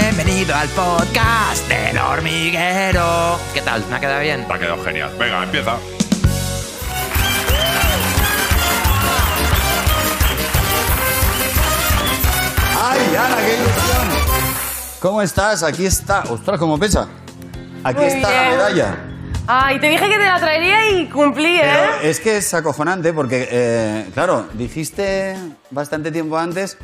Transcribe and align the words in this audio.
Bienvenido 0.00 0.54
al 0.54 0.68
podcast 0.70 1.68
del 1.68 1.98
hormiguero. 1.98 3.38
¿Qué 3.52 3.60
tal? 3.60 3.84
¿Me 3.90 3.96
ha 3.96 4.00
quedado 4.00 4.20
bien? 4.20 4.46
Te 4.46 4.54
ha 4.54 4.58
quedado 4.58 4.82
genial. 4.82 5.10
Venga, 5.18 5.42
empieza. 5.44 5.76
¡Ay, 12.80 13.16
Ana, 13.16 13.36
qué 13.36 13.54
ilusión! 13.54 14.08
¿Cómo 14.98 15.20
estás? 15.20 15.62
Aquí 15.62 15.84
está. 15.84 16.22
Ostras, 16.22 16.58
¿cómo 16.58 16.78
pesa? 16.78 17.08
Aquí 17.84 18.00
Muy 18.00 18.06
está 18.08 18.30
la 18.30 18.50
medalla. 18.50 18.96
Ay, 19.46 19.78
te 19.78 19.88
dije 19.88 20.08
que 20.08 20.16
te 20.16 20.24
la 20.24 20.38
traería 20.40 20.90
y 20.90 21.08
cumplí, 21.10 21.58
Pero 21.60 21.84
¿eh? 22.00 22.08
es 22.10 22.18
que 22.18 22.38
es 22.38 22.54
acojonante 22.54 23.12
porque, 23.12 23.46
eh, 23.50 24.06
claro, 24.14 24.48
dijiste 24.54 25.36
bastante 25.70 26.10
tiempo 26.10 26.38
antes, 26.38 26.78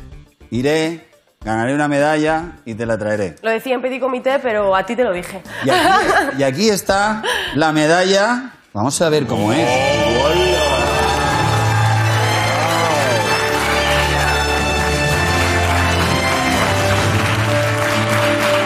iré, 0.51 1.08
ganaré 1.41 1.73
una 1.73 1.87
medalla 1.87 2.57
y 2.65 2.73
te 2.75 2.85
la 2.85 2.97
traeré. 2.97 3.35
Lo 3.41 3.49
decía 3.49 3.73
en 3.75 3.81
petit 3.81 4.01
comité, 4.01 4.39
pero 4.39 4.75
a 4.75 4.85
ti 4.85 4.95
te 4.95 5.03
lo 5.05 5.13
dije. 5.13 5.41
Y 5.63 5.69
aquí, 5.69 5.87
y 6.37 6.43
aquí 6.43 6.69
está 6.69 7.23
la 7.55 7.71
medalla. 7.71 8.51
Vamos 8.73 9.01
a 9.01 9.09
ver 9.09 9.25
cómo 9.25 9.53
es. 9.53 9.67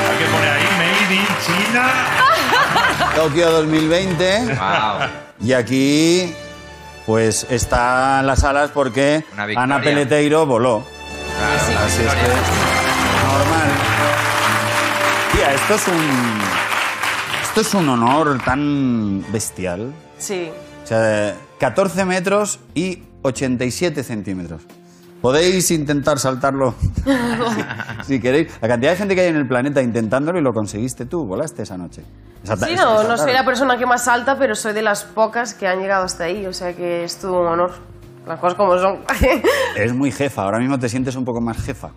Hay 0.10 0.18
que 0.18 0.26
poner 0.32 0.50
ahí 0.50 0.68
Made 0.78 1.16
in 1.16 1.28
China. 1.46 1.86
Tokio 3.16 3.52
2020. 3.52 4.46
Wow. 4.46 5.08
Y 5.40 5.54
aquí, 5.54 6.34
pues, 7.06 7.46
están 7.50 8.26
las 8.26 8.44
alas 8.44 8.72
porque. 8.74 9.24
Ana 9.56 9.82
Peleteiro 9.82 10.46
voló. 10.46 10.84
Así 11.86 12.02
es 12.04 12.14
que, 12.14 12.28
normal. 13.28 13.70
Tía, 15.34 15.54
esto 15.54 15.74
es 15.76 15.88
un... 15.88 16.42
Esto 17.44 17.62
es 17.62 17.74
un 17.76 17.90
honor 17.90 18.40
tan 18.44 19.24
bestial. 19.32 19.94
Sí. 20.18 20.50
O 20.84 20.88
sea, 20.88 21.36
14 21.60 22.06
metros 22.06 22.60
y 22.74 23.04
87 23.22 24.04
centímetros. 24.04 24.64
Podéis 25.22 25.70
intentar 25.72 26.20
saltarlo 26.20 26.74
si, 28.06 28.14
si 28.16 28.20
queréis. 28.20 28.52
La 28.62 28.68
cantidad 28.68 28.92
de 28.92 28.98
gente 28.98 29.16
que 29.16 29.22
hay 29.22 29.28
en 29.28 29.38
el 29.38 29.48
planeta 29.48 29.82
intentándolo 29.82 30.40
y 30.40 30.42
lo 30.42 30.54
conseguiste 30.54 31.06
tú, 31.06 31.26
volaste 31.26 31.62
esa 31.64 31.78
noche. 31.78 32.04
Salta- 32.44 32.66
Sí, 32.68 32.76
no, 32.76 33.04
no 33.04 33.18
soy 33.18 33.32
la 33.34 33.46
persona 33.46 33.78
que 33.78 33.86
más 33.86 34.04
salta, 34.06 34.38
pero 34.38 34.56
soy 34.56 34.74
de 34.74 34.82
las 34.82 35.04
pocas 35.04 35.54
que 35.54 35.68
han 35.68 35.80
llegado 35.80 36.04
hasta 36.06 36.26
ahí, 36.26 36.46
o 36.46 36.52
sea 36.54 36.74
que 36.74 37.04
es 37.06 37.18
todo 37.18 37.40
un 37.42 37.48
honor. 37.48 37.72
Las 38.26 38.40
cosas 38.40 38.56
como 38.56 38.78
son. 38.78 39.00
Es 39.76 39.94
muy 39.94 40.12
jefa, 40.12 40.44
ahora 40.44 40.60
mismo 40.60 40.80
te 40.80 40.88
sientes 40.88 41.16
un 41.16 41.26
poco 41.26 41.42
más 41.42 41.58
jefa. 41.64 41.90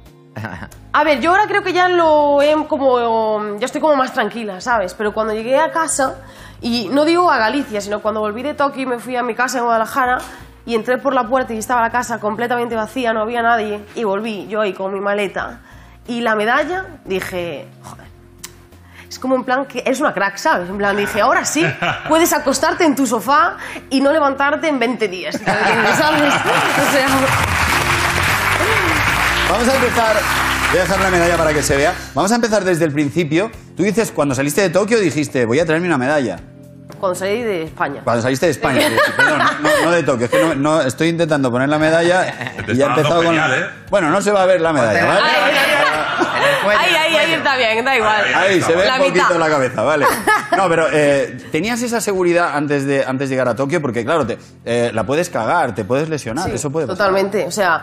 A 0.93 1.05
ver, 1.05 1.21
yo 1.21 1.31
ahora 1.31 1.47
creo 1.47 1.63
que 1.63 1.73
ya 1.73 1.89
lo 1.89 2.43
he 2.43 2.55
como. 2.67 3.57
Ya 3.59 3.67
estoy 3.67 3.81
como 3.81 3.97
más 3.97 4.13
tranquila, 4.13 4.61
¿sabes? 4.61 4.95
Pero 4.95 5.13
cuando 5.15 5.33
llegué 5.33 5.59
a 5.59 5.71
casa, 5.71 6.17
y 6.61 6.89
no 6.91 7.05
digo 7.05 7.31
a 7.31 7.39
Galicia, 7.39 7.81
sino 7.81 8.01
cuando 8.01 8.21
volví 8.21 8.43
de 8.43 8.55
Tokio 8.55 8.83
y 8.83 8.87
me 8.87 8.99
fui 8.99 9.17
a 9.17 9.23
mi 9.23 9.35
casa 9.35 9.59
en 9.59 9.65
Guadalajara, 9.65 10.19
y 10.67 10.75
entré 10.75 10.99
por 10.99 11.15
la 11.15 11.27
puerta 11.27 11.55
y 11.55 11.59
estaba 11.59 11.81
la 11.81 11.91
casa 11.91 12.19
completamente 12.19 12.75
vacía, 12.75 13.13
no 13.13 13.23
había 13.23 13.41
nadie, 13.41 13.85
y 13.95 14.05
volví 14.05 14.47
yo 14.49 14.61
ahí 14.61 14.73
con 14.73 14.93
mi 14.93 15.01
maleta. 15.01 15.61
Y 16.07 16.21
la 16.21 16.35
medalla, 16.35 17.01
dije, 17.05 17.69
joder. 17.83 18.06
Es 19.17 19.21
como 19.21 19.35
en 19.35 19.45
plan 19.45 19.65
que 19.65 19.79
eres 19.79 19.99
una 20.01 20.13
crack, 20.13 20.37
¿sabes? 20.37 20.69
En 20.69 20.77
plan, 20.77 20.95
dije, 20.95 21.23
ahora 21.23 21.43
sí, 21.47 21.65
puedes 22.09 22.35
acostarte 22.35 22.85
en 22.85 22.95
tu 22.95 23.07
sofá 23.07 23.57
y 23.89 24.03
no 24.03 24.13
levantarte 24.13 24.69
en 24.69 24.79
20 24.79 25.09
días. 25.09 25.41
¿Sabes? 25.43 26.35
O 26.87 26.93
sea, 26.93 27.07
Vamos 29.51 29.69
a 29.69 29.75
empezar. 29.75 30.17
Voy 30.71 30.79
a 30.79 30.83
dejar 30.83 31.01
la 31.01 31.11
medalla 31.11 31.37
para 31.39 31.55
que 31.55 31.63
se 31.63 31.77
vea. 31.79 31.95
Vamos 32.13 32.31
a 32.31 32.35
empezar 32.35 32.63
desde 32.63 32.85
el 32.85 32.93
principio. 32.93 33.51
Tú 33.75 33.85
dices, 33.85 34.13
cuando 34.13 34.35
saliste 34.35 34.61
de 34.61 34.69
Tokio, 34.69 35.01
dijiste, 35.01 35.47
voy 35.47 35.61
a 35.61 35.65
traerme 35.65 35.87
una 35.87 35.97
medalla. 35.97 36.37
cuando 37.01 37.15
salí 37.19 37.43
de 37.43 37.63
España. 37.63 38.03
Cuando 38.05 38.21
saliste 38.21 38.45
de 38.47 38.53
España. 38.53 38.87
Perdón, 39.17 39.39
no, 39.63 39.71
no 39.85 39.91
de 39.93 40.03
Tokio. 40.03 40.27
Es 40.27 40.31
que 40.31 40.43
no, 40.45 40.55
no- 40.57 40.83
estoy 40.83 41.09
intentando 41.09 41.51
poner 41.51 41.71
la 41.71 41.79
medalla 41.79 42.35
y 42.69 42.75
ya 42.77 42.85
he 42.85 42.89
empezado 42.91 43.17
con. 43.23 43.27
genial, 43.35 43.55
¿eh? 43.55 43.67
Bueno, 43.89 44.11
no 44.11 44.21
se 44.21 44.31
va 44.31 44.43
a 44.43 44.47
ver 44.47 44.61
la 44.61 44.75
medalla, 44.75 45.07
¿vale? 45.07 45.21
Ay, 45.23 45.55
cuello, 46.65 46.81
Ahí, 46.81 46.95
ahí, 46.95 47.17
ahí 47.17 47.33
está 47.35 47.57
bien, 47.57 47.85
da 47.85 47.97
igual. 47.97 48.25
Ahí 48.35 48.61
se 48.63 48.75
ve 48.75 48.87
La 48.87 48.95
un 48.95 48.99
poquito 49.01 49.25
mitad. 49.25 49.39
la 49.39 49.49
cabeza, 49.49 49.83
vale. 49.83 50.07
No, 50.57 50.69
pero 50.69 50.87
eh, 50.93 51.37
tenías 51.53 51.81
esa 51.83 52.01
seguridad 52.01 52.51
antes 52.55 52.87
de, 52.87 53.05
antes 53.05 53.29
de 53.29 53.35
llegar 53.35 53.49
a 53.49 53.57
Tokio 53.57 53.81
porque, 53.83 54.05
claro, 54.05 54.27
te, 54.27 54.39
eh, 54.65 54.91
la 54.95 55.05
puedes 55.05 55.31
cagar, 55.31 55.75
te 55.75 55.85
puedes 55.85 56.09
lesionar, 56.09 56.47
Sí, 56.49 56.53
eso 56.55 56.71
puede 56.71 56.87
pasar. 56.87 56.99
Totalmente, 56.99 57.45
o 57.47 57.51
sea, 57.51 57.83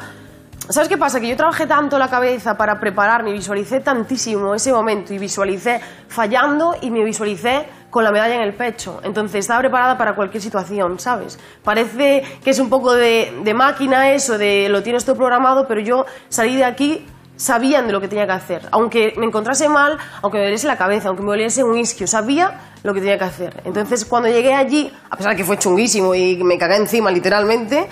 ¿sabes 0.69 0.87
qué 0.89 0.97
pasa? 0.97 1.19
Que 1.19 1.27
yo 1.27 1.35
trabajé 1.37 1.67
tanto 1.67 1.97
la 1.97 2.09
cabeza 2.09 2.55
para 2.57 2.79
prepararme 2.79 3.29
y 3.31 3.33
visualicé 3.33 3.79
tantísimo 3.81 4.55
ese 4.55 4.71
momento 4.71 5.13
y 5.13 5.17
visualicé 5.19 5.81
fallando 6.07 6.75
y 6.81 6.89
me 6.91 7.03
visualicé 7.03 7.65
con 7.89 8.03
la 8.03 8.11
medalla 8.11 8.35
en 8.35 8.41
el 8.41 8.53
pecho. 8.55 9.01
Entonces 9.03 9.41
estaba 9.41 9.59
preparada 9.59 9.97
para 9.99 10.15
cualquier 10.15 10.41
situación, 10.41 10.99
¿sabes? 10.99 11.37
Parece 11.63 12.23
que 12.43 12.49
es 12.49 12.57
un 12.59 12.67
poco 12.69 12.93
de, 12.95 13.31
de 13.43 13.53
máquina 13.53 14.11
eso, 14.11 14.37
de 14.39 14.67
lo 14.69 14.81
tienes 14.81 15.05
todo 15.05 15.15
programado, 15.15 15.67
pero 15.67 15.79
yo 15.79 16.05
salí 16.29 16.55
de 16.55 16.65
aquí 16.65 17.05
sabían 17.35 17.87
de 17.87 17.93
lo 17.93 18.01
que 18.01 18.07
tenía 18.07 18.25
que 18.25 18.33
hacer. 18.33 18.67
Aunque 18.71 19.13
me 19.17 19.25
encontrase 19.25 19.67
mal, 19.69 19.97
aunque 20.21 20.37
me 20.37 20.43
doliese 20.45 20.67
la 20.67 20.77
cabeza, 20.77 21.07
aunque 21.09 21.23
me 21.23 21.29
doliese 21.29 21.63
un 21.63 21.77
isquio, 21.77 22.07
sabía 22.07 22.59
lo 22.83 22.93
que 22.93 22.99
tenía 22.99 23.17
que 23.17 23.23
hacer. 23.25 23.61
Entonces, 23.65 24.05
cuando 24.05 24.29
llegué 24.29 24.53
allí, 24.53 24.91
a 25.09 25.15
pesar 25.15 25.31
de 25.31 25.37
que 25.37 25.43
fue 25.45 25.57
chunguísimo 25.57 26.13
y 26.15 26.43
me 26.43 26.57
cagué 26.57 26.75
encima 26.77 27.11
literalmente, 27.11 27.87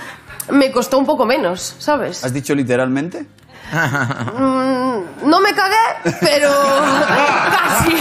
me 0.50 0.72
costó 0.72 0.98
un 0.98 1.06
poco 1.06 1.26
menos, 1.26 1.76
¿sabes? 1.80 2.24
¿Has 2.24 2.34
dicho 2.34 2.54
literalmente? 2.56 3.26
Mm, 3.74 5.30
no 5.30 5.40
me 5.40 5.54
cagué, 5.54 6.18
pero 6.20 6.50
casi. 7.08 7.96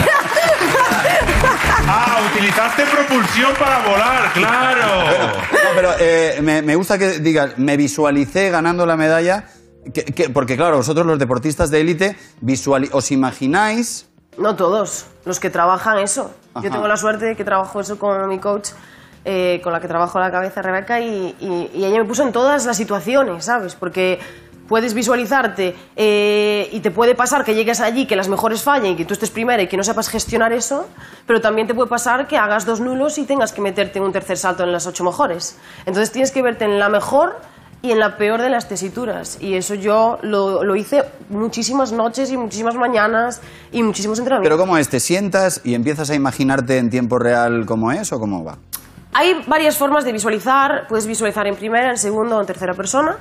Ah, 1.86 2.18
utilizaste 2.32 2.84
propulsión 2.86 3.52
para 3.58 3.78
volar, 3.86 4.32
claro. 4.32 5.04
No, 5.52 5.70
pero 5.74 5.90
eh, 6.00 6.38
me, 6.42 6.62
me 6.62 6.74
gusta 6.74 6.98
que 6.98 7.20
digas, 7.20 7.56
me 7.56 7.76
visualicé 7.76 8.50
ganando 8.50 8.84
la 8.84 8.96
medalla, 8.96 9.44
que- 9.92 10.04
que- 10.04 10.30
porque 10.30 10.56
claro, 10.56 10.76
vosotros 10.76 11.06
los 11.06 11.18
deportistas 11.18 11.70
de 11.70 11.80
élite, 11.80 12.16
os 12.92 13.10
imagináis... 13.10 14.06
No 14.38 14.56
todos, 14.56 15.06
los 15.24 15.40
que 15.40 15.50
trabajan 15.50 15.98
eso. 15.98 16.30
Ajá. 16.54 16.64
Yo 16.66 16.72
tengo 16.72 16.86
la 16.88 16.96
suerte 16.96 17.24
de 17.26 17.36
que 17.36 17.44
trabajo 17.44 17.80
eso 17.80 17.98
con 17.98 18.28
mi 18.28 18.38
coach, 18.38 18.70
eh, 19.24 19.60
con 19.62 19.72
la 19.72 19.80
que 19.80 19.88
trabajo 19.88 20.18
la 20.18 20.30
cabeza, 20.30 20.62
Rebeca, 20.62 21.00
y, 21.00 21.34
y- 21.40 21.70
y 21.74 21.84
ella 21.84 21.98
me 21.98 22.04
puso 22.04 22.22
en 22.22 22.32
todas 22.32 22.64
las 22.64 22.76
situaciones, 22.76 23.44
¿sabes? 23.44 23.74
Porque 23.74 24.18
puedes 24.68 24.94
visualizarte 24.94 25.74
eh, 25.96 26.68
y 26.70 26.78
te 26.80 26.92
puede 26.92 27.16
pasar 27.16 27.44
que 27.44 27.54
llegues 27.56 27.80
allí, 27.80 28.06
que 28.06 28.14
las 28.14 28.28
mejores 28.28 28.62
fallen 28.62 28.92
y 28.92 28.96
que 28.96 29.04
tú 29.04 29.14
estés 29.14 29.30
primera 29.30 29.60
y 29.62 29.66
que 29.66 29.76
no 29.76 29.82
sepas 29.82 30.08
gestionar 30.08 30.52
eso, 30.52 30.86
pero 31.26 31.40
también 31.40 31.66
te 31.66 31.74
puede 31.74 31.88
pasar 31.90 32.28
que 32.28 32.38
hagas 32.38 32.64
dos 32.66 32.80
nulos 32.80 33.18
y 33.18 33.24
tengas 33.24 33.52
que 33.52 33.60
meterte 33.60 33.98
en 33.98 34.04
un 34.04 34.12
tercer 34.12 34.38
salto 34.38 34.62
en 34.62 34.70
las 34.72 34.86
ocho 34.86 35.02
mejores. 35.02 35.58
Entonces 35.86 36.12
tienes 36.12 36.30
que 36.30 36.40
verte 36.40 36.64
en 36.66 36.78
la 36.78 36.88
mejor 36.88 37.36
y 37.82 37.92
en 37.92 37.98
la 37.98 38.16
peor 38.16 38.42
de 38.42 38.50
las 38.50 38.68
tesituras. 38.68 39.38
Y 39.40 39.54
eso 39.54 39.74
yo 39.74 40.18
lo, 40.22 40.64
lo 40.64 40.76
hice 40.76 41.04
muchísimas 41.28 41.92
noches 41.92 42.30
y 42.30 42.36
muchísimas 42.36 42.74
mañanas 42.74 43.40
y 43.72 43.82
muchísimos 43.82 44.18
Pero 44.18 44.24
entrenamientos. 44.24 44.60
¿cómo 44.60 44.78
es? 44.78 44.88
¿Te 44.88 45.00
sientas 45.00 45.60
y 45.64 45.74
empiezas 45.74 46.10
a 46.10 46.14
imaginarte 46.14 46.78
en 46.78 46.90
tiempo 46.90 47.18
real 47.18 47.64
cómo 47.66 47.90
es 47.92 48.12
o 48.12 48.20
cómo 48.20 48.44
va? 48.44 48.58
Hay 49.12 49.42
varias 49.46 49.76
formas 49.76 50.04
de 50.04 50.12
visualizar. 50.12 50.86
Puedes 50.88 51.06
visualizar 51.06 51.46
en 51.46 51.56
primera, 51.56 51.90
en 51.90 51.98
segunda 51.98 52.36
o 52.36 52.40
en 52.40 52.46
tercera 52.46 52.74
persona. 52.74 53.16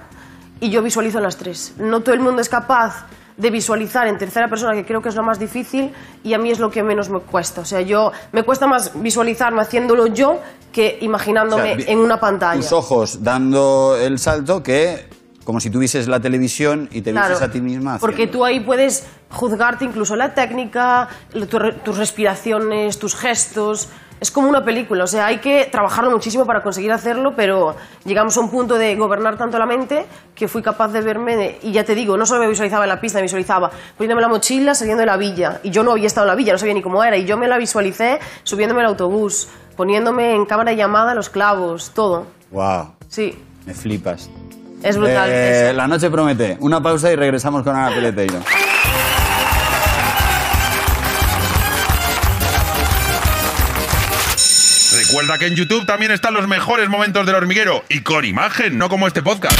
Y 0.60 0.70
yo 0.70 0.84
visualizo 0.84 1.18
en 1.18 1.24
las 1.24 1.38
tres. 1.38 1.74
No 1.78 2.02
todo 2.02 2.14
el 2.14 2.22
mundo 2.22 2.42
es 2.42 2.50
capaz 2.50 3.06
de 3.40 3.50
visualizar 3.50 4.06
en 4.08 4.18
tercera 4.18 4.48
persona, 4.50 4.74
que 4.74 4.86
creo 4.86 5.02
que 5.02 5.10
es 5.10 5.16
lo 5.16 5.24
más 5.24 5.40
difícil, 5.40 5.92
y 6.24 6.34
a 6.34 6.38
mí 6.38 6.52
es 6.52 6.60
lo 6.60 6.70
que 6.70 6.84
menos 6.84 7.10
me 7.10 7.20
cuesta. 7.22 7.62
O 7.62 7.66
sea, 7.66 7.82
yo 7.82 8.12
me 8.34 8.44
cuesta 8.44 8.68
más 8.68 8.92
visualizarme 9.02 9.62
haciéndolo 9.62 10.08
yo 10.08 10.40
que 10.74 10.98
imaginándome 11.02 11.64
O 11.64 11.66
sea, 11.66 11.76
vi- 11.76 11.86
en 11.88 12.00
una 12.00 12.20
pantalla. 12.20 12.60
Tus 12.62 12.74
ojos 12.74 13.24
dando 13.24 13.96
el 14.00 14.20
salto 14.20 14.62
que 14.62 15.08
como 15.46 15.60
si 15.60 15.72
tuvieses 15.72 16.08
la 16.08 16.20
televisión 16.20 16.90
y 16.92 17.02
te 17.02 17.12
Claro, 17.12 17.30
vieses 17.30 17.48
a 17.48 17.52
ti 17.52 17.60
misma. 17.60 17.98
Porque 17.98 18.28
tú 18.28 18.46
ahí 18.46 18.60
puedes 18.60 19.08
juzgarte 19.32 19.84
incluso 19.86 20.16
la 20.16 20.36
técnica, 20.36 21.08
tu 21.32 21.48
tus 21.84 21.98
respiraciones, 21.98 23.00
tus 23.00 23.16
gestos. 23.16 23.90
Es 24.22 24.32
como 24.32 24.50
una 24.50 24.66
película, 24.66 25.06
o 25.06 25.08
sea, 25.08 25.28
hay 25.28 25.38
que 25.38 25.70
trabajarlo 25.72 26.12
muchísimo 26.12 26.46
para 26.46 26.62
conseguir 26.62 26.92
hacerlo, 26.92 27.34
pero 27.38 27.76
llegamos 28.04 28.36
a 28.36 28.42
un 28.42 28.50
punto 28.52 28.76
de 28.78 28.96
gobernar 28.98 29.38
tanto 29.38 29.58
la 29.58 29.66
mente 29.66 30.06
que 30.36 30.48
fui 30.50 30.62
capaz 30.62 30.90
de 30.90 31.00
verme, 31.02 31.38
de- 31.38 31.60
y 31.64 31.72
ya 31.72 31.86
te 31.86 31.96
digo, 31.96 32.18
no 32.18 32.26
solo 32.26 32.42
me 32.42 32.50
visualizaba 32.50 32.84
en 32.84 32.90
la 32.90 33.00
pista, 33.00 33.20
me 33.20 33.24
visualizaba 33.24 33.72
poniéndome 33.98 34.22
la 34.22 34.28
mochila, 34.28 34.76
saliendo 34.76 35.00
de 35.02 35.06
la 35.06 35.16
villa, 35.16 35.62
y 35.64 35.70
yo 35.70 35.84
no 35.84 35.92
había 35.92 36.08
estado 36.08 36.26
en 36.26 36.30
la 36.32 36.36
villa, 36.36 36.52
no 36.52 36.60
sabía 36.60 36.74
ni 36.74 36.82
cómo 36.82 37.02
era, 37.04 37.16
y 37.16 37.24
yo 37.26 37.38
me 37.38 37.48
la 37.48 37.58
visualicé 37.58 38.20
subiéndome 38.44 38.82
al 38.82 38.88
autobús, 38.88 39.48
poniéndome 39.78 40.34
en 40.36 40.46
cámara 40.46 40.72
de 40.72 40.78
llamada 40.78 41.16
los 41.16 41.30
clavos, 41.30 41.92
todo. 41.92 42.26
Wow, 42.52 42.94
Sí, 43.08 43.42
me 43.66 43.74
flipas. 43.74 44.30
es 44.84 44.98
brutal. 44.98 45.30
Eh, 45.32 45.72
la 45.74 45.88
noche 45.88 46.10
promete. 46.10 46.58
Una 46.60 46.82
pausa 46.84 47.10
y 47.12 47.16
regresamos 47.16 47.64
con 47.64 47.74
Ana 47.76 47.96
Peleteiro. 47.96 48.40
Recuerda 55.10 55.40
que 55.40 55.48
en 55.48 55.56
YouTube 55.56 55.88
también 55.88 56.12
están 56.12 56.36
los 56.36 56.48
mejores 56.48 56.88
momentos 56.88 57.26
del 57.26 57.34
hormiguero 57.34 57.84
y 57.90 58.02
con 58.02 58.26
imagen, 58.26 58.78
no 58.78 58.90
como 58.90 59.08
este 59.08 59.24
podcast. 59.24 59.58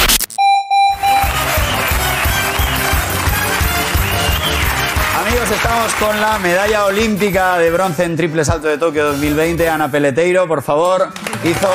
amigos, 5.26 5.50
estamos 5.50 5.92
con 5.94 6.20
la 6.20 6.38
medalla 6.38 6.84
olímpica 6.84 7.58
de 7.58 7.72
bronce 7.72 8.04
en 8.04 8.16
triple 8.16 8.44
salto 8.44 8.68
de 8.68 8.78
Tokio 8.78 9.06
2020. 9.06 9.68
Ana 9.68 9.90
Peleteiro, 9.90 10.46
por 10.46 10.62
favor, 10.62 11.08
hizo 11.42 11.68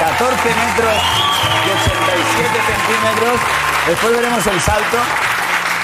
14 0.00 0.48
metros 0.48 0.94
y 1.54 1.70
87 1.70 2.48
centímetros. 2.66 3.40
Después 3.86 4.12
veremos 4.16 4.44
el 4.44 4.60
salto 4.60 4.98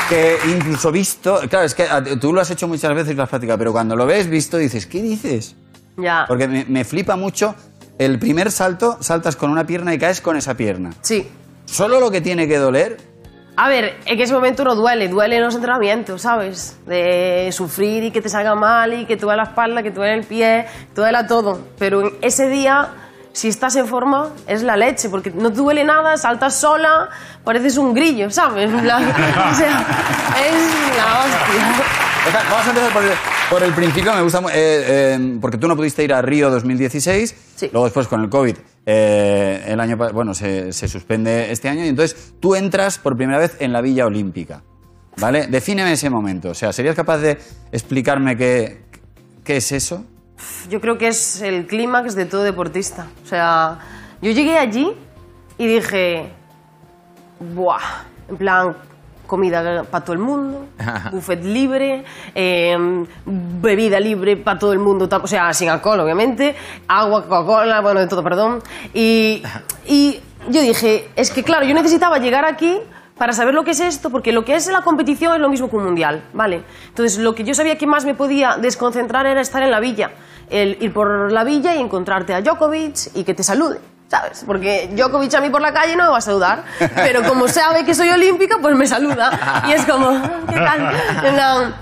que 0.09 0.39
incluso 0.49 0.91
visto, 0.91 1.43
claro, 1.49 1.65
es 1.65 1.75
que 1.77 1.87
tú 2.21 2.33
lo 2.33 2.41
has 2.41 2.51
hecho 2.51 2.67
muchas 2.67 2.93
veces 2.93 3.15
lo 3.15 3.23
has 3.23 3.31
pero 3.31 3.71
cuando 3.71 3.95
lo 3.95 4.05
ves 4.05 4.29
visto 4.29 4.57
dices, 4.57 4.87
¿qué 4.87 5.01
dices? 5.01 5.55
Ya. 5.97 6.25
Porque 6.27 6.49
me, 6.49 6.65
me 6.67 6.85
flipa 6.85 7.17
mucho 7.17 7.55
el 7.99 8.19
primer 8.19 8.51
salto, 8.51 8.99
saltas 9.01 9.37
con 9.37 9.51
una 9.51 9.67
pierna 9.67 9.95
y 9.95 9.99
caes 9.99 10.21
con 10.21 10.37
esa 10.37 10.55
pierna. 10.57 10.91
Sí. 11.01 11.29
Solo 11.67 12.01
lo 12.01 12.11
que 12.11 12.21
tiene 12.21 12.47
que 12.47 12.59
doler 12.59 12.99
A 13.57 13.69
ver, 13.69 13.99
en 14.05 14.21
ese 14.21 14.35
momento 14.35 14.65
no 14.65 14.75
duele, 14.75 15.09
duele 15.09 15.37
en 15.37 15.45
los 15.45 15.55
entrenamientos, 15.55 16.23
¿sabes? 16.23 16.77
De 16.87 17.51
sufrir 17.53 18.05
y 18.05 18.11
que 18.11 18.21
te 18.21 18.29
salga 18.29 18.55
mal 18.55 18.93
y 18.93 19.07
que 19.07 19.17
te 19.17 19.23
duele 19.23 19.39
la 19.39 19.45
espalda, 19.45 19.83
que 19.83 19.91
te 19.91 19.97
duele 19.97 20.15
el 20.15 20.25
pie, 20.25 20.67
te 20.93 21.01
duele 21.01 21.25
todo. 21.25 21.61
Pero 21.79 22.03
en 22.03 22.15
ese 22.21 22.49
día, 22.49 22.89
si 23.33 23.49
estás 23.49 23.77
en 23.77 23.87
forma, 23.87 24.31
es 24.49 24.63
la 24.65 24.77
leche, 24.77 25.09
porque 25.09 25.31
no 25.31 25.51
te 25.51 25.59
duele 25.59 25.85
nada, 25.85 26.17
saltas 26.17 26.57
sola, 26.57 27.09
pareces 27.45 27.77
un 27.77 27.95
grillo, 27.95 28.29
¿sabes? 28.31 28.71
O 28.75 28.83
sea, 28.83 29.87
es 30.47 30.97
la 30.97 31.21
hostia. 31.21 32.14
Vamos 32.33 32.67
a 32.67 32.71
empezar 32.71 32.93
por 32.93 33.03
el, 33.05 33.11
por 33.51 33.63
el 33.63 33.73
principio. 33.75 34.15
Me 34.15 34.23
gusta 34.23 34.41
eh, 34.53 35.15
eh, 35.17 35.39
porque 35.41 35.59
tú 35.59 35.69
no 35.69 35.77
pudiste 35.77 36.03
ir 36.05 36.13
a 36.15 36.23
Río 36.23 36.51
2016. 36.51 37.35
Sí. 37.57 37.69
Luego 37.73 37.85
después 37.85 38.09
con 38.09 38.23
el 38.23 38.31
COVID, 38.31 38.57
eh, 38.87 39.65
el 39.67 39.79
año 39.81 39.97
pa- 39.99 40.11
bueno 40.11 40.33
se, 40.35 40.73
se 40.73 40.89
suspende 40.89 41.53
este 41.53 41.69
año 41.69 41.85
y 41.85 41.89
entonces 41.89 42.35
tú 42.41 42.55
entras 42.55 42.99
por 42.99 43.17
primera 43.17 43.39
vez 43.39 43.57
en 43.61 43.73
la 43.73 43.81
Villa 43.81 44.07
Olímpica, 44.07 44.63
¿vale? 45.19 45.47
Defíneme 45.49 45.93
ese 45.93 46.09
momento. 46.11 46.51
O 46.51 46.55
sea, 46.55 46.73
¿serías 46.73 46.97
capaz 46.97 47.19
de 47.19 47.39
explicarme 47.73 48.37
qué, 48.37 48.83
qué 49.45 49.59
es 49.59 49.71
eso? 49.73 50.05
Yo 50.71 50.81
creo 50.81 50.97
que 50.99 51.09
es 51.09 51.43
el 51.43 51.67
clímax 51.67 52.15
de 52.15 52.25
todo 52.25 52.43
deportista. 52.43 53.07
O 53.23 53.27
sea, 53.27 53.79
yo 54.23 54.31
llegué 54.31 54.59
allí 54.59 54.93
y 55.59 55.67
dije, 55.67 56.31
¡buah! 57.55 57.81
En 58.29 58.37
plan, 58.39 58.77
comida 59.27 59.85
para 59.85 60.05
todo 60.05 60.15
el 60.15 60.19
mundo, 60.19 60.67
buffet 61.13 61.43
libre, 61.45 62.05
eh, 62.35 63.05
bebida 63.25 64.01
libre 64.01 64.37
para 64.37 64.59
todo 64.59 64.73
el 64.73 64.79
mundo, 64.79 65.09
o 65.11 65.27
sea, 65.27 65.53
sin 65.53 65.69
alcohol, 65.69 66.01
obviamente, 66.01 66.55
agua, 66.89 67.25
Coca-Cola, 67.25 67.81
bueno, 67.81 68.01
de 68.01 68.07
todo, 68.07 68.23
perdón. 68.23 68.63
Y, 68.93 69.43
y 69.87 70.21
yo 70.49 70.61
dije, 70.61 71.09
es 71.17 71.31
que 71.31 71.43
claro, 71.43 71.65
yo 71.67 71.75
necesitaba 71.75 72.19
llegar 72.19 72.45
aquí 72.45 72.79
para 73.17 73.33
saber 73.33 73.55
lo 73.55 73.65
que 73.65 73.71
es 73.73 73.81
esto, 73.81 74.11
porque 74.11 74.33
lo 74.33 74.45
que 74.45 74.57
es 74.57 74.67
la 74.67 74.83
competición 74.83 75.35
es 75.35 75.41
lo 75.41 75.49
mismo 75.49 75.71
que 75.71 75.77
un 75.77 75.85
mundial, 75.85 76.25
¿vale? 76.33 76.63
Entonces, 76.89 77.19
lo 77.19 77.35
que 77.35 77.45
yo 77.45 77.55
sabía 77.55 77.79
que 77.79 77.87
más 77.87 78.05
me 78.05 78.15
podía 78.15 78.57
desconcentrar 78.57 79.27
era 79.27 79.41
estar 79.41 79.63
en 79.63 79.71
la 79.71 79.81
villa, 79.81 80.11
el 80.51 80.77
ir 80.81 80.93
por 80.93 81.31
la 81.31 81.45
villa 81.45 81.75
y 81.77 81.81
encontrarte 81.81 82.35
a 82.35 82.41
Djokovic 82.41 83.15
y 83.15 83.25
que 83.25 83.35
te 83.35 83.43
salude. 83.43 83.94
¿Sabes? 84.09 84.45
Porque 84.47 84.91
Djokovic 84.93 85.35
a 85.35 85.41
mí 85.41 85.51
por 85.51 85.63
la 85.63 85.73
calle 85.73 85.97
no 85.97 86.05
me 86.05 86.11
va 86.11 86.19
a 86.19 86.21
saludar, 86.21 86.65
pero 86.95 87.23
como 87.23 87.49
sabe 87.49 87.85
que 87.85 87.95
soy 87.95 88.11
olímpica, 88.11 88.59
pues 88.61 88.77
me 88.77 88.87
saluda. 88.87 89.65
Y 89.67 89.73
es 89.73 89.85
como, 89.87 90.11
¿qué 90.47 90.57
tal? 90.57 90.95
En 91.25 91.35
plan, 91.35 91.75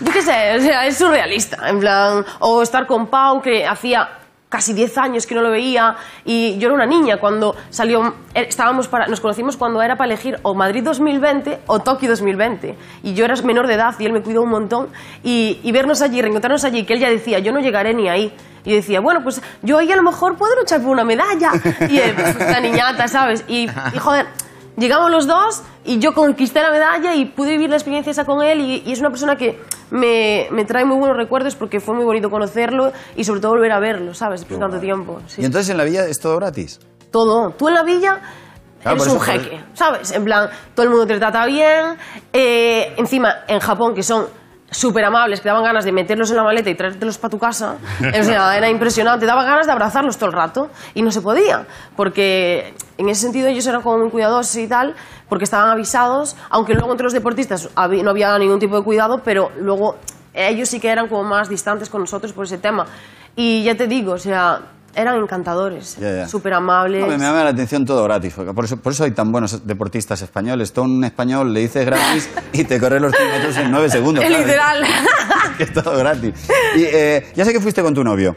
yo 0.00 0.12
qué 0.12 0.22
sé, 0.22 0.56
o 0.56 0.60
sea, 0.60 0.86
es 0.86 0.98
surrealista. 0.98 1.68
En 1.68 1.78
plan, 1.78 2.24
o 2.40 2.62
estar 2.62 2.86
con 2.86 3.06
Pau, 3.06 3.40
que 3.40 3.66
hacía 3.66 4.08
casi 4.48 4.72
10 4.72 4.98
años 4.98 5.26
que 5.26 5.34
no 5.34 5.42
lo 5.42 5.50
veía, 5.50 5.96
y 6.24 6.58
yo 6.58 6.68
era 6.68 6.74
una 6.74 6.86
niña 6.86 7.18
cuando 7.18 7.54
salió, 7.70 8.14
eh, 8.34 8.46
estábamos 8.48 8.88
para, 8.88 9.06
nos 9.06 9.20
conocimos 9.20 9.56
cuando 9.56 9.82
era 9.82 9.96
para 9.96 10.12
elegir 10.12 10.38
o 10.42 10.54
Madrid 10.54 10.82
2020 10.82 11.60
o 11.66 11.80
Tokio 11.80 12.08
2020, 12.08 12.74
y 13.02 13.14
yo 13.14 13.26
era 13.26 13.36
menor 13.42 13.66
de 13.66 13.74
edad 13.74 13.94
y 13.98 14.06
él 14.06 14.12
me 14.12 14.22
cuidó 14.22 14.42
un 14.42 14.48
montón, 14.48 14.88
y 15.22 15.70
vernos 15.70 16.00
allí, 16.00 16.22
reencontrarnos 16.22 16.64
allí, 16.64 16.84
que 16.84 16.94
él 16.94 17.00
ya 17.00 17.10
decía, 17.10 17.40
yo 17.40 17.52
no 17.52 17.60
llegaré 17.60 17.92
ni 17.92 18.08
ahí, 18.08 18.34
y 18.70 18.74
decía, 18.74 19.00
bueno, 19.00 19.20
pues 19.22 19.40
yo 19.62 19.78
ahí 19.78 19.90
a 19.90 19.96
lo 19.96 20.02
mejor 20.02 20.36
puedo 20.36 20.54
luchar 20.56 20.80
por 20.82 20.90
una 20.90 21.04
medalla, 21.04 21.52
y 21.88 21.98
él, 21.98 22.14
pues 22.14 22.28
esta 22.28 22.60
niñata, 22.60 23.08
¿sabes? 23.08 23.44
Y, 23.48 23.68
y 23.94 23.98
joder, 23.98 24.26
Llegamos 24.76 25.10
los 25.10 25.26
dos 25.26 25.62
y 25.84 25.98
yo 25.98 26.14
conquisté 26.14 26.62
la 26.62 26.70
medalla 26.70 27.12
y 27.12 27.24
pude 27.24 27.50
vivir 27.50 27.68
la 27.68 27.74
experiencia 27.74 28.12
esa 28.12 28.24
con 28.24 28.44
él 28.44 28.60
y, 28.60 28.84
y 28.86 28.92
es 28.92 29.00
una 29.00 29.10
persona 29.10 29.34
que 29.34 29.60
me, 29.90 30.46
me 30.52 30.64
trae 30.64 30.84
muy 30.84 30.98
buenos 30.98 31.16
recuerdos 31.16 31.56
porque 31.56 31.80
fue 31.80 31.96
muy 31.96 32.04
bonito 32.04 32.30
conocerlo 32.30 32.92
y 33.16 33.24
sobre 33.24 33.40
todo 33.40 33.50
volver 33.54 33.72
a 33.72 33.80
verlo, 33.80 34.14
¿sabes? 34.14 34.42
Después 34.42 34.60
de 34.60 34.64
tanto 34.64 34.78
tiempo. 34.78 35.20
sí. 35.26 35.42
Y 35.42 35.46
entonces 35.46 35.68
en 35.70 35.78
la 35.78 35.82
Villa 35.82 36.04
es 36.06 36.20
todo 36.20 36.36
gratis. 36.36 36.78
Todo. 37.10 37.50
Tú 37.58 37.66
en 37.66 37.74
la 37.74 37.82
villa 37.82 38.20
Claro, 38.80 39.02
eres 39.02 39.12
un 39.12 39.20
jeque, 39.20 39.60
¿sabes? 39.74 40.12
En 40.12 40.24
plan, 40.24 40.48
todo 40.76 40.84
el 40.84 40.90
mundo 40.90 41.08
te 41.08 41.18
trata 41.18 41.44
bien. 41.46 41.96
eh, 42.32 42.94
encima, 42.98 43.34
en 43.48 43.58
Japón, 43.58 43.96
que 43.96 44.04
son 44.04 44.26
súper 44.70 45.04
amables, 45.04 45.40
que 45.40 45.48
daban 45.48 45.64
ganas 45.64 45.84
de 45.84 45.92
meterlos 45.92 46.30
en 46.30 46.36
la 46.36 46.44
maleta 46.44 46.68
y 46.70 46.74
traértelos 46.74 47.18
para 47.18 47.30
tu 47.30 47.38
casa. 47.38 47.76
O 48.00 48.22
sea, 48.22 48.56
era 48.56 48.68
impresionante. 48.68 49.26
Daba 49.26 49.44
ganas 49.44 49.66
de 49.66 49.72
abrazarlos 49.72 50.18
todo 50.18 50.30
el 50.30 50.34
rato 50.34 50.70
y 50.94 51.02
no 51.02 51.10
se 51.10 51.20
podía. 51.20 51.66
Porque 51.96 52.74
en 52.98 53.08
ese 53.08 53.22
sentido 53.22 53.48
ellos 53.48 53.66
eran 53.66 53.82
como 53.82 53.98
muy 53.98 54.10
cuidadosos 54.10 54.56
y 54.56 54.68
tal, 54.68 54.94
porque 55.28 55.44
estaban 55.44 55.70
avisados, 55.70 56.36
aunque 56.50 56.74
luego 56.74 56.90
entre 56.90 57.04
los 57.04 57.12
deportistas 57.12 57.70
no 57.76 58.10
había 58.10 58.38
ningún 58.38 58.58
tipo 58.58 58.76
de 58.76 58.82
cuidado, 58.82 59.22
pero 59.24 59.50
luego 59.58 59.96
ellos 60.34 60.68
sí 60.68 60.80
que 60.80 60.88
eran 60.88 61.08
como 61.08 61.24
más 61.24 61.48
distantes 61.48 61.88
con 61.88 62.02
nosotros 62.02 62.32
por 62.32 62.44
ese 62.44 62.58
tema. 62.58 62.86
Y 63.36 63.62
ya 63.64 63.74
te 63.76 63.86
digo, 63.86 64.12
o 64.12 64.18
sea, 64.18 64.60
eran 64.98 65.16
encantadores, 65.16 65.96
súper 66.28 66.54
amables. 66.54 67.00
No, 67.00 67.06
me, 67.06 67.16
me 67.16 67.24
llama 67.24 67.44
la 67.44 67.50
atención 67.50 67.84
todo 67.86 68.02
gratis. 68.02 68.34
Por 68.34 68.64
eso, 68.64 68.76
por 68.78 68.92
eso 68.92 69.04
hay 69.04 69.12
tan 69.12 69.30
buenos 69.30 69.64
deportistas 69.64 70.20
españoles. 70.22 70.72
A 70.76 70.80
un 70.80 71.04
español 71.04 71.54
le 71.54 71.60
dices 71.60 71.86
gratis 71.86 72.28
y 72.52 72.64
te 72.64 72.80
corre 72.80 72.98
los 72.98 73.14
100 73.14 73.30
metros 73.30 73.56
en 73.58 73.70
9 73.70 73.90
segundos. 73.90 74.24
Es 74.24 74.30
literal. 74.30 74.84
que 75.56 75.62
es 75.62 75.72
todo 75.72 75.96
gratis. 75.96 76.34
Y 76.76 76.82
eh, 76.82 77.32
ya 77.36 77.44
sé 77.44 77.52
que 77.52 77.60
fuiste 77.60 77.80
con 77.80 77.94
tu 77.94 78.02
novio. 78.02 78.36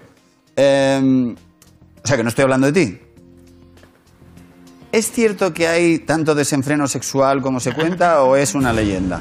Eh, 0.56 1.36
o 2.04 2.08
sea, 2.08 2.16
que 2.16 2.24
no 2.24 2.30
estoy 2.30 2.44
hablando 2.44 2.72
de 2.72 2.74
ti. 2.74 3.00
¿Es 4.92 5.12
cierto 5.12 5.54
que 5.54 5.68
hay 5.68 6.00
tanto 6.00 6.36
desenfreno 6.36 6.88
sexual 6.88 7.42
como 7.42 7.60
se 7.60 7.74
cuenta 7.74 8.24
o 8.24 8.36
es 8.36 8.54
una 8.54 8.72
leyenda? 8.72 9.20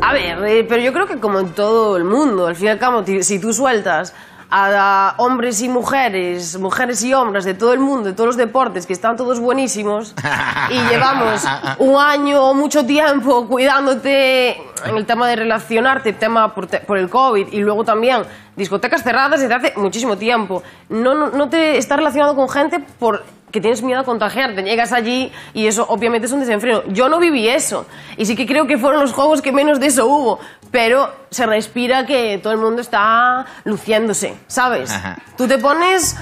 A 0.00 0.12
ver, 0.12 0.38
eh, 0.44 0.66
pero 0.68 0.80
yo 0.80 0.92
creo 0.92 1.06
que 1.06 1.18
como 1.18 1.40
en 1.40 1.54
todo 1.54 1.96
el 1.96 2.04
mundo, 2.04 2.46
al 2.46 2.54
fin 2.54 2.66
y 2.66 2.70
al 2.70 2.78
cabo, 2.78 3.04
si 3.04 3.38
tú 3.40 3.52
sueltas 3.52 4.14
a, 4.50 5.08
a 5.10 5.14
hombres 5.18 5.60
y 5.62 5.68
mujeres, 5.68 6.58
mujeres 6.58 7.02
y 7.02 7.12
hombres 7.12 7.44
de 7.44 7.54
todo 7.54 7.72
el 7.72 7.80
mundo, 7.80 8.08
de 8.08 8.14
todos 8.14 8.28
los 8.28 8.36
deportes, 8.36 8.86
que 8.86 8.92
están 8.92 9.16
todos 9.16 9.40
buenísimos, 9.40 10.14
y 10.70 10.78
llevamos 10.88 11.44
un 11.78 11.96
año 12.00 12.42
o 12.42 12.54
mucho 12.54 12.84
tiempo 12.86 13.46
cuidándote 13.46 14.56
en 14.84 14.96
el 14.96 15.06
tema 15.06 15.28
de 15.28 15.36
relacionarte, 15.36 16.12
tema 16.12 16.54
por, 16.54 16.66
te- 16.66 16.80
por 16.80 16.98
el 16.98 17.08
COVID, 17.10 17.48
y 17.52 17.60
luego 17.60 17.84
también 17.84 18.22
discotecas 18.56 19.02
cerradas 19.02 19.40
desde 19.40 19.54
hace 19.54 19.72
muchísimo 19.76 20.16
tiempo, 20.16 20.62
no, 20.88 21.14
no, 21.14 21.28
no 21.30 21.48
te 21.48 21.76
estás 21.78 21.98
relacionado 21.98 22.34
con 22.34 22.48
gente 22.48 22.80
por 22.98 23.24
que 23.50 23.60
tienes 23.60 23.82
miedo 23.82 24.00
a 24.00 24.04
contagiarte, 24.04 24.62
llegas 24.62 24.92
allí 24.92 25.32
y 25.54 25.66
eso 25.66 25.86
obviamente 25.88 26.26
es 26.26 26.32
un 26.32 26.40
desenfreno. 26.40 26.82
Yo 26.88 27.08
no 27.08 27.18
viví 27.18 27.48
eso 27.48 27.86
y 28.16 28.26
sí 28.26 28.36
que 28.36 28.46
creo 28.46 28.66
que 28.66 28.78
fueron 28.78 29.00
los 29.00 29.12
juegos 29.12 29.42
que 29.42 29.52
menos 29.52 29.80
de 29.80 29.86
eso 29.86 30.06
hubo, 30.06 30.40
pero 30.70 31.10
se 31.30 31.46
respira 31.46 32.06
que 32.06 32.38
todo 32.42 32.52
el 32.52 32.58
mundo 32.58 32.80
está 32.82 33.46
luciéndose, 33.64 34.34
¿sabes? 34.46 34.90
Ajá. 34.90 35.18
Tú 35.36 35.46
te 35.46 35.58
pones 35.58 36.16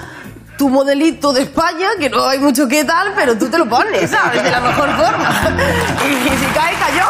tu 0.56 0.68
modelito 0.68 1.32
de 1.32 1.42
España, 1.42 1.88
que 1.98 2.08
no 2.08 2.24
hay 2.26 2.38
mucho 2.38 2.66
que 2.66 2.84
tal, 2.84 3.12
pero 3.14 3.36
tú 3.36 3.48
te 3.48 3.58
lo 3.58 3.68
pones, 3.68 4.10
¿sabes? 4.10 4.42
De 4.42 4.50
la 4.50 4.60
mejor 4.60 4.88
forma. 4.96 5.30
Y, 6.08 6.28
si 6.38 6.46
cae, 6.54 6.74
cayó. 6.74 7.06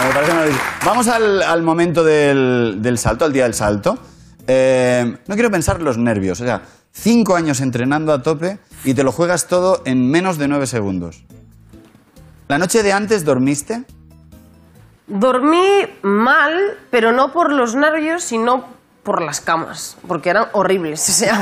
Me 0.06 0.14
parece 0.14 0.32
maravilloso. 0.32 0.64
Vamos 0.84 1.08
al, 1.08 1.42
al 1.42 1.62
momento 1.62 2.02
del, 2.02 2.76
del 2.78 2.98
salto, 2.98 3.24
al 3.24 3.32
día 3.32 3.44
del 3.44 3.54
salto. 3.54 3.98
Eh, 4.46 5.16
no 5.26 5.34
quiero 5.34 5.50
pensar 5.50 5.80
los 5.80 5.98
nervios. 5.98 6.40
O 6.40 6.44
sea, 6.44 6.62
cinco 6.92 7.36
años 7.36 7.60
entrenando 7.60 8.12
a 8.12 8.22
tope 8.22 8.58
y 8.84 8.94
te 8.94 9.02
lo 9.02 9.12
juegas 9.12 9.46
todo 9.48 9.82
en 9.84 10.10
menos 10.10 10.38
de 10.38 10.48
nueve 10.48 10.66
segundos. 10.66 11.24
¿La 12.48 12.58
noche 12.58 12.82
de 12.82 12.92
antes 12.92 13.24
dormiste? 13.24 13.84
Dormí 15.06 15.82
mal, 16.02 16.78
pero 16.90 17.12
no 17.12 17.32
por 17.32 17.52
los 17.52 17.74
nervios, 17.74 18.22
sino 18.22 18.64
por 19.02 19.22
las 19.22 19.40
camas, 19.40 19.96
porque 20.06 20.30
eran 20.30 20.46
horribles, 20.52 21.00
o 21.08 21.12
sea. 21.12 21.40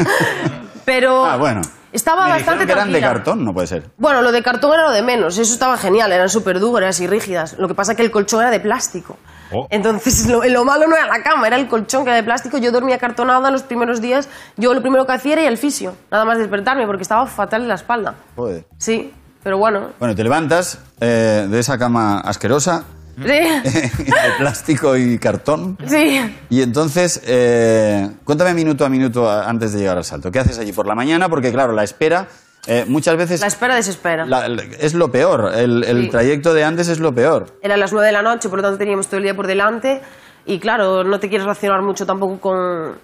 Pero 0.85 1.27
Ah, 1.27 1.37
bueno. 1.37 1.61
estaba 1.93 2.25
Me 2.27 2.31
bastante 2.33 2.65
que 2.67 2.73
eran 2.73 2.93
de 2.93 3.01
cartón, 3.01 3.45
no 3.45 3.53
puede 3.53 3.67
ser. 3.67 3.91
Bueno, 3.99 4.23
lo 4.23 4.33
de 4.33 4.43
cartón 4.43 4.73
era 4.73 4.85
lo 4.85 4.93
de 4.93 5.03
menos, 5.03 5.37
eso 5.37 5.53
estaba 5.53 5.77
genial, 5.77 6.13
eran 6.13 6.31
súper 6.31 6.61
duras 6.61 6.99
y 7.01 7.07
rígidas. 7.07 7.57
Lo 7.59 7.69
que 7.69 7.75
pasa 7.75 7.93
es 7.93 7.97
que 7.97 8.03
el 8.05 8.11
colchón 8.11 8.41
era 8.41 8.51
de 8.51 8.61
plástico. 8.61 9.19
Oh. 9.53 9.67
Entonces, 9.71 10.27
lo, 10.27 10.45
lo 10.45 10.65
malo 10.65 10.87
no 10.87 10.97
era 10.97 11.07
la 11.07 11.23
cama, 11.23 11.47
era 11.47 11.57
el 11.57 11.69
colchón 11.69 12.05
que 12.05 12.11
era 12.11 12.17
de 12.17 12.23
plástico. 12.23 12.59
Yo 12.59 12.71
dormía 12.73 12.99
cartonada 12.99 13.51
los 13.51 13.63
primeros 13.63 14.01
días. 14.01 14.29
Yo 14.57 14.75
lo 14.75 14.81
primero 14.81 15.07
que 15.07 15.13
hacía 15.13 15.35
era 15.35 15.43
ir 15.43 15.49
al 15.49 15.59
fisio, 15.59 15.95
nada 16.11 16.25
más 16.25 16.39
despertarme, 16.39 16.87
porque 16.87 17.03
estaba 17.03 17.27
fatal 17.27 17.63
en 17.63 17.69
la 17.69 17.75
espalda. 17.75 18.15
Joder. 18.37 18.65
Sí, 18.79 19.13
pero 19.43 19.59
bueno. 19.59 19.91
Bueno, 19.99 20.15
te 20.15 20.23
levantas 20.23 20.79
eh, 21.01 21.47
de 21.49 21.59
esa 21.59 21.79
cama 21.79 22.21
asquerosa, 22.21 22.85
Sí, 23.19 23.25
de 23.25 24.15
plástico 24.39 24.97
y 24.97 25.19
cartón. 25.19 25.77
sí. 25.87 26.21
Y 26.51 26.63
entonces, 26.63 27.21
eh, 27.27 28.09
cuéntame 28.25 28.55
minuto 28.55 28.85
a 28.85 28.89
minuto 28.89 29.29
antes 29.29 29.73
de 29.73 29.81
llegar 29.81 29.97
al 29.97 30.05
salto. 30.05 30.31
¿Qué 30.31 30.39
haces 30.39 30.59
allí 30.59 30.73
por 30.73 30.87
la 30.87 30.95
mañana? 30.95 31.29
Porque 31.29 31.51
claro, 31.51 31.73
la 31.73 31.83
espera 31.83 32.29
eh, 32.69 32.85
muchas 32.87 33.17
veces 33.17 33.41
La 33.41 33.47
espera 33.49 33.75
desespera. 33.75 34.25
la- 34.27 34.47
es 34.79 34.95
lo 34.95 35.11
peor. 35.11 35.51
El, 35.55 35.83
el 35.85 36.03
Sí. 36.05 36.11
trayecto 36.11 36.55
de 36.55 36.63
antes 36.65 36.89
es 36.89 37.01
lo 37.01 37.13
peor. 37.13 37.47
Eran 37.63 37.81
las 37.81 37.93
9 37.93 38.07
de 38.07 38.13
la 38.13 38.23
noche, 38.23 38.49
por 38.49 38.59
lo 38.59 38.63
tanto 38.63 38.79
teníamos 38.79 39.07
todo 39.09 39.17
el 39.17 39.23
día 39.25 39.35
por 39.35 39.47
delante. 39.47 40.01
Y 40.47 40.59
claro, 40.61 41.03
no 41.05 41.19
te 41.19 41.29
quieres 41.29 41.45
relacionar 41.45 41.83
mucho 41.83 42.07
tampoco 42.07 42.39
con, 42.41 42.95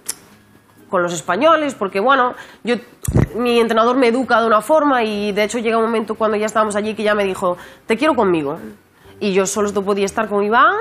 con 0.88 1.02
los 1.02 1.12
españoles, 1.12 1.74
porque 1.74 1.98
bueno, 2.00 2.34
yo, 2.62 2.76
mi 3.36 3.58
entrenador 3.58 3.96
me 3.96 4.08
educa 4.08 4.40
de 4.40 4.46
una 4.46 4.60
forma 4.62 5.02
y 5.02 5.32
de 5.32 5.44
hecho 5.44 5.58
llega 5.58 5.76
un 5.76 5.84
momento 5.84 6.14
cuando 6.14 6.36
ya 6.36 6.46
estábamos 6.46 6.76
allí 6.76 6.94
que 6.94 7.02
ya 7.02 7.14
me 7.14 7.24
dijo, 7.24 7.56
te 7.86 7.96
quiero 7.96 8.14
conmigo. 8.14 8.58
Y 9.20 9.32
yo 9.32 9.46
solo 9.46 9.72
podía 9.72 10.04
estar 10.04 10.28
con 10.28 10.44
Iván, 10.44 10.74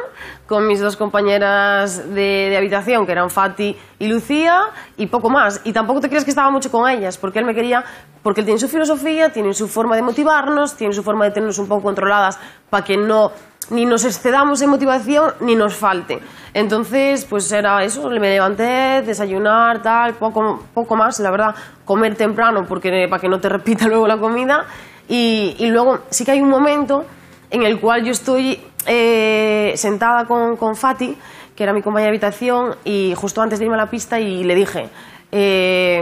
con 0.47 0.67
mis 0.67 0.79
dos 0.79 0.97
compañeras 0.97 2.09
de, 2.13 2.49
de 2.49 2.57
habitación, 2.57 3.05
que 3.05 3.11
eran 3.11 3.29
Fati 3.29 3.77
y 3.99 4.07
Lucía, 4.07 4.61
y 4.97 5.07
poco 5.07 5.29
más. 5.29 5.61
Y 5.63 5.73
tampoco 5.73 6.01
te 6.01 6.09
crees 6.09 6.23
que 6.23 6.31
estaba 6.31 6.49
mucho 6.49 6.71
con 6.71 6.89
ellas, 6.89 7.17
porque 7.17 7.39
él 7.39 7.45
me 7.45 7.55
quería, 7.55 7.83
porque 8.21 8.41
él 8.41 8.45
tiene 8.45 8.59
su 8.59 8.67
filosofía, 8.67 9.31
tiene 9.31 9.53
su 9.53 9.67
forma 9.67 9.95
de 9.95 10.01
motivarnos, 10.01 10.75
tiene 10.75 10.93
su 10.93 11.03
forma 11.03 11.25
de 11.25 11.31
tenernos 11.31 11.59
un 11.59 11.67
poco 11.67 11.83
controladas 11.83 12.39
para 12.69 12.83
que 12.83 12.97
no 12.97 13.31
ni 13.69 13.85
nos 13.85 14.05
excedamos 14.05 14.61
en 14.61 14.69
motivación 14.69 15.33
ni 15.39 15.55
nos 15.55 15.75
falte. 15.75 16.19
Entonces, 16.53 17.25
pues 17.25 17.51
era 17.51 17.83
eso, 17.83 18.09
me 18.09 18.29
levanté, 18.29 19.01
desayunar, 19.01 19.81
tal, 19.81 20.13
poco, 20.15 20.63
poco 20.73 20.95
más, 20.95 21.19
la 21.19 21.31
verdad, 21.31 21.55
comer 21.85 22.15
temprano 22.15 22.65
porque, 22.67 23.07
para 23.09 23.21
que 23.21 23.29
no 23.29 23.39
te 23.39 23.49
repita 23.49 23.87
luego 23.87 24.07
la 24.07 24.17
comida. 24.17 24.65
Y, 25.07 25.55
y 25.59 25.67
luego 25.67 25.99
sí 26.09 26.23
que 26.23 26.31
hay 26.31 26.41
un 26.41 26.49
momento 26.49 27.05
en 27.53 27.63
el 27.63 27.79
cual 27.79 28.03
yo 28.03 28.11
estoy 28.11 28.59
eh, 28.87 29.73
sentada 29.75 30.25
con, 30.25 30.57
con 30.57 30.75
Fati, 30.75 31.15
que 31.55 31.63
era 31.63 31.71
mi 31.71 31.83
compañera 31.83 32.11
de 32.11 32.17
habitación, 32.17 32.75
y 32.83 33.13
justo 33.15 33.41
antes 33.43 33.59
de 33.59 33.65
irme 33.65 33.75
a 33.75 33.85
la 33.85 33.89
pista 33.91 34.19
y 34.19 34.43
le 34.43 34.55
dije, 34.55 34.89
eh, 35.31 36.01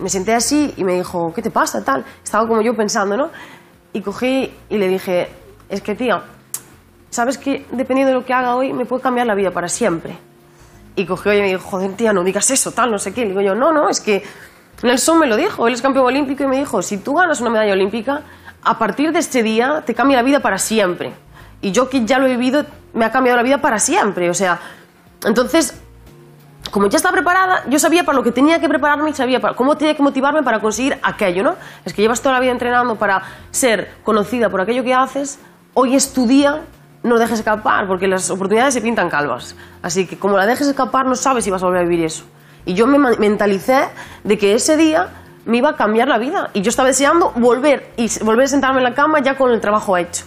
me 0.00 0.08
senté 0.08 0.34
así 0.34 0.74
y 0.76 0.82
me 0.82 0.94
dijo, 0.94 1.32
¿qué 1.32 1.42
te 1.42 1.52
pasa? 1.52 1.84
Tal. 1.84 2.04
Estaba 2.22 2.48
como 2.48 2.60
yo 2.60 2.74
pensando, 2.74 3.16
¿no? 3.16 3.30
Y 3.92 4.00
cogí 4.00 4.52
y 4.68 4.76
le 4.76 4.88
dije, 4.88 5.28
es 5.68 5.80
que 5.80 5.94
tía, 5.94 6.24
sabes 7.08 7.38
que 7.38 7.66
dependiendo 7.70 8.12
de 8.12 8.18
lo 8.18 8.24
que 8.24 8.32
haga 8.32 8.56
hoy 8.56 8.72
me 8.72 8.84
puede 8.84 9.00
cambiar 9.00 9.28
la 9.28 9.36
vida 9.36 9.52
para 9.52 9.68
siempre. 9.68 10.18
Y 10.96 11.06
cogió 11.06 11.32
y 11.34 11.40
me 11.40 11.46
dijo, 11.46 11.62
joder, 11.62 11.92
tía, 11.92 12.12
no 12.12 12.24
digas 12.24 12.50
eso, 12.50 12.72
tal, 12.72 12.90
no 12.90 12.98
sé 12.98 13.14
qué. 13.14 13.20
Le 13.20 13.28
digo 13.28 13.42
yo, 13.42 13.54
no, 13.54 13.72
no, 13.72 13.88
es 13.88 14.00
que 14.00 14.24
Nelson 14.82 15.20
me 15.20 15.28
lo 15.28 15.36
dijo, 15.36 15.68
él 15.68 15.74
es 15.74 15.82
campeón 15.82 16.06
olímpico 16.06 16.42
y 16.42 16.48
me 16.48 16.58
dijo, 16.58 16.82
si 16.82 16.98
tú 16.98 17.14
ganas 17.14 17.40
una 17.40 17.50
medalla 17.50 17.74
olímpica, 17.74 18.22
a 18.64 18.78
partir 18.78 19.12
de 19.12 19.18
este 19.18 19.42
día 19.42 19.82
te 19.84 19.94
cambia 19.94 20.16
la 20.16 20.22
vida 20.22 20.40
para 20.40 20.58
siempre. 20.58 21.12
Y 21.60 21.72
yo 21.72 21.88
que 21.88 22.04
ya 22.04 22.18
lo 22.18 22.26
he 22.26 22.30
vivido, 22.30 22.64
me 22.92 23.04
ha 23.04 23.10
cambiado 23.10 23.36
la 23.36 23.42
vida 23.42 23.58
para 23.58 23.78
siempre. 23.78 24.30
O 24.30 24.34
sea, 24.34 24.58
entonces, 25.24 25.80
como 26.70 26.88
ya 26.88 26.96
estaba 26.96 27.12
preparada, 27.12 27.64
yo 27.68 27.78
sabía 27.78 28.04
para 28.04 28.16
lo 28.16 28.24
que 28.24 28.32
tenía 28.32 28.60
que 28.60 28.68
prepararme 28.68 29.10
y 29.10 29.14
sabía 29.14 29.40
para, 29.40 29.54
cómo 29.54 29.76
tenía 29.76 29.94
que 29.94 30.02
motivarme 30.02 30.42
para 30.42 30.60
conseguir 30.60 30.98
aquello, 31.02 31.42
¿no? 31.42 31.56
Es 31.84 31.92
que 31.92 32.02
llevas 32.02 32.20
toda 32.20 32.34
la 32.34 32.40
vida 32.40 32.52
entrenando 32.52 32.96
para 32.96 33.22
ser 33.50 33.94
conocida 34.02 34.48
por 34.50 34.60
aquello 34.60 34.82
que 34.82 34.94
haces, 34.94 35.38
hoy 35.74 35.94
es 35.94 36.12
tu 36.12 36.26
día, 36.26 36.62
no 37.02 37.18
dejes 37.18 37.40
escapar, 37.40 37.86
porque 37.86 38.08
las 38.08 38.30
oportunidades 38.30 38.74
se 38.74 38.80
pintan 38.80 39.10
calvas. 39.10 39.56
Así 39.82 40.06
que 40.06 40.18
como 40.18 40.36
la 40.36 40.46
dejes 40.46 40.66
escapar, 40.66 41.06
no 41.06 41.16
sabes 41.16 41.44
si 41.44 41.50
vas 41.50 41.62
a 41.62 41.66
volver 41.66 41.82
a 41.82 41.84
vivir 41.84 42.04
eso. 42.04 42.24
Y 42.64 42.74
yo 42.74 42.86
me 42.86 42.98
mentalicé 42.98 43.88
de 44.22 44.38
que 44.38 44.54
ese 44.54 44.76
día 44.76 45.08
me 45.46 45.58
iba 45.58 45.70
a 45.70 45.76
cambiar 45.76 46.08
la 46.08 46.18
vida. 46.18 46.50
Y 46.54 46.62
yo 46.62 46.70
estaba 46.70 46.88
deseando 46.88 47.32
volver 47.36 47.92
y 47.96 48.08
volver 48.24 48.44
a 48.46 48.48
sentarme 48.48 48.78
en 48.78 48.84
la 48.84 48.94
cama 48.94 49.20
ya 49.22 49.36
con 49.36 49.50
el 49.50 49.60
trabajo 49.60 49.96
hecho. 49.96 50.24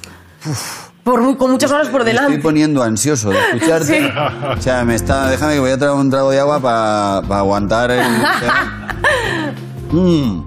Por, 1.04 1.22
muy- 1.22 1.36
con 1.38 1.52
muchas 1.52 1.72
horas 1.72 1.88
por 1.88 2.02
Me 2.02 2.08
delante. 2.12 2.34
estoy 2.34 2.44
poniendo 2.44 2.84
ansioso 2.84 3.30
de 3.30 3.40
escucharte. 3.40 3.86
Sí. 4.02 4.10
O 4.58 4.62
sea, 4.62 4.84
me 4.84 4.96
está. 4.96 5.30
Déjame 5.30 5.54
que 5.54 5.60
voy 5.60 5.72
a 5.72 5.78
traer 5.78 5.94
un 5.94 6.10
trago 6.10 6.32
de 6.32 6.40
agua 6.40 6.60
para 6.60 7.18
aguantar 7.40 7.92
el. 7.92 8.02
Mm. 9.92 10.44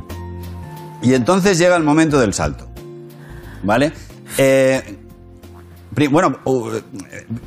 Y 1.02 1.14
entonces 1.14 1.56
llega 1.58 1.76
el 1.76 1.82
momento 1.82 2.20
del 2.20 2.34
salto. 2.34 2.68
¿Vale? 3.62 3.92
Eh, 4.36 4.98
bueno, 6.10 6.38
uh, 6.44 6.70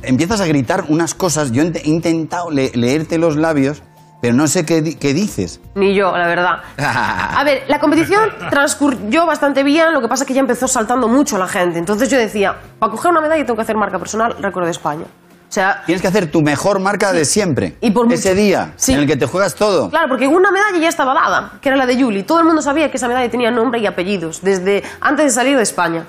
empiezas 0.02 0.40
a 0.40 0.46
gritar 0.46 0.86
unas 0.88 1.14
cosas. 1.14 1.52
Yo 1.52 1.62
he 1.62 1.66
int- 1.66 1.80
he 1.84 1.88
intentado 1.88 2.50
le- 2.50 2.72
leerte 2.74 3.16
los 3.18 3.36
labios, 3.36 3.82
pero 4.24 4.32
no 4.34 4.48
sé 4.48 4.64
qué, 4.64 4.80
di- 4.80 4.94
qué 4.94 5.12
dices. 5.12 5.60
Ni 5.74 5.92
yo, 5.94 6.16
la 6.16 6.26
verdad. 6.26 6.62
A 6.78 7.44
ver, 7.44 7.64
la 7.68 7.78
competición 7.78 8.30
transcurrió 8.48 9.26
bastante 9.26 9.62
bien, 9.62 9.92
lo 9.92 10.00
que 10.00 10.08
pasa 10.08 10.24
es 10.24 10.28
que 10.28 10.32
ya 10.32 10.40
empezó 10.40 10.66
saltando 10.66 11.08
mucho 11.08 11.36
la 11.36 11.46
gente. 11.46 11.78
Entonces 11.78 12.08
yo 12.08 12.16
decía, 12.16 12.56
para 12.78 12.90
coger 12.90 13.10
una 13.10 13.20
medalla 13.20 13.44
tengo 13.44 13.56
que 13.56 13.60
hacer 13.62 13.76
marca 13.76 13.98
personal, 13.98 14.34
récord 14.40 14.64
de 14.64 14.70
España. 14.70 15.04
O 15.04 15.52
sea, 15.54 15.82
Tienes 15.84 16.00
que 16.00 16.08
hacer 16.08 16.30
tu 16.30 16.40
mejor 16.40 16.78
marca 16.80 17.12
de 17.12 17.26
siempre. 17.26 17.76
Y 17.82 17.90
por 17.90 18.10
Ese 18.10 18.34
día 18.34 18.72
Sí. 18.76 18.94
en 18.94 19.00
el 19.00 19.06
que 19.06 19.16
te 19.18 19.26
juegas 19.26 19.54
todo. 19.56 19.90
claro, 19.90 20.08
porque 20.08 20.26
una 20.26 20.50
medalla 20.50 20.78
ya 20.78 20.88
estaba 20.88 21.12
dada, 21.12 21.52
que 21.60 21.68
era 21.68 21.76
la 21.76 21.84
de 21.84 21.98
Yuli. 21.98 22.22
Todo 22.22 22.38
el 22.38 22.46
mundo 22.46 22.62
sabía 22.62 22.90
que 22.90 22.96
esa 22.96 23.08
medalla 23.08 23.30
tenía 23.30 23.50
nombre 23.50 23.78
y 23.78 23.86
apellidos, 23.86 24.40
desde 24.40 24.82
antes 25.02 25.26
de 25.26 25.30
salir 25.32 25.54
de 25.58 25.62
España. 25.62 26.06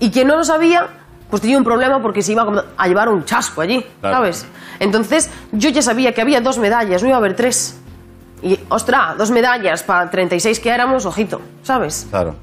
Y 0.00 0.10
quien 0.10 0.28
no 0.28 0.36
lo 0.36 0.44
sabía, 0.44 0.86
pues 1.30 1.42
tenía 1.42 1.58
un 1.58 1.64
problema 1.64 2.00
porque 2.02 2.22
se 2.22 2.32
iba 2.32 2.64
a 2.76 2.88
llevar 2.88 3.08
un 3.08 3.24
chasco 3.24 3.60
allí, 3.60 3.84
Claro. 4.00 4.16
¿sabes? 4.16 4.46
Entonces 4.80 5.30
yo 5.52 5.68
ya 5.70 5.82
sabía 5.82 6.12
que 6.14 6.20
había 6.22 6.40
dos 6.40 6.58
medallas, 6.58 7.02
no 7.02 7.08
iba 7.08 7.16
a 7.16 7.20
haber 7.20 7.34
tres. 7.36 7.76
Y, 8.42 8.58
ostras, 8.68 9.18
dos 9.18 9.30
medallas 9.30 9.82
para 9.82 10.08
36 10.10 10.60
que 10.60 10.70
éramos, 10.70 11.04
ojito, 11.06 11.40
¿sabes? 11.62 12.06
Claro. 12.10 12.36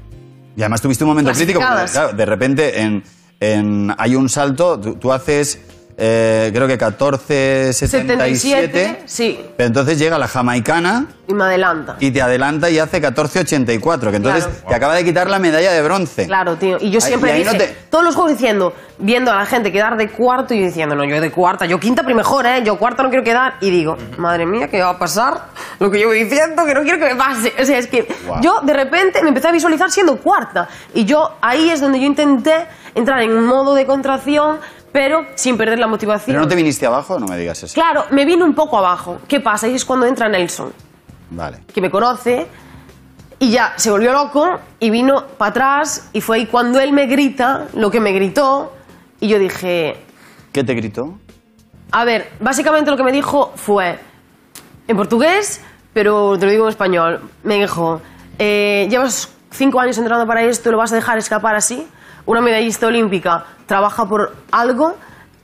Y 0.56 0.62
además 0.62 0.80
tuviste 0.82 1.04
un 1.04 1.10
momento 1.10 1.32
crítico 1.32 1.60
porque, 1.60 1.90
claro, 1.92 2.12
de 2.12 2.26
repente 2.26 2.80
en, 2.80 3.02
en- 3.40 3.94
hay 3.98 4.14
un 4.14 4.28
salto, 4.28 4.78
tú, 4.78 4.94
tú 4.96 5.12
haces 5.12 5.60
eh, 5.98 6.50
creo 6.54 6.66
que 6.68 6.78
14.77. 6.78 7.72
77, 7.72 9.02
sí. 9.06 9.40
Pero 9.56 9.66
entonces 9.68 9.98
llega 9.98 10.18
la 10.18 10.28
jamaicana 10.28 11.06
Y 11.26 11.32
me 11.34 11.44
adelanta. 11.44 11.96
y 12.00 12.10
te 12.10 12.20
adelanta 12.22 12.68
y 12.70 12.78
hace 12.78 13.00
14.84, 13.00 14.10
que 14.10 14.16
entonces 14.16 14.44
Claro. 14.44 14.68
te 14.68 14.74
acaba 14.74 14.94
de 14.94 15.04
quitar 15.04 15.30
la 15.30 15.38
medalla 15.38 15.72
de 15.72 15.82
bronce. 15.82 16.26
Claro, 16.26 16.56
tío. 16.56 16.76
Y 16.80 16.90
yo 16.90 16.98
Ahí- 16.98 17.06
siempre 17.08 17.30
y 17.30 17.34
ahí 17.34 17.44
no 17.44 17.52
dije, 17.52 17.66
te- 17.66 17.76
todos 17.90 18.04
los 18.04 18.14
juegos 18.14 18.32
diciendo, 18.32 18.74
viendo 18.98 19.30
a 19.32 19.36
la 19.36 19.46
gente 19.46 19.72
quedar 19.72 19.96
de 19.96 20.08
cuarto 20.10 20.52
y 20.54 20.60
diciendo, 20.60 20.94
no, 20.94 21.04
yo 21.04 21.20
de 21.20 21.30
cuarta, 21.30 21.66
yo 21.66 21.80
quinta, 21.80 22.02
pero 22.02 22.14
mejor, 22.14 22.46
¿eh? 22.46 22.62
Yo 22.64 22.78
cuarta 22.78 23.02
no 23.02 23.08
quiero 23.08 23.24
quedar. 23.24 23.54
Y 23.60 23.70
digo, 23.70 23.96
madre 24.18 24.44
mía, 24.46 24.68
¿qué 24.68 24.82
va 24.82 24.90
a 24.90 24.98
pasar? 24.98 25.44
Lo 25.78 25.90
que 25.90 26.00
yo 26.00 26.08
voy 26.08 26.24
diciendo, 26.24 26.64
que 26.64 26.74
no 26.74 26.82
quiero 26.82 26.98
que 26.98 27.06
me 27.14 27.16
pase. 27.16 27.52
O 27.60 27.64
sea, 27.64 27.78
es 27.78 27.86
que 27.86 28.06
Guau. 28.26 28.40
yo 28.42 28.60
de 28.62 28.72
repente 28.74 29.22
me 29.22 29.28
empecé 29.28 29.48
a 29.48 29.52
visualizar 29.52 29.90
siendo 29.90 30.18
cuarta. 30.18 30.68
Y 30.94 31.04
yo 31.06 31.36
ahí 31.40 31.70
es 31.70 31.80
donde 31.80 32.00
yo 32.00 32.06
intenté 32.06 32.66
entrar 32.94 33.20
en 33.22 33.30
un 33.32 33.44
modo 33.46 33.74
de 33.74 33.84
contracción, 33.84 34.58
pero 34.92 35.26
sin 35.34 35.56
perder 35.56 35.78
la 35.78 35.86
motivación. 35.86 36.34
¿Pero 36.34 36.40
no 36.40 36.48
te 36.48 36.54
viniste 36.56 36.86
abajo? 36.86 37.18
No 37.18 37.26
me 37.26 37.36
digas 37.36 37.62
eso. 37.62 37.74
Claro, 37.74 38.04
me 38.10 38.24
vine 38.24 38.42
un 38.44 38.54
poco 38.54 38.78
abajo. 38.78 39.18
¿Qué 39.28 39.40
pasa? 39.40 39.66
Ahí 39.66 39.74
es 39.74 39.84
cuando 39.84 40.06
entra 40.06 40.28
Nelson 40.28 40.72
Vale. 41.30 41.58
que 41.72 41.80
me 41.80 41.90
conoce 41.90 42.46
y 43.38 43.50
ya 43.50 43.74
se 43.76 43.90
volvió 43.90 44.12
loco 44.12 44.58
y 44.80 44.90
vino 44.90 45.26
para 45.38 45.50
atrás 45.50 46.08
y 46.12 46.20
fue 46.20 46.38
ahí 46.38 46.46
cuando 46.46 46.80
él 46.80 46.92
me 46.92 47.06
grita 47.06 47.66
lo 47.74 47.90
que 47.90 48.00
me 48.00 48.12
gritó 48.12 48.72
y 49.20 49.28
yo 49.28 49.38
dije, 49.38 49.96
¿Qué 50.52 50.64
te 50.64 50.74
gritó? 50.74 51.18
a 51.92 52.04
ver, 52.04 52.30
básicamente 52.40 52.90
lo 52.90 52.96
que 52.96 53.02
me 53.02 53.12
dijo 53.12 53.52
fue 53.56 53.98
en 54.88 54.96
portugués, 54.96 55.60
pero 55.92 56.38
te 56.38 56.46
lo 56.46 56.52
digo 56.52 56.64
en 56.64 56.70
español. 56.70 57.20
Me 57.42 57.56
dijo, 57.56 58.00
eh, 58.38 58.86
llevas 58.90 59.28
cinco 59.50 59.80
años 59.80 59.96
entrenando 59.98 60.26
para 60.26 60.42
esto, 60.42 60.70
¿lo 60.70 60.78
vas 60.78 60.92
a 60.92 60.96
dejar 60.96 61.18
escapar 61.18 61.54
así? 61.56 61.86
Una 62.26 62.40
medallista 62.40 62.86
olímpica 62.88 63.44
trabaja 63.66 64.06
por 64.08 64.34
algo 64.52 64.96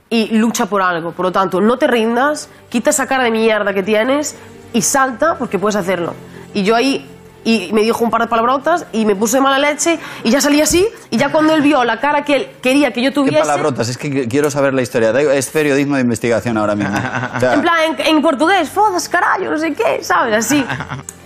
y 0.09 0.37
lucha 0.37 0.65
por 0.67 0.81
algo. 0.81 1.11
Por 1.11 1.25
lo 1.27 1.31
tanto, 1.31 1.59
no 1.61 1.77
te 1.77 1.87
rindas, 1.87 2.49
quita 2.69 2.89
esa 2.91 3.07
cara 3.07 3.23
de 3.23 3.31
mierda 3.31 3.73
que 3.73 3.83
tienes 3.83 4.35
y 4.73 4.81
salta 4.81 5.35
porque 5.37 5.57
puedes 5.59 5.75
hacerlo. 5.75 6.13
Y 6.53 6.63
yo 6.63 6.75
ahí 6.75 7.09
y 7.45 7.71
me 7.73 7.81
dijo 7.81 8.01
un 8.05 8.09
par 8.09 8.21
de 8.21 8.27
palabrotas 8.27 8.85
y 8.93 9.05
me 9.05 9.17
puse 9.17 9.35
de 9.35 9.41
mala 9.41 9.59
leche 9.59 9.99
y 10.23 10.29
ya 10.31 10.39
salí 10.39 10.61
así 10.61 10.87
y 11.09 11.17
ya 11.17 11.29
cuando 11.29 11.53
él 11.53 11.61
vio 11.61 11.83
la 11.83 11.99
cara 11.99 12.23
que 12.23 12.35
él 12.37 12.47
quería 12.61 12.93
que 12.93 13.01
yo 13.01 13.09
¿Qué 13.09 13.15
tuviese 13.15 13.39
palabrotas? 13.39 13.89
Es 13.89 13.97
que 13.97 14.09
qu- 14.09 14.29
quiero 14.29 14.49
saber 14.49 14.73
la 14.73 14.81
historia. 14.81 15.09
Es 15.33 15.49
periodismo 15.49 15.95
de 15.95 16.01
investigación 16.03 16.57
ahora 16.57 16.75
mismo. 16.75 16.95
O 17.35 17.39
sea, 17.41 17.53
En 17.55 17.61
plan, 17.61 17.75
en, 17.97 18.05
en 18.15 18.21
portugués, 18.21 18.69
fodas, 18.69 19.09
carallo, 19.09 19.51
no 19.51 19.57
sé 19.57 19.73
qué, 19.73 20.03
¿sabes? 20.03 20.35
Así. 20.45 20.65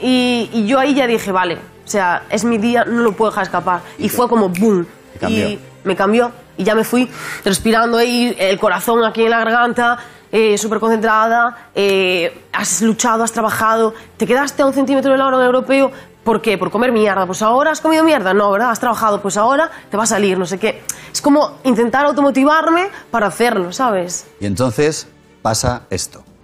Y, 0.02 0.50
y 0.54 0.68
yo 0.68 0.78
ahí 0.80 0.94
ya 0.94 1.08
dije, 1.08 1.32
vale, 1.32 1.56
o 1.56 1.88
sea, 1.90 2.24
es 2.30 2.44
mi 2.46 2.58
día, 2.60 2.84
no 2.86 3.02
lo 3.02 3.14
puedo 3.14 3.32
dejar 3.32 3.46
escapar. 3.46 3.82
Y 3.98 4.10
fue 4.10 4.28
como 4.30 4.50
boom. 4.50 4.86
Cambió. 5.18 5.50
Y 5.50 5.60
me 5.84 5.96
cambió. 5.96 6.32
Y 6.58 6.64
ya 6.64 6.74
me 6.76 6.84
fui 6.84 7.10
respirando 7.46 7.98
ahí, 7.98 8.36
el 8.40 8.60
corazón 8.60 9.04
aquí 9.06 9.24
en 9.24 9.30
la 9.30 9.38
garganta, 9.40 9.98
eh, 10.32 10.58
súper 10.58 10.80
concentrada. 10.80 11.70
eh, 11.76 12.44
has 12.52 12.82
luchado, 12.82 13.24
has 13.24 13.32
trabajado, 13.32 13.94
te 14.18 14.26
quedaste 14.26 14.62
a 14.64 14.66
un 14.66 14.74
centímetro 14.74 15.12
del 15.12 15.22
oro 15.22 15.42
europeo. 15.42 15.92
¿Por 16.24 16.42
qué? 16.42 16.58
¿Por 16.58 16.72
comer 16.72 16.92
mierda? 16.92 17.26
Pues 17.26 17.42
ahora 17.42 17.72
has 17.72 17.80
comido 17.80 18.04
mierda. 18.04 18.34
No, 18.34 18.52
¿verdad? 18.52 18.72
Has 18.72 18.80
trabajado, 18.82 19.22
pues 19.22 19.38
ahora 19.38 19.70
te 19.90 19.96
va 19.96 20.04
a 20.04 20.08
salir, 20.08 20.38
no 20.38 20.46
sé 20.46 20.58
qué. 20.58 20.82
Es 21.14 21.22
como 21.22 21.60
intentar 21.64 22.06
automotivarme 22.06 22.90
para 23.12 23.28
hacerlo, 23.28 23.72
¿sabes? 23.72 24.26
y 24.42 24.46
entonces 24.46 25.08
pasa 25.42 25.84
esto. 25.90 26.24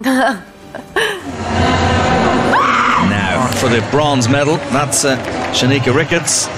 Now, 3.10 3.46
for 3.56 3.68
the 3.68 3.82
bronze 3.90 4.28
medal, 4.30 4.56
that's 4.72 5.04
uh, 5.04 5.16
Shanika 5.52 5.92
Ricketts. 5.94 6.48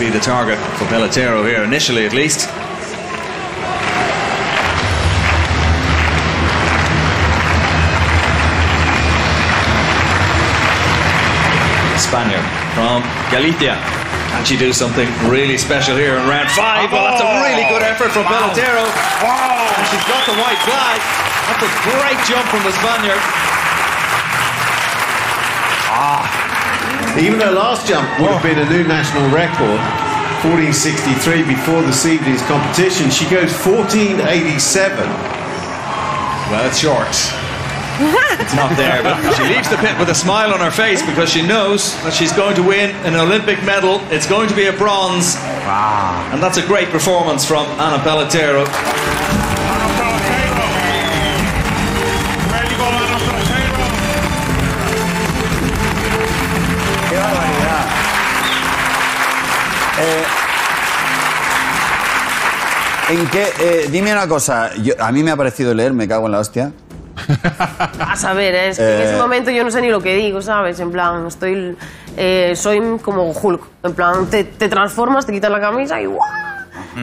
Be 0.00 0.08
the 0.08 0.18
target 0.18 0.56
for 0.80 0.86
Bellatero 0.86 1.44
here, 1.46 1.62
initially 1.62 2.06
at 2.06 2.14
least. 2.14 2.48
Spaniard 12.00 12.40
from 12.72 13.04
Galicia. 13.28 13.76
Can 14.32 14.44
she 14.46 14.56
do 14.56 14.72
something 14.72 15.06
really 15.28 15.58
special 15.58 15.94
here 15.94 16.16
in 16.16 16.26
round 16.26 16.48
five? 16.56 16.90
Well, 16.90 17.04
that's 17.04 17.20
a 17.20 17.28
oh, 17.28 17.44
really 17.44 17.68
good 17.68 17.82
effort 17.82 18.08
from 18.08 18.24
Belotero. 18.24 18.88
And 18.88 19.84
she's 19.92 20.06
got 20.08 20.24
the 20.24 20.32
white 20.40 20.60
flag. 20.64 20.96
That's 21.52 21.60
a 21.60 21.72
great 21.84 22.16
jump 22.24 22.48
from 22.48 22.64
the 22.64 22.72
Spaniard. 22.72 23.20
Ah. 25.92 26.49
Even 27.18 27.40
her 27.40 27.50
last 27.52 27.86
jump 27.86 28.06
would 28.20 28.30
have 28.30 28.42
been 28.42 28.58
a 28.58 28.68
new 28.70 28.84
national 28.86 29.28
record. 29.34 29.80
1463 30.40 31.44
before 31.44 31.82
this 31.82 32.06
evening's 32.06 32.40
competition. 32.48 33.10
She 33.10 33.28
goes 33.28 33.52
1487. 33.60 35.04
Well, 36.48 36.66
it's 36.66 36.78
short. 36.78 37.12
it's 38.40 38.54
not 38.54 38.74
there, 38.78 39.02
but 39.02 39.20
she 39.36 39.42
leaves 39.44 39.68
the 39.68 39.76
pit 39.76 39.98
with 39.98 40.08
a 40.08 40.14
smile 40.14 40.54
on 40.54 40.60
her 40.60 40.70
face 40.70 41.04
because 41.04 41.28
she 41.30 41.46
knows 41.46 41.92
that 42.02 42.14
she's 42.14 42.32
going 42.32 42.56
to 42.56 42.62
win 42.62 42.90
an 43.04 43.14
Olympic 43.14 43.62
medal. 43.64 44.00
It's 44.08 44.26
going 44.26 44.48
to 44.48 44.56
be 44.56 44.66
a 44.66 44.72
bronze. 44.72 45.34
Wow. 45.68 46.30
And 46.32 46.42
that's 46.42 46.56
a 46.56 46.66
great 46.66 46.88
performance 46.88 47.44
from 47.44 47.66
Anna 47.76 48.02
Pelletero. 48.02 48.64
¿En 63.10 63.26
qué? 63.26 63.44
eh, 63.60 63.88
dime 63.90 64.12
una 64.12 64.28
cosa. 64.28 64.70
Yo- 64.76 64.94
a 64.98 65.10
mí 65.12 65.22
me 65.22 65.30
ha 65.30 65.36
parecido 65.36 65.74
leer, 65.74 65.92
me 65.92 66.06
cago 66.06 66.26
en 66.26 66.32
la 66.32 66.38
hostia. 66.38 66.72
A 67.98 68.16
saber, 68.16 68.54
es 68.54 68.78
que 68.78 68.82
en 68.84 69.00
Eh. 69.00 69.04
ese 69.10 69.16
momento 69.20 69.50
yo 69.50 69.64
no 69.64 69.70
sé 69.70 69.80
ni 69.82 69.88
lo 69.88 70.00
que 70.00 70.14
digo, 70.16 70.40
¿sabes? 70.42 70.78
En 70.80 70.90
plan, 70.92 71.26
estoy. 71.26 71.76
eh, 72.16 72.52
soy 72.56 72.80
como 73.02 73.30
Hulk. 73.30 73.62
En 73.84 73.94
plan, 73.94 74.26
te, 74.26 74.44
te 74.44 74.68
transformas, 74.68 75.26
te 75.26 75.32
quitas 75.32 75.50
la 75.50 75.60
camisa 75.60 76.00
y 76.00 76.06
¡guau! 76.06 76.28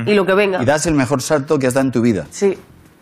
Y 0.05 0.13
lo 0.15 0.25
que 0.25 0.33
venga. 0.33 0.61
Y 0.61 0.65
das 0.65 0.85
el 0.85 0.93
mejor 0.95 1.21
salto 1.21 1.57
que 1.59 1.67
has 1.67 1.73
dado 1.73 1.85
en 1.87 1.91
tu 1.91 2.01
vida. 2.01 2.25
Sí. 2.29 2.57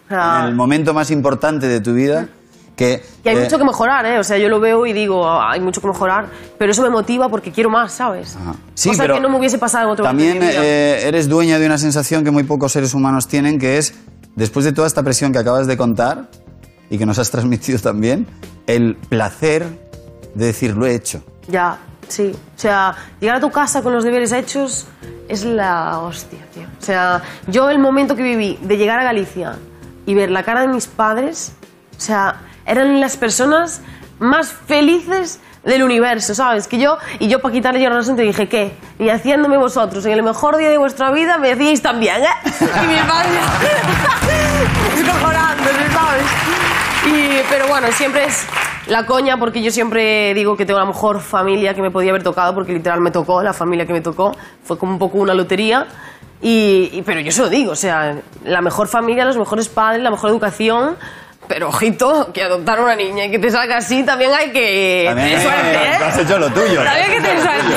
En 0.09 0.45
el 0.45 0.55
momento 0.55 0.93
más 0.93 1.09
importante 1.11 1.67
de 1.67 1.81
tu 1.81 1.93
vida. 1.93 2.27
Que, 2.75 3.03
y 3.23 3.29
hay 3.29 3.37
eh, 3.37 3.41
mucho 3.41 3.57
que 3.57 3.63
mejorar, 3.63 4.05
¿eh? 4.05 4.19
O 4.19 4.23
sea, 4.23 4.37
yo 4.37 4.49
lo 4.49 4.59
veo 4.59 4.85
y 4.85 4.91
digo, 4.91 5.25
"Ah, 5.27 5.51
hay 5.53 5.61
mucho 5.61 5.79
que 5.79 5.87
mejorar, 5.87 6.27
pero 6.57 6.71
eso 6.73 6.81
me 6.81 6.89
motiva 6.89 7.29
porque 7.29 7.51
quiero 7.51 7.69
más, 7.69 7.93
¿sabes? 7.93 8.35
Ajá. 8.35 8.55
Sí, 8.73 8.89
Cosa 8.89 9.03
pero 9.03 9.13
que 9.15 9.21
no 9.21 9.29
me 9.29 9.37
hubiese 9.39 9.57
pasado 9.57 9.85
en 9.85 9.91
otro 9.91 10.05
momento 10.05 10.33
También 10.39 10.51
eh, 10.61 11.07
eres 11.07 11.29
dueña 11.29 11.57
de 11.57 11.65
una 11.65 11.77
sensación 11.77 12.25
que 12.25 12.31
muy 12.31 12.43
pocos 12.43 12.73
seres 12.73 12.93
humanos 12.93 13.27
tienen, 13.29 13.59
que 13.59 13.77
es, 13.77 13.93
después 14.35 14.65
de 14.65 14.73
toda 14.73 14.87
esta 14.87 15.03
presión 15.03 15.31
que 15.31 15.39
acabas 15.39 15.67
de 15.67 15.77
contar 15.77 16.29
y 16.89 16.97
que 16.97 17.05
nos 17.05 17.17
has 17.17 17.31
transmitido 17.31 17.79
también, 17.79 18.27
el 18.67 18.95
placer 18.95 19.65
de 20.33 20.45
decir, 20.47 20.75
lo 20.75 20.85
he 20.85 20.93
hecho. 20.95 21.23
Ya, 21.47 21.77
sí. 22.09 22.33
O 22.33 22.59
sea, 22.59 22.93
llegar 23.21 23.37
a 23.37 23.39
tu 23.39 23.51
casa 23.51 23.81
con 23.81 23.93
los 23.93 24.03
deberes 24.03 24.33
hechos 24.33 24.85
es 25.29 25.45
la 25.45 25.99
hostia, 25.99 26.39
tío. 26.53 26.63
O 26.63 26.83
sea, 26.83 27.21
yo 27.47 27.69
el 27.69 27.79
momento 27.79 28.15
que 28.17 28.23
viví 28.23 28.59
de 28.61 28.77
llegar 28.77 28.99
a 28.99 29.03
Galicia 29.03 29.55
y 30.05 30.13
ver 30.13 30.29
la 30.29 30.43
cara 30.43 30.61
de 30.61 30.67
mis 30.67 30.87
padres, 30.87 31.53
o 31.97 32.01
sea, 32.01 32.41
eran 32.65 32.99
las 32.99 33.17
personas 33.17 33.81
más 34.19 34.51
felices 34.53 35.39
del 35.63 35.83
universo, 35.83 36.35
¿sabes? 36.35 36.67
Que 36.67 36.77
yo, 36.77 36.97
y 37.19 37.27
yo 37.27 37.39
para 37.41 37.51
quitarle 37.53 37.81
yo 37.81 37.87
el 37.89 37.97
asunto 37.97 38.21
dije, 38.21 38.47
¿qué? 38.47 38.73
Y 38.99 39.09
haciéndome 39.09 39.57
vosotros 39.57 40.05
en 40.05 40.11
el 40.11 40.21
mejor 40.23 40.57
día 40.57 40.69
de 40.69 40.77
vuestra 40.77 41.09
vida 41.11 41.37
me 41.39 41.49
decíais 41.55 41.81
también, 41.81 42.21
¿eh? 42.23 42.27
Y 42.83 42.87
mis 42.87 43.01
padres 43.01 43.39
descojonándose, 44.95 45.91
¿sabes? 45.91 46.23
Y, 47.07 47.41
pero 47.49 47.67
bueno, 47.67 47.87
siempre 47.91 48.25
es 48.25 48.45
la 48.87 49.05
coña 49.05 49.37
porque 49.37 49.61
yo 49.61 49.71
siempre 49.71 50.33
digo 50.33 50.55
que 50.55 50.65
tengo 50.65 50.79
la 50.79 50.85
mejor 50.85 51.19
familia 51.21 51.73
que 51.73 51.81
me 51.81 51.91
podía 51.91 52.11
haber 52.11 52.23
tocado 52.23 52.53
porque 52.53 52.73
literal 52.73 53.01
me 53.01 53.11
tocó, 53.11 53.41
la 53.43 53.53
familia 53.53 53.85
que 53.85 53.93
me 53.93 54.01
tocó. 54.01 54.35
Fue 54.63 54.77
como 54.77 54.91
un 54.93 54.99
poco 54.99 55.17
una 55.17 55.33
lotería. 55.33 55.87
Y, 56.41 56.89
y- 56.93 57.01
pero 57.05 57.19
yo 57.21 57.31
se 57.31 57.41
lo 57.41 57.49
digo, 57.49 57.71
o 57.71 57.75
sea, 57.75 58.17
la 58.43 58.61
mejor 58.61 58.87
familia, 58.87 59.25
los 59.25 59.37
mejores 59.37 59.67
padres, 59.69 60.01
la 60.03 60.11
mejor 60.11 60.29
educación. 60.29 60.95
Pero 61.47 61.69
ojito, 61.69 62.31
que 62.33 62.43
adoptar 62.43 62.79
a 62.79 62.83
una 62.83 62.95
niña 62.95 63.25
y 63.25 63.31
que 63.31 63.39
te 63.39 63.51
salga 63.51 63.77
así 63.77 64.03
también 64.03 64.31
hay 64.33 64.51
que 64.51 65.05
También, 65.07 65.29
tener 65.29 65.43
suerte, 65.43 65.73
eh, 65.73 66.03
has 66.03 66.17
hecho 66.17 66.39
lo 66.39 66.49
tuyo. 66.51 66.83
También 66.83 67.05
hay 67.11 67.11
que 67.17 67.21
tener 67.21 67.41
suerte. 67.41 67.75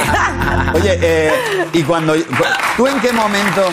Oye, 0.75 0.99
eh, 1.03 1.33
y 1.75 1.83
cuando... 1.83 2.15
¿Tú 2.77 2.87
en 2.87 3.01
qué 3.01 3.13
momento... 3.13 3.69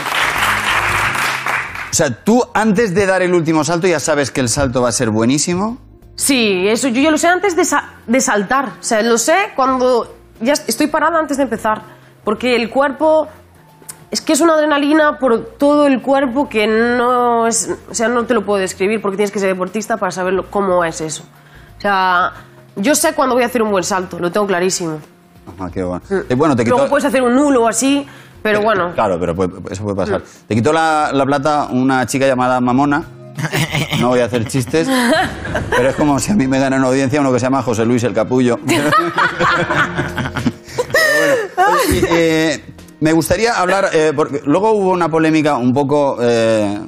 O 1.91 1.93
sea, 1.95 2.10
tú 2.10 2.43
antes 2.53 2.93
de 2.93 3.05
dar 3.05 3.21
el 3.21 3.34
último 3.34 3.63
salto 3.63 3.88
ya 3.88 3.99
sabes 4.01 4.29
que 4.31 4.41
el 4.41 4.49
salto 4.49 4.81
va 4.81 4.89
a 4.89 4.91
ser 4.91 5.10
buenísimo. 5.12 5.77
Sí, 6.17 6.67
eso 6.67 6.89
yo 6.89 7.01
ya 7.01 7.10
lo 7.12 7.17
sé 7.17 7.27
antes 7.27 7.55
de, 7.55 7.63
sa- 7.63 7.93
de 8.05 8.19
saltar. 8.19 8.65
O 8.79 8.84
sea, 8.84 9.01
lo 9.01 9.17
sé 9.17 9.36
cuando 9.55 10.13
ya 10.41 10.53
est- 10.53 10.67
estoy 10.67 10.88
parada 10.88 11.17
antes 11.19 11.38
de 11.38 11.43
empezar. 11.43 11.81
Porque 12.25 12.55
el 12.55 12.69
cuerpo. 12.69 13.29
Es 14.15 14.21
que 14.21 14.32
es 14.32 14.39
una 14.39 14.54
adrenalina 14.54 15.19
por 15.19 15.41
todo 15.58 15.88
el 15.88 16.01
cuerpo 16.01 16.47
que 16.47 16.67
no 16.67 17.47
es. 17.47 17.69
O 17.91 17.93
sea, 17.93 18.08
no 18.08 18.23
te 18.23 18.34
lo 18.34 18.45
puedo 18.45 18.60
describir 18.62 19.01
porque 19.01 19.17
tienes 19.17 19.30
que 19.32 19.39
ser 19.39 19.49
deportista 19.49 19.97
para 19.97 20.10
saber 20.13 20.41
cómo 20.49 20.86
es 20.86 21.01
eso. 21.01 21.23
O 21.78 21.82
sea, 21.82 22.32
yo 22.78 22.95
sé 22.95 23.12
cuándo 23.13 23.36
voy 23.36 23.43
a 23.43 23.47
hacer 23.47 23.62
un 23.62 23.71
buen 23.71 23.84
salto, 23.84 24.17
lo 24.17 24.32
tengo 24.32 24.47
clarísimo. 24.47 24.99
Ajá, 25.60 25.69
qué 25.69 25.84
bueno. 25.84 26.01
Eh, 26.30 26.34
bueno, 26.34 26.56
te 26.56 26.63
quitó... 26.63 26.78
Luego 26.78 26.89
puedes 26.89 27.04
hacer 27.04 27.21
un 27.23 27.36
nulo 27.36 27.63
o 27.63 27.67
así, 27.67 28.08
pero 28.41 28.62
bueno. 28.62 28.93
Claro, 28.93 29.19
pero 29.19 29.36
puede- 29.36 29.51
eso 29.69 29.84
puede 29.84 29.97
pasar. 29.97 30.21
Te 30.47 30.56
quitó 30.56 30.71
la, 30.71 31.10
la 31.12 31.25
plata 31.25 31.67
una 31.69 32.06
chica 32.06 32.25
llamada 32.25 32.62
Mamona. 32.62 33.04
No 33.99 34.08
voy 34.08 34.21
a 34.21 34.25
hacer 34.25 34.47
chistes, 34.47 34.88
pero 35.75 35.89
es 35.89 35.95
como 35.97 36.19
si 36.19 36.32
a 36.32 36.36
mí 36.36 36.47
me 36.47 36.58
gana 36.58 36.78
en 36.78 36.84
audiencia 36.86 37.19
uno 37.19 37.34
que 37.34 37.39
se 37.39 37.47
llama 37.47 37.62
José 37.62 37.86
Luis 37.86 38.01
el 38.06 38.13
Capullo. 38.13 38.58
Pero 41.56 41.69
bueno, 41.69 42.08
eh, 42.10 42.64
me 43.06 43.13
gustaría 43.13 43.54
hablar, 43.54 43.89
eh, 43.94 44.13
porque 44.15 44.41
luego 44.46 44.72
hubo 44.72 44.89
una 44.89 45.10
polémica 45.10 45.58
un 45.58 45.74
poco 45.74 46.18
eh, 46.24 46.80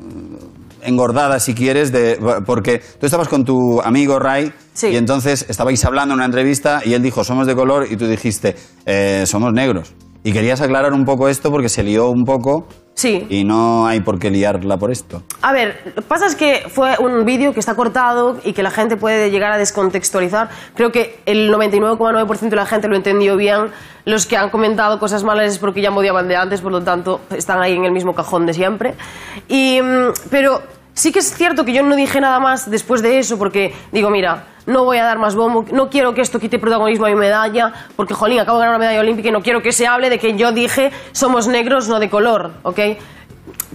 engordada, 0.81 1.39
si 1.39 1.53
quieres, 1.53 1.91
de, 1.91 2.17
porque 2.43 2.81
tú 2.99 3.05
estabas 3.05 3.27
con 3.27 3.45
tu 3.45 3.79
amigo 3.83 4.17
Ray 4.17 4.51
Sí. 4.73 4.87
y 4.87 4.95
entonces 4.95 5.45
estabais 5.47 5.85
hablando 5.85 6.13
en 6.15 6.17
una 6.17 6.25
entrevista 6.25 6.81
y 6.83 6.95
él 6.95 7.03
dijo, 7.03 7.23
somos 7.23 7.45
de 7.45 7.53
color, 7.55 7.85
y 7.87 7.97
tú 7.97 8.07
dijiste, 8.07 8.55
"Eh, 8.87 9.25
somos 9.27 9.53
negros. 9.53 9.93
Y 10.23 10.31
querías 10.33 10.61
aclarar 10.61 10.93
un 10.93 11.05
poco 11.05 11.29
esto 11.29 11.51
porque 11.51 11.69
se 11.69 11.83
lió 11.83 12.09
un 12.09 12.23
poco 12.25 12.67
Sí. 12.95 13.27
y 13.29 13.43
no 13.43 13.85
hay 13.85 13.99
por 14.01 14.17
qué 14.17 14.31
liarla 14.31 14.77
por 14.77 14.91
esto. 14.91 15.21
A 15.43 15.53
ver, 15.53 15.79
lo 15.85 15.93
que 15.93 16.01
pasa 16.01 16.25
es 16.25 16.35
que 16.35 16.63
fue 16.67 16.97
un 16.97 17.25
vídeo 17.25 17.53
que 17.53 17.59
está 17.59 17.75
cortado 17.75 18.37
y 18.43 18.53
que 18.53 18.63
la 18.63 18.71
gente 18.71 18.97
puede 18.97 19.29
llegar 19.29 19.51
a 19.51 19.57
descontextualizar. 19.57 20.49
Creo 20.75 20.91
que 20.91 21.19
el 21.27 21.51
99,9% 21.53 22.49
de 22.49 22.55
la 22.55 22.65
gente 22.65 22.87
lo 22.87 22.95
entendió 22.95 23.37
bien. 23.37 23.67
Los 24.05 24.25
que 24.25 24.35
han 24.35 24.49
comentado 24.49 24.97
cosas 24.99 25.23
malas 25.23 25.51
es 25.51 25.59
porque 25.59 25.81
ya 25.81 25.91
me 25.91 25.97
odiaban 25.97 26.27
de 26.27 26.37
antes, 26.37 26.61
por 26.61 26.71
lo 26.71 26.81
tanto 26.81 27.21
están 27.29 27.61
ahí 27.61 27.73
en 27.73 27.85
el 27.85 27.91
mismo 27.91 28.13
cajón 28.15 28.47
de 28.47 28.53
siempre. 28.53 28.95
Y, 29.47 29.79
mm, 29.81 30.13
pero 30.31 30.61
sí 30.97 31.11
que 31.11 31.19
es 31.19 31.31
cierto 31.31 31.63
que 31.63 31.73
yo 31.73 31.83
no 31.83 31.95
dije 31.95 32.19
nada 32.19 32.39
más 32.39 32.69
después 32.69 33.03
de 33.03 33.19
eso 33.19 33.37
porque 33.37 33.73
digo, 33.91 34.09
mira, 34.09 34.45
no 34.65 34.83
voy 34.83 34.97
a 34.97 35.03
dar 35.03 35.19
más 35.19 35.35
bombo, 35.35 35.63
no 35.71 35.89
quiero 35.89 36.15
que 36.15 36.21
esto 36.21 36.39
quite 36.39 36.57
protagonismo 36.57 37.05
a 37.05 37.09
mi 37.09 37.15
medalla, 37.15 37.71
porque, 37.95 38.15
jolín, 38.15 38.39
acabo 38.39 38.57
de 38.57 38.63
ganar 38.63 38.77
una 38.77 38.79
medalla 38.79 39.01
olímpica 39.01 39.29
y 39.29 39.31
no 39.31 39.43
quiero 39.43 39.61
que 39.61 39.71
se 39.71 39.85
hable 39.85 40.09
de 40.09 40.17
que 40.17 40.35
yo 40.35 40.51
dije 40.51 40.91
somos 41.11 41.47
negros, 41.47 41.87
no 41.87 41.99
de 41.99 42.09
color, 42.09 42.51
¿ok? 42.63 42.79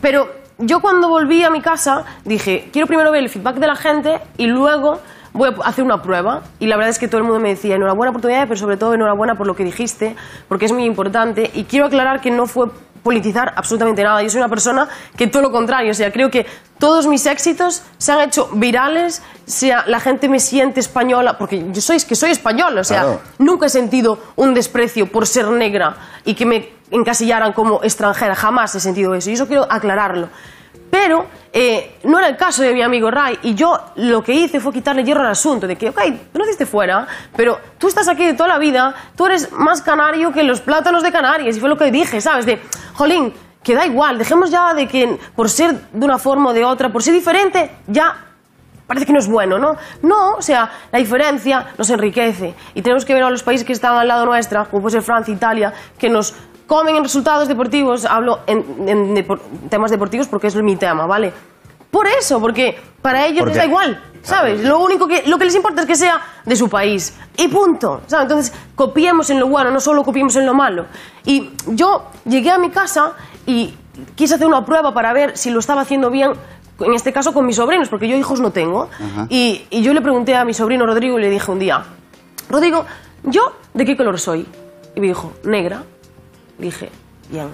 Pero 0.00 0.28
yo 0.58 0.80
cuando 0.80 1.08
volví 1.08 1.44
a 1.44 1.50
mi 1.50 1.60
casa 1.60 2.04
dije, 2.24 2.68
quiero 2.72 2.88
primero 2.88 3.12
ver 3.12 3.22
el 3.22 3.28
feedback 3.28 3.56
de 3.56 3.66
la 3.68 3.76
gente 3.76 4.18
y 4.36 4.48
luego 4.48 4.98
voy 5.32 5.50
a 5.62 5.68
hacer 5.68 5.84
una 5.84 6.02
prueba. 6.02 6.42
Y 6.58 6.66
la 6.66 6.76
verdad 6.76 6.90
es 6.90 6.98
que 6.98 7.06
todo 7.06 7.18
el 7.18 7.24
mundo 7.24 7.38
me 7.38 7.50
decía, 7.50 7.76
enhorabuena 7.76 8.12
por 8.12 8.20
tu 8.20 8.26
medalla, 8.26 8.46
pero 8.46 8.58
sobre 8.58 8.76
todo 8.76 8.94
enhorabuena 8.94 9.36
por 9.36 9.46
lo 9.46 9.54
que 9.54 9.62
dijiste, 9.62 10.16
porque 10.48 10.64
es 10.64 10.72
muy 10.72 10.84
importante. 10.84 11.52
Y 11.54 11.64
quiero 11.64 11.86
aclarar 11.86 12.20
que 12.20 12.32
no 12.32 12.46
fue 12.46 12.66
politizar 13.02 13.52
absolutamente 13.56 14.02
nada. 14.02 14.22
Yo 14.22 14.30
soy 14.30 14.38
una 14.38 14.48
persona 14.48 14.88
que 15.16 15.26
todo 15.26 15.42
lo 15.42 15.50
contrario, 15.50 15.90
o 15.90 15.94
sea, 15.94 16.12
creo 16.12 16.30
que 16.30 16.46
todos 16.78 17.06
mis 17.06 17.26
éxitos 17.26 17.82
se 17.98 18.12
han 18.12 18.20
hecho 18.20 18.48
virales, 18.52 19.22
sea 19.46 19.84
la 19.86 20.00
gente 20.00 20.28
me 20.28 20.40
siente 20.40 20.80
española, 20.80 21.38
porque 21.38 21.64
yo 21.72 21.80
soy, 21.80 21.96
es 21.96 22.04
que 22.04 22.14
soy 22.14 22.30
española, 22.30 22.80
o 22.80 22.84
sea, 22.84 23.02
Claro. 23.02 23.20
nunca 23.38 23.66
he 23.66 23.70
sentido 23.70 24.18
un 24.36 24.54
desprecio 24.54 25.10
por 25.10 25.26
ser 25.26 25.48
negra 25.48 25.96
y 26.24 26.34
que 26.34 26.46
me 26.46 26.70
encasillaran 26.90 27.52
como 27.52 27.82
extranjera, 27.82 28.34
jamás 28.34 28.74
he 28.74 28.80
sentido 28.80 29.14
eso, 29.14 29.30
y 29.30 29.34
eso 29.34 29.46
quiero 29.46 29.66
aclararlo. 29.70 30.28
Pero 30.92 31.24
eh, 31.54 31.96
no 32.04 32.18
era 32.18 32.28
el 32.28 32.36
caso 32.36 32.62
de 32.62 32.74
mi 32.74 32.82
amigo 32.82 33.10
Ray, 33.10 33.38
y 33.44 33.54
yo 33.54 33.80
lo 33.96 34.22
que 34.22 34.34
hice 34.34 34.60
fue 34.60 34.74
quitarle 34.74 35.02
hierro 35.02 35.22
al 35.22 35.30
asunto, 35.30 35.66
de 35.66 35.76
que, 35.76 35.88
ok, 35.88 35.98
tú 36.30 36.38
naciste 36.38 36.66
fuera, 36.66 37.06
pero 37.34 37.58
tú 37.78 37.88
estás 37.88 38.08
aquí 38.08 38.26
de 38.26 38.34
toda 38.34 38.50
la 38.50 38.58
vida, 38.58 38.94
tú 39.16 39.24
eres 39.24 39.50
más 39.52 39.80
canario 39.80 40.30
que 40.32 40.42
los 40.42 40.60
plátanos 40.60 41.02
de 41.02 41.10
Canarias, 41.10 41.56
y 41.56 41.60
fue 41.60 41.70
lo 41.70 41.78
que 41.78 41.90
dije, 41.90 42.20
¿sabes? 42.20 42.44
De, 42.44 42.60
jolín, 42.92 43.32
que 43.62 43.74
da 43.74 43.86
igual, 43.86 44.18
dejemos 44.18 44.50
ya 44.50 44.74
de 44.74 44.86
que 44.86 45.18
por 45.34 45.48
ser 45.48 45.74
de 45.92 46.04
una 46.04 46.18
forma 46.18 46.50
o 46.50 46.52
de 46.52 46.62
otra, 46.62 46.92
por 46.92 47.02
ser 47.02 47.14
diferente, 47.14 47.70
ya 47.86 48.26
parece 48.86 49.06
que 49.06 49.14
no 49.14 49.18
es 49.18 49.28
bueno, 49.28 49.58
¿no? 49.58 49.76
No, 50.02 50.34
o 50.34 50.42
sea, 50.42 50.70
la 50.92 50.98
diferencia 50.98 51.68
nos 51.78 51.88
enriquece 51.88 52.54
y 52.74 52.82
tenemos 52.82 53.06
que 53.06 53.14
ver 53.14 53.22
a 53.22 53.30
los 53.30 53.42
países 53.42 53.66
que 53.66 53.72
están 53.72 53.96
al 53.96 54.08
lado 54.08 54.26
nuestra, 54.26 54.66
como 54.66 54.82
puede 54.82 54.92
ser 54.92 55.02
Francia, 55.02 55.32
Italia, 55.32 55.72
que 55.98 56.10
nos 56.10 56.34
comen 56.66 56.96
en 56.96 57.02
resultados 57.02 57.48
deportivos, 57.48 58.04
hablo 58.04 58.40
en, 58.46 58.88
en 58.88 59.16
depor- 59.16 59.40
temas 59.68 59.90
deportivos 59.90 60.26
porque 60.28 60.46
es 60.48 60.56
mi 60.56 60.76
tema, 60.76 61.06
¿vale? 61.06 61.32
Por 61.90 62.06
eso, 62.06 62.40
porque 62.40 62.78
para 63.02 63.26
ellos 63.26 63.40
Porque- 63.40 63.54
les 63.54 63.58
da 63.58 63.66
igual, 63.66 64.02
¿sabes? 64.22 64.62
Lo 64.64 64.78
único 64.78 65.06
que, 65.06 65.24
lo 65.26 65.36
que 65.38 65.44
les 65.44 65.54
importa 65.54 65.82
es 65.82 65.86
que 65.86 65.96
sea 65.96 66.20
de 66.46 66.56
su 66.56 66.68
país. 66.70 67.14
Y 67.36 67.48
punto. 67.48 68.00
¿sabes? 68.06 68.22
Entonces, 68.24 68.52
copiemos 68.74 69.28
en 69.30 69.38
lo 69.40 69.46
bueno, 69.48 69.70
no 69.70 69.80
solo 69.80 70.02
copiemos 70.02 70.34
en 70.36 70.46
lo 70.46 70.54
malo. 70.54 70.86
Y 71.26 71.50
yo 71.66 72.04
llegué 72.24 72.50
a 72.50 72.58
mi 72.58 72.70
casa 72.70 73.12
y 73.46 73.74
quise 74.14 74.36
hacer 74.36 74.46
una 74.46 74.64
prueba 74.64 74.94
para 74.94 75.12
ver 75.12 75.36
si 75.36 75.50
lo 75.50 75.58
estaba 75.60 75.82
haciendo 75.82 76.08
bien, 76.10 76.32
en 76.80 76.94
este 76.94 77.12
caso 77.12 77.34
con 77.34 77.44
mis 77.44 77.56
sobrinos, 77.56 77.88
porque 77.90 78.08
yo 78.08 78.16
hijos 78.16 78.40
no 78.40 78.52
tengo. 78.52 78.88
Y, 79.28 79.66
y 79.68 79.82
yo 79.82 79.92
le 79.92 80.00
pregunté 80.00 80.34
a 80.34 80.44
mi 80.46 80.54
sobrino 80.54 80.86
Rodrigo 80.86 81.18
y 81.18 81.22
le 81.22 81.28
dije 81.30 81.50
un 81.50 81.58
día, 81.58 81.84
Rodrigo, 82.48 82.86
¿yo 83.24 83.52
de 83.74 83.84
qué 83.84 83.96
color 83.98 84.18
soy? 84.18 84.46
Y 84.94 85.00
me 85.00 85.08
dijo, 85.08 85.32
negra. 85.44 85.82
Dije, 86.62 86.90
bien, 87.28 87.48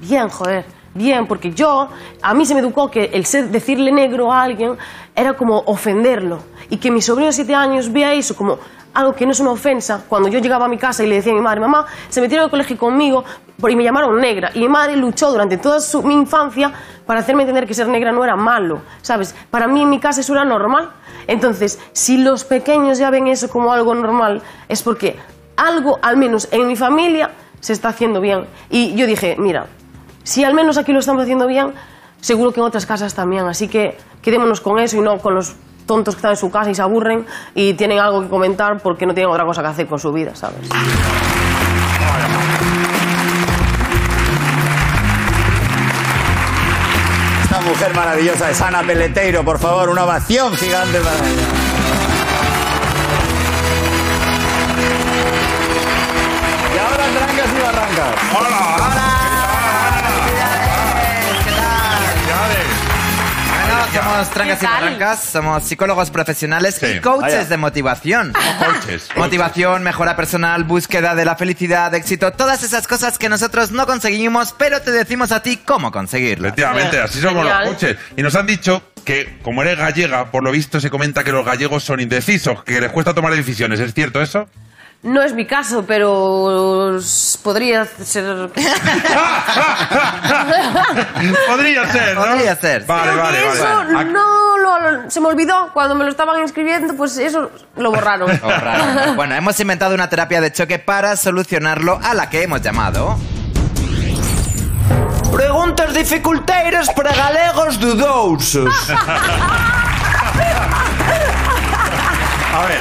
bien, 0.00 0.28
joder, 0.28 0.64
bien, 0.94 1.26
porque 1.28 1.52
yo, 1.52 1.88
a 2.20 2.34
mí 2.34 2.44
se 2.44 2.54
me 2.54 2.60
educó 2.60 2.90
que 2.90 3.04
el 3.14 3.24
ser, 3.24 3.50
decirle 3.50 3.92
negro 3.92 4.32
a 4.32 4.42
alguien 4.42 4.76
era 5.14 5.34
como 5.34 5.58
ofenderlo. 5.60 6.40
Y 6.68 6.78
que 6.78 6.90
mi 6.90 7.00
sobrino 7.00 7.28
de 7.28 7.32
siete 7.32 7.54
años 7.54 7.92
vea 7.92 8.12
eso 8.14 8.34
como 8.34 8.58
algo 8.94 9.12
que 9.14 9.24
no 9.24 9.30
es 9.30 9.38
una 9.38 9.50
ofensa. 9.52 10.02
Cuando 10.08 10.28
yo 10.28 10.40
llegaba 10.40 10.64
a 10.64 10.68
mi 10.68 10.76
casa 10.76 11.04
y 11.04 11.06
le 11.06 11.14
decía 11.14 11.30
a 11.32 11.36
mi 11.36 11.40
madre, 11.40 11.60
mamá, 11.60 11.86
se 12.08 12.20
metieron 12.20 12.46
al 12.46 12.50
colegio 12.50 12.76
conmigo 12.76 13.22
y 13.68 13.76
me 13.76 13.84
llamaron 13.84 14.20
negra. 14.20 14.50
Y 14.54 14.58
mi 14.58 14.68
madre 14.68 14.96
luchó 14.96 15.30
durante 15.30 15.56
toda 15.56 15.78
su- 15.80 16.02
mi 16.02 16.14
infancia 16.14 16.72
para 17.06 17.20
hacerme 17.20 17.42
entender 17.44 17.64
que 17.64 17.74
ser 17.74 17.86
negra 17.86 18.10
no 18.10 18.24
era 18.24 18.34
malo, 18.34 18.80
¿sabes? 19.02 19.36
Para 19.50 19.68
mí 19.68 19.82
en 19.82 19.90
mi 19.90 20.00
casa 20.00 20.20
eso 20.20 20.32
era 20.32 20.44
normal. 20.44 20.90
Entonces, 21.28 21.78
si 21.92 22.18
los 22.18 22.42
pequeños 22.42 22.98
ya 22.98 23.10
ven 23.10 23.28
eso 23.28 23.48
como 23.48 23.72
algo 23.72 23.94
normal, 23.94 24.42
es 24.68 24.82
porque 24.82 25.16
algo, 25.56 25.98
al 26.02 26.16
menos 26.16 26.48
en 26.50 26.66
mi 26.66 26.74
familia, 26.74 27.30
se 27.60 27.72
está 27.72 27.88
haciendo 27.88 28.20
bien. 28.20 28.46
Y 28.70 28.94
yo 28.94 29.06
dije, 29.06 29.36
mira, 29.38 29.66
si 30.24 30.44
al 30.44 30.54
menos 30.54 30.78
aquí 30.78 30.92
lo 30.92 31.00
estamos 31.00 31.22
haciendo 31.22 31.46
bien, 31.46 31.72
seguro 32.20 32.52
que 32.52 32.60
en 32.60 32.66
otras 32.66 32.86
casas 32.86 33.14
también. 33.14 33.46
Así 33.46 33.68
que 33.68 33.96
quedémonos 34.22 34.60
con 34.60 34.78
eso 34.78 34.96
y 34.96 35.00
no 35.00 35.18
con 35.18 35.34
los 35.34 35.54
tontos 35.86 36.14
que 36.14 36.18
están 36.18 36.32
en 36.32 36.36
su 36.36 36.50
casa 36.50 36.70
y 36.70 36.74
se 36.74 36.82
aburren 36.82 37.26
y 37.54 37.74
tienen 37.74 37.98
algo 37.98 38.20
que 38.20 38.28
comentar 38.28 38.78
porque 38.80 39.06
no 39.06 39.14
tienen 39.14 39.32
otra 39.32 39.44
cosa 39.44 39.62
que 39.62 39.68
hacer 39.68 39.86
con 39.86 39.98
su 39.98 40.12
vida, 40.12 40.34
¿sabes? 40.34 40.68
Esta 47.42 47.60
mujer 47.62 47.94
maravillosa 47.94 48.50
es 48.50 48.60
Ana 48.60 48.82
Peleteiro, 48.82 49.42
por 49.42 49.58
favor, 49.58 49.88
una 49.88 50.04
ovación 50.04 50.54
gigante 50.54 50.98
para 51.00 51.16
ella. 51.16 51.67
Barrancas. 58.14 58.36
¡Hola! 58.36 58.88
Bueno, 63.68 63.86
somos 63.94 64.30
trancas 64.30 64.58
¿Qué 64.58 64.64
y 64.64 64.68
tal? 64.68 64.80
barrancas, 64.82 65.22
somos 65.24 65.64
psicólogos 65.64 66.10
profesionales 66.10 66.76
Sí. 66.80 66.86
y 66.86 67.00
coaches 67.00 67.34
Vaya. 67.34 67.44
de 67.44 67.56
motivación. 67.56 68.32
Coches. 68.58 69.08
Motivación, 69.16 69.82
mejora 69.82 70.16
personal, 70.16 70.64
búsqueda 70.64 71.14
de 71.14 71.24
la 71.24 71.36
felicidad, 71.36 71.94
éxito, 71.94 72.32
todas 72.32 72.62
esas 72.62 72.86
cosas 72.86 73.18
que 73.18 73.28
nosotros 73.28 73.70
no 73.70 73.86
conseguimos, 73.86 74.54
pero 74.58 74.80
te 74.82 74.90
decimos 74.90 75.32
a 75.32 75.42
ti 75.42 75.58
cómo 75.58 75.92
conseguirlas. 75.92 76.52
Efectivamente, 76.52 77.00
así 77.00 77.20
somos 77.20 77.42
Genial. 77.44 77.64
los 77.64 77.74
coches. 77.74 77.96
Y 78.16 78.22
nos 78.22 78.34
han 78.34 78.46
dicho 78.46 78.82
que, 79.04 79.38
como 79.42 79.62
eres 79.62 79.78
gallega, 79.78 80.30
por 80.30 80.42
lo 80.42 80.50
visto 80.50 80.80
se 80.80 80.90
comenta 80.90 81.24
que 81.24 81.32
los 81.32 81.44
gallegos 81.44 81.84
son 81.84 82.00
indecisos, 82.00 82.62
que 82.64 82.80
les 82.80 82.90
cuesta 82.90 83.14
tomar 83.14 83.34
decisiones. 83.34 83.80
¿Es 83.80 83.92
cierto 83.94 84.20
eso? 84.22 84.48
No 85.00 85.22
es 85.22 85.32
mi 85.32 85.46
caso, 85.46 85.84
pero 85.86 86.98
podría 87.44 87.84
ser... 87.84 88.50
Podría 91.48 91.92
ser, 91.92 92.14
¿no? 92.16 92.22
Podría 92.24 92.56
ser. 92.56 92.84
Vale, 92.84 93.12
Creo 93.12 93.22
vale, 93.22 93.38
que 93.38 93.44
vale. 93.46 93.58
eso 93.60 93.84
no 94.12 94.58
lo- 94.58 95.08
se 95.10 95.20
me 95.20 95.28
olvidó 95.28 95.70
cuando 95.72 95.94
me 95.94 96.02
lo 96.04 96.10
estaban 96.10 96.40
inscribiendo, 96.40 96.94
pues 96.94 97.16
eso 97.18 97.50
lo 97.76 97.90
borraron. 97.92 98.40
Oh, 98.42 98.48
raro. 98.50 99.12
Bueno, 99.16 99.34
hemos 99.36 99.58
inventado 99.60 99.94
una 99.94 100.08
terapia 100.08 100.40
de 100.40 100.52
choque 100.52 100.78
para 100.80 101.16
solucionarlo 101.16 102.00
a 102.02 102.14
la 102.14 102.28
que 102.28 102.42
hemos 102.42 102.60
llamado... 102.60 103.16
Preguntas 105.32 105.94
dificulteiras 105.94 106.90
para 106.90 107.12
galegos 107.14 107.78
dudosos. 107.78 108.90
A 112.54 112.62
ver, 112.66 112.78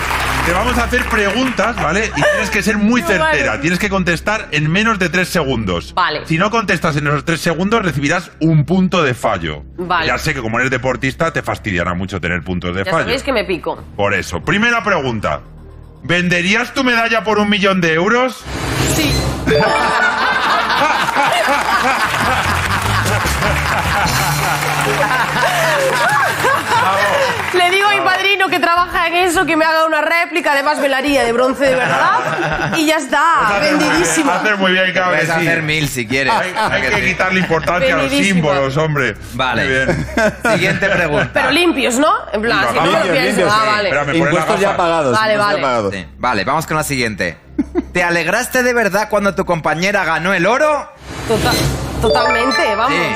te 0.47 0.53
vamos 0.53 0.77
a 0.77 0.85
hacer 0.85 1.03
preguntas, 1.09 1.75
¿vale? 1.75 2.09
Y 2.15 2.21
tienes 2.21 2.49
que 2.49 2.63
ser 2.63 2.77
muy 2.77 3.01
certera. 3.07 3.49
Vale. 3.51 3.59
Tienes 3.61 3.79
que 3.79 3.89
contestar 3.89 4.47
en 4.51 4.71
menos 4.71 4.97
de 4.97 5.09
tres 5.09 5.27
segundos. 5.27 5.93
Vale. 5.93 6.25
Si 6.25 6.37
no 6.37 6.49
contestas 6.49 6.95
en 6.95 7.05
esos 7.07 7.25
tres 7.25 7.41
segundos, 7.41 7.81
recibirás 7.83 8.31
un 8.39 8.63
punto 8.63 9.03
de 9.03 9.13
fallo. 9.13 9.63
Vale. 9.77 10.07
Ya 10.07 10.17
sé 10.17 10.33
que 10.33 10.39
como 10.41 10.57
eres 10.59 10.71
deportista, 10.71 11.33
te 11.33 11.41
fastidiará 11.41 11.93
mucho 11.95 12.21
tener 12.21 12.43
puntos 12.43 12.73
de 12.73 12.85
Ya 12.85 12.91
fallo. 12.91 13.03
sabéis 13.03 13.23
que 13.23 13.33
me 13.33 13.43
pico. 13.43 13.83
Por 13.97 14.13
eso. 14.13 14.39
Primera 14.39 14.81
pregunta. 14.85 15.41
¿Venderías 16.03 16.73
tu 16.73 16.85
medalla 16.85 17.25
por 17.25 17.39
un 17.39 17.49
millón 17.49 17.81
de 17.81 17.93
euros? 17.95 18.41
Sí. 18.95 19.13
Que 28.49 28.59
trabaja 28.59 29.07
en 29.07 29.15
eso 29.15 29.45
que 29.45 29.55
me 29.57 29.65
haga 29.65 29.85
una 29.85 30.01
réplica, 30.01 30.53
además 30.53 30.79
me 30.79 30.87
la 30.89 30.97
haría 30.97 31.23
de 31.23 31.31
bronce 31.33 31.65
de 31.65 31.75
verdad. 31.75 32.73
Y 32.77 32.85
ya 32.85 32.97
está, 32.97 33.59
vendidísimo. 33.61 34.31
Hacer 34.31 34.57
muy 34.57 34.71
bien, 34.71 34.93
que 34.93 35.01
Puedes 35.01 35.25
sí. 35.25 35.31
hacer 35.31 35.61
mil 35.63 35.87
si 35.89 36.07
quieres. 36.07 36.33
Hay, 36.33 36.53
hay 36.55 36.81
que 36.89 37.05
quitarle 37.05 37.39
importancia 37.39 37.93
a 37.93 37.97
los 38.03 38.11
símbolos, 38.11 38.75
hombre. 38.77 39.15
Vale. 39.33 39.63
Muy 39.63 39.73
bien. 39.73 40.07
Siguiente 40.53 40.89
pregunta. 40.89 41.29
Pero 41.33 41.51
limpios, 41.51 41.95
¿no? 41.95 42.11
En 42.31 42.41
plan, 42.41 42.65
si 42.71 42.75
no 42.79 42.85
lo 42.85 42.91
Limpios, 42.91 43.11
pienso. 43.11 43.25
limpios, 43.41 43.53
Ah, 43.53 43.65
vale. 43.65 43.89
Espera, 43.89 44.03
me 44.05 44.13
pone 44.13 44.19
las 44.25 44.33
Impuestos 44.33 44.59
ya 44.59 44.77
pagados. 44.77 45.17
Vale, 45.19 45.37
vale. 45.37 45.61
pagados. 45.61 45.93
Sí. 45.93 46.05
Vale, 46.17 46.43
vamos 46.43 46.65
con 46.67 46.77
la 46.77 46.83
siguiente. 46.83 47.37
¿Te 47.93 48.03
alegraste 48.03 48.63
de 48.63 48.73
verdad 48.73 49.07
cuando 49.09 49.33
tu 49.35 49.45
compañera 49.45 50.03
ganó 50.05 50.33
el 50.33 50.45
oro? 50.45 50.91
Tota- 51.27 51.51
totalmente, 52.01 52.75
vamos. 52.75 52.93
Sí, 52.93 53.15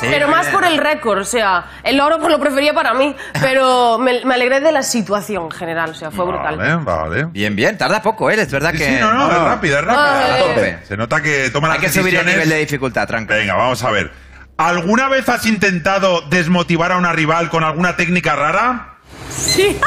sí, 0.00 0.06
pero 0.10 0.28
más 0.28 0.46
por 0.48 0.64
el 0.64 0.78
récord, 0.78 1.18
o 1.20 1.24
sea, 1.24 1.64
el 1.82 2.00
oro 2.00 2.18
pues 2.18 2.30
lo 2.30 2.38
prefería 2.40 2.72
para 2.74 2.94
mí, 2.94 3.14
pero 3.40 3.98
me, 3.98 4.24
me 4.24 4.34
alegré 4.34 4.60
de 4.60 4.72
la 4.72 4.82
situación 4.82 5.44
en 5.44 5.50
general, 5.50 5.90
o 5.90 5.94
sea, 5.94 6.10
fue 6.10 6.24
brutal. 6.24 6.56
Vale, 6.56 6.76
vale. 6.76 7.24
Bien, 7.26 7.54
bien, 7.56 7.76
tarda 7.78 8.02
poco, 8.02 8.30
¿eh? 8.30 8.34
Es 8.40 8.50
verdad 8.50 8.72
Sí, 8.72 8.78
que 8.78 8.86
sí, 8.86 8.96
no, 9.00 9.12
no, 9.12 9.30
es 9.30 9.38
rápida, 9.38 9.80
es 9.80 10.44
tope. 10.44 10.78
Se 10.86 10.96
nota 10.96 11.20
que 11.22 11.50
toma 11.50 11.68
hay 11.68 11.80
las 11.80 11.92
que 11.92 12.00
subir 12.00 12.14
el 12.16 12.26
nivel 12.26 12.48
de 12.48 12.58
dificultad, 12.58 13.06
tranquilo. 13.06 13.38
Venga, 13.38 13.54
vamos 13.54 13.82
a 13.82 13.90
ver. 13.90 14.10
¿Alguna 14.58 15.08
vez 15.08 15.28
has 15.28 15.44
intentado 15.44 16.22
desmotivar 16.22 16.92
a 16.92 16.96
una 16.96 17.12
rival 17.12 17.50
con 17.50 17.62
alguna 17.62 17.96
técnica 17.96 18.34
rara? 18.36 18.94
Sí. 19.30 19.78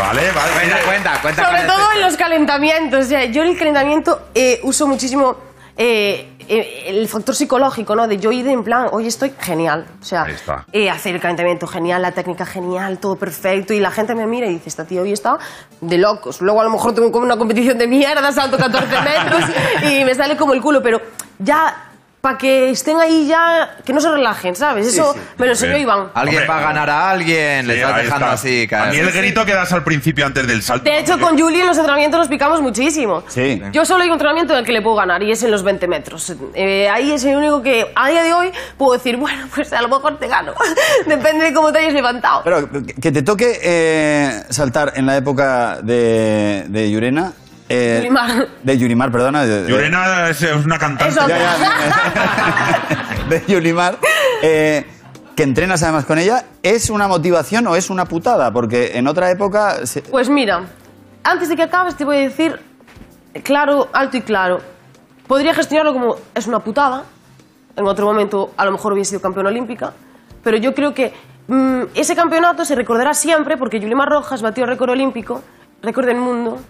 Vale, 0.00 0.32
vale. 0.32 0.52
Cuenta, 0.52 0.80
cuenta, 0.84 1.18
cuenta. 1.22 1.46
Sobre 1.46 1.62
todo 1.62 1.92
en 1.94 2.00
los 2.00 2.16
calentamientos. 2.16 3.06
O 3.06 3.08
sea, 3.08 3.26
yo 3.26 3.42
en 3.42 3.50
el 3.50 3.58
calentamiento 3.58 4.28
eh, 4.34 4.58
uso 4.64 4.88
muchísimo 4.88 5.36
eh, 5.82 6.36
eh, 6.46 6.84
el 6.88 7.08
factor 7.08 7.34
psicológico, 7.34 7.96
¿no? 7.96 8.06
De 8.06 8.18
yo 8.18 8.30
ir 8.32 8.46
en 8.48 8.62
plan, 8.62 8.88
hoy 8.92 9.06
estoy 9.06 9.32
genial. 9.40 9.86
O 9.98 10.04
sea, 10.04 10.26
eh, 10.74 10.90
hacer 10.90 11.14
el 11.14 11.22
calentamiento 11.22 11.66
genial, 11.66 12.02
la 12.02 12.12
técnica 12.12 12.44
genial, 12.44 12.98
todo 12.98 13.16
perfecto. 13.16 13.72
Y 13.72 13.80
la 13.80 13.90
gente 13.90 14.14
me 14.14 14.26
mira 14.26 14.46
y 14.46 14.50
dice, 14.50 14.68
esta 14.68 14.84
tía 14.84 15.00
hoy 15.00 15.12
está 15.12 15.38
de 15.80 15.96
locos. 15.96 16.42
Luego 16.42 16.60
a 16.60 16.64
lo 16.64 16.70
mejor 16.70 16.94
tengo 16.94 17.10
como 17.10 17.24
una 17.24 17.38
competición 17.38 17.78
de 17.78 17.86
mierda, 17.86 18.30
salto 18.30 18.58
14 18.58 18.88
metros 19.00 19.44
y 19.90 20.04
me 20.04 20.14
sale 20.14 20.36
como 20.36 20.52
el 20.52 20.60
culo. 20.60 20.82
Pero 20.82 21.00
ya, 21.38 21.89
para 22.20 22.36
que 22.36 22.68
estén 22.70 22.98
ahí 23.00 23.26
ya, 23.26 23.76
que 23.84 23.92
no 23.94 24.00
se 24.00 24.10
relajen, 24.10 24.54
¿sabes? 24.54 24.86
Eso 24.88 25.14
me 25.38 25.46
lo 25.46 25.52
enseñó 25.52 25.70
Bien. 25.72 25.82
Iván. 25.84 26.10
Alguien 26.12 26.42
Hombre, 26.42 26.48
va 26.54 26.58
a 26.58 26.62
ganar 26.62 26.90
a 26.90 27.10
alguien, 27.10 27.66
le 27.66 27.74
Sí, 27.74 27.80
estás 27.80 27.94
ahí 27.96 28.04
dejando 28.04 28.26
está. 28.26 28.34
así 28.34 28.58
A 28.58 28.60
mí 28.60 28.66
caer. 28.68 28.94
el 29.06 29.12
grito 29.12 29.44
que 29.46 29.54
das 29.54 29.72
al 29.72 29.84
principio 29.84 30.26
antes 30.26 30.46
del 30.46 30.62
salto. 30.62 30.84
De 30.84 30.98
hecho, 30.98 31.18
con 31.18 31.38
Julie 31.38 31.62
en 31.62 31.66
los 31.66 31.78
entrenamientos 31.78 32.18
nos 32.20 32.28
picamos 32.28 32.60
muchísimo. 32.60 33.22
Sí. 33.28 33.62
Yo 33.72 33.86
solo 33.86 34.02
hay 34.02 34.08
un 34.10 34.14
entrenamiento 34.14 34.52
en 34.52 34.58
el 34.58 34.64
que 34.66 34.72
le 34.72 34.82
puedo 34.82 34.96
ganar 34.96 35.22
y 35.22 35.32
es 35.32 35.42
en 35.42 35.50
los 35.50 35.62
20 35.62 35.88
metros. 35.88 36.34
Eh, 36.54 36.90
ahí 36.90 37.10
es 37.10 37.24
el 37.24 37.36
único 37.36 37.62
que 37.62 37.90
a 37.94 38.08
día 38.10 38.22
de 38.22 38.34
hoy 38.34 38.52
puedo 38.76 38.92
decir, 38.92 39.16
bueno, 39.16 39.46
pues 39.54 39.72
a 39.72 39.80
lo 39.80 39.88
mejor 39.88 40.18
te 40.18 40.28
gano. 40.28 40.52
Depende 41.06 41.46
de 41.46 41.54
cómo 41.54 41.72
te 41.72 41.78
hayas 41.78 41.94
levantado. 41.94 42.42
Pero 42.44 42.68
que- 42.70 42.94
que 42.94 43.12
te 43.12 43.22
toque 43.22 43.58
eh, 43.62 44.42
saltar 44.50 44.92
en 44.96 45.06
la 45.06 45.16
época 45.16 45.78
de, 45.82 46.66
de 46.68 46.90
Yurena. 46.90 47.32
Eh, 47.70 47.96
Yurimar. 47.98 48.48
De 48.62 48.78
Yurimar, 48.78 49.12
perdona. 49.12 49.44
de- 49.44 49.62
de- 49.64 49.70
Llorena 49.70 50.28
es 50.28 50.42
es 50.42 50.64
una 50.64 50.78
cantante. 50.78 51.14
Ya, 51.14 51.28
ya, 51.28 53.26
de 53.28 53.42
Yulimar. 53.46 53.98
eh, 54.42 54.86
que 55.36 55.42
entrenas 55.44 55.82
además 55.82 56.04
con 56.04 56.18
ella, 56.18 56.44
¿es 56.62 56.90
una 56.90 57.08
motivación 57.08 57.66
o 57.66 57.76
es 57.76 57.88
una 57.88 58.04
putada? 58.04 58.52
Porque 58.52 58.98
en 58.98 59.06
otra 59.06 59.30
época... 59.30 59.86
se- 59.86 60.02
Pues 60.02 60.28
mira, 60.28 60.64
antes 61.24 61.48
de 61.48 61.56
que 61.56 61.62
acabes 61.62 61.96
te 61.96 62.04
voy 62.04 62.18
a 62.18 62.20
decir, 62.20 62.60
claro, 63.42 63.88
alto 63.92 64.18
y 64.18 64.22
claro, 64.22 64.60
podría 65.26 65.54
gestionarlo 65.54 65.94
como 65.94 66.16
es 66.34 66.46
una 66.46 66.58
putada, 66.60 67.04
en 67.76 67.86
otro 67.86 68.04
momento 68.04 68.52
a 68.58 68.66
lo 68.66 68.72
mejor 68.72 68.92
hubiese 68.92 69.10
sido 69.10 69.22
campeona 69.22 69.48
olímpica, 69.48 69.94
pero 70.44 70.58
yo 70.58 70.74
creo 70.74 70.92
que 70.92 71.14
mm, 71.46 71.82
ese 71.94 72.14
campeonato 72.14 72.66
se 72.66 72.74
recordará 72.74 73.14
siempre 73.14 73.56
porque 73.56 73.80
Yulimar 73.80 74.10
Rojas 74.10 74.42
batió 74.42 74.66
récord 74.66 74.90
olímpico, 74.90 75.42
récord 75.80 76.06
del 76.06 76.16
mundo, 76.18 76.60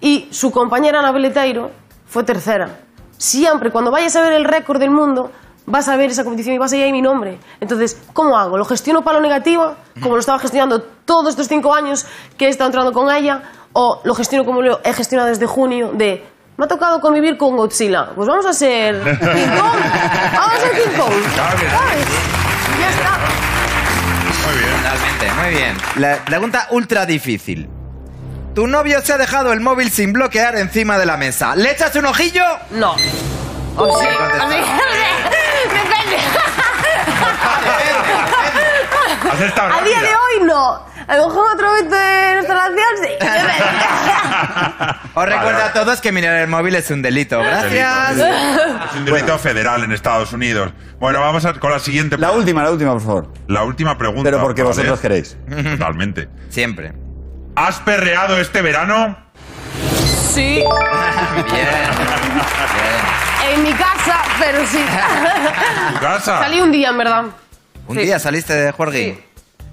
y 0.00 0.28
su 0.30 0.50
compañera 0.50 1.00
Ana 1.00 1.12
Beleteiro 1.12 1.70
fue 2.06 2.24
tercera. 2.24 2.80
Siempre, 3.16 3.70
cuando 3.70 3.90
vayas 3.90 4.14
a 4.16 4.22
ver 4.22 4.32
el 4.32 4.44
récord 4.44 4.78
del 4.78 4.90
mundo, 4.90 5.30
vas 5.66 5.88
a 5.88 5.96
ver 5.96 6.10
esa 6.10 6.24
competición 6.24 6.54
y 6.54 6.58
vas 6.58 6.72
a 6.72 6.76
ir 6.76 6.84
ahí 6.84 6.92
mi 6.92 7.02
nombre. 7.02 7.38
Entonces, 7.60 8.00
¿cómo 8.12 8.38
hago? 8.38 8.56
¿Lo 8.56 8.64
gestiono 8.64 9.02
para 9.02 9.18
lo 9.18 9.22
negativo, 9.22 9.74
como 10.02 10.14
lo 10.14 10.20
estaba 10.20 10.38
gestionando 10.38 10.80
todos 11.04 11.30
estos 11.30 11.48
cinco 11.48 11.74
años 11.74 12.06
que 12.36 12.46
he 12.46 12.48
estado 12.48 12.68
entrando 12.68 12.92
con 12.92 13.14
ella? 13.14 13.42
¿O 13.72 14.00
lo 14.04 14.14
gestiono 14.14 14.44
como 14.44 14.62
lo 14.62 14.80
he 14.84 14.92
gestionado 14.92 15.28
desde 15.28 15.46
junio, 15.46 15.92
de 15.92 16.24
me 16.56 16.64
ha 16.64 16.68
tocado 16.68 17.00
convivir 17.00 17.36
con 17.36 17.56
Godzilla? 17.56 18.10
Pues 18.14 18.26
vamos 18.28 18.46
a 18.46 18.52
ser 18.52 18.96
King 19.02 19.16
Kong. 19.18 19.80
Vamos 20.32 20.54
a 20.54 20.60
ser 20.60 20.72
King 20.72 20.98
Kong. 20.98 21.12
¿Sabes? 21.36 22.06
Ya 22.80 22.90
está. 22.90 23.18
Muy 24.46 24.58
bien. 24.58 24.76
Totalmente, 24.76 25.32
muy 25.42 25.50
bien. 25.50 25.76
La 25.96 26.24
pregunta 26.24 26.66
ultra 26.70 27.04
difícil. 27.04 27.77
Tu 28.58 28.66
novio 28.66 29.00
se 29.02 29.12
ha 29.12 29.18
dejado 29.18 29.52
el 29.52 29.60
móvil 29.60 29.88
sin 29.88 30.12
bloquear 30.12 30.56
encima 30.56 30.98
de 30.98 31.06
la 31.06 31.16
mesa. 31.16 31.54
¿Le 31.54 31.70
echas 31.70 31.94
un 31.94 32.06
ojillo? 32.06 32.42
No. 32.72 32.96
¿O 33.76 34.00
sí? 34.00 34.06
A 39.60 39.84
día 39.84 40.00
de 40.00 40.08
hoy 40.08 40.44
no. 40.44 40.84
A 41.06 41.16
lo 41.18 41.28
mejor 41.28 41.46
en 41.46 41.54
otro 41.54 41.66
momento 41.68 41.94
de 41.94 42.32
nuestra 42.34 42.54
relación 42.68 42.96
sí. 43.00 43.10
Os 45.14 45.24
recuerdo 45.24 45.62
a 45.62 45.72
todos 45.72 46.00
que 46.00 46.10
mirar 46.10 46.34
el 46.38 46.48
móvil 46.48 46.74
es 46.74 46.90
un 46.90 47.00
delito. 47.00 47.38
Gracias. 47.38 48.16
Es 48.90 48.96
un 48.96 49.04
delito 49.04 49.38
federal 49.38 49.84
en 49.84 49.92
Estados 49.92 50.32
Unidos. 50.32 50.72
Bueno, 50.98 51.20
vamos 51.20 51.44
a- 51.44 51.52
con 51.54 51.70
la 51.70 51.78
siguiente. 51.78 52.18
La 52.18 52.32
última, 52.32 52.64
la 52.64 52.72
última, 52.72 52.90
por 52.94 53.02
favor. 53.02 53.32
La 53.46 53.62
última 53.62 53.96
pregunta. 53.96 54.24
Pero 54.24 54.40
porque 54.40 54.64
vosotros 54.64 54.98
queréis. 54.98 55.36
Totalmente. 55.48 56.28
Siempre. 56.48 56.92
¿Has 57.58 57.80
perreado 57.80 58.38
este 58.40 58.62
verano? 58.62 59.16
Sí. 60.32 60.62
Bien. 61.52 61.68
En 63.50 63.62
mi 63.62 63.72
casa, 63.72 64.22
pero 64.38 64.64
sí. 64.66 64.78
¿En 64.78 65.94
tu 65.94 66.00
casa? 66.00 66.38
Salí 66.38 66.60
un 66.60 66.70
día, 66.70 66.90
en 66.90 66.98
verdad. 66.98 67.24
Un 67.86 67.96
Sí. 67.96 68.02
día 68.02 68.18
saliste 68.18 68.52
de 68.54 68.72
juergue. 68.72 69.14
Sí. 69.16 69.24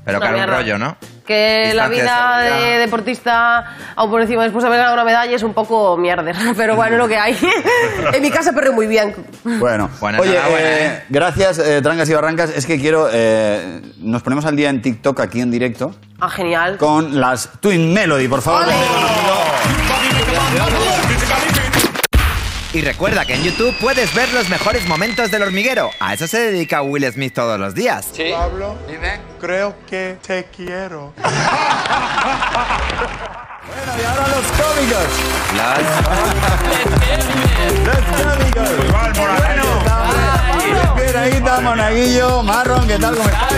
Pero 0.06 0.20
claro, 0.20 0.38
un 0.38 0.48
rollo, 0.48 0.78
¿no? 0.78 0.98
Que 1.26 1.72
la 1.74 1.90
Distancia 1.90 2.04
vida 2.04 2.38
de 2.40 2.50
seguridad. 2.52 2.80
deportista, 2.80 3.66
aún 3.96 4.12
por 4.12 4.22
encima 4.22 4.44
después 4.44 4.62
de 4.64 4.68
haber 4.68 4.78
ganado 4.78 4.94
una 4.94 5.04
medalla, 5.04 5.36
es 5.36 5.42
un 5.42 5.54
poco 5.56 5.98
mierder. 5.98 6.36
Pero 6.58 6.76
bueno, 6.76 6.98
lo 6.98 7.08
que 7.08 7.18
hay. 7.18 7.36
en 8.14 8.22
mi 8.22 8.30
casa 8.30 8.54
perreo 8.54 8.74
muy 8.74 8.86
bien. 8.86 9.16
Bueno, 9.44 9.90
Bueno, 10.00 10.22
oye, 10.22 10.36
eh, 10.38 10.40
¿eh? 10.60 11.04
gracias, 11.10 11.58
eh, 11.58 11.82
Trancas 11.82 12.08
y 12.10 12.14
Barrancas. 12.14 12.52
Es 12.52 12.66
que 12.68 12.80
quiero. 12.80 13.10
eh, 13.12 13.82
nos 13.98 14.22
ponemos 14.22 14.46
al 14.46 14.56
día 14.56 14.70
en 14.70 14.82
TikTok 14.84 15.20
aquí 15.22 15.42
en 15.42 15.50
directo 15.50 15.96
Ah, 16.20 16.30
genial. 16.30 16.78
con 16.78 17.20
las 17.20 17.50
Twin 17.60 17.92
Melody, 17.92 18.28
por 18.28 18.42
favor. 18.44 18.66
Y 22.76 22.82
recuerda 22.82 23.24
que 23.24 23.36
en 23.36 23.44
YouTube 23.44 23.74
puedes 23.80 24.14
ver 24.14 24.34
los 24.34 24.50
mejores 24.50 24.86
momentos 24.86 25.32
del 25.32 25.44
hormiguero. 25.44 25.92
A 26.02 26.14
eso 26.14 26.28
se 26.28 26.40
dedica 26.52 26.82
Will 26.82 27.10
Smith 27.10 27.34
todos 27.34 27.58
los 27.58 27.74
días. 27.74 28.08
Pablo, 28.34 28.76
creo 29.40 29.76
que 29.90 30.18
te 30.26 30.46
quiero. 30.56 31.14
Y 33.98 34.04
ahora 34.04 34.28
los 34.28 34.46
cómicos. 34.60 35.08
Las- 35.56 35.80
Los 37.86 38.04
cómicos. 38.22 38.70
El 38.70 39.14
monaguillo. 39.16 39.72
Bien, 40.96 41.16
ahí 41.18 41.32
está 41.32 41.62
Monaguillo, 41.62 42.44
Marron, 42.44 42.86
¿qué 42.88 42.98
tal? 43.00 43.16
¿Cómo 43.16 43.30
estáis? 43.30 43.56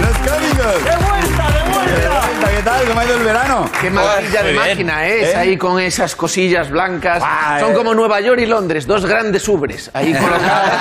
Los 0.00 0.16
cómicos. 0.30 0.74
¡De 0.84 0.96
vuelta, 0.96 1.50
de 1.50 1.62
vuelta! 1.62 1.67
¿Qué 1.88 2.62
tal? 2.64 2.84
¿Cómo 2.86 3.00
ha 3.00 3.04
ido 3.04 3.16
el 3.16 3.22
verano? 3.24 3.70
Qué 3.80 3.88
maravilla 3.90 4.42
de 4.42 4.52
máquina 4.52 5.06
es, 5.06 5.28
¿Eh? 5.28 5.36
ahí 5.36 5.56
con 5.56 5.80
esas 5.80 6.14
cosillas 6.16 6.68
blancas. 6.70 7.22
Son 7.60 7.70
eh. 7.70 7.74
como 7.74 7.94
Nueva 7.94 8.20
York 8.20 8.40
y 8.40 8.46
Londres, 8.46 8.86
dos 8.86 9.06
grandes 9.06 9.46
ubres 9.48 9.90
ahí 9.94 10.12
colocadas. 10.12 10.72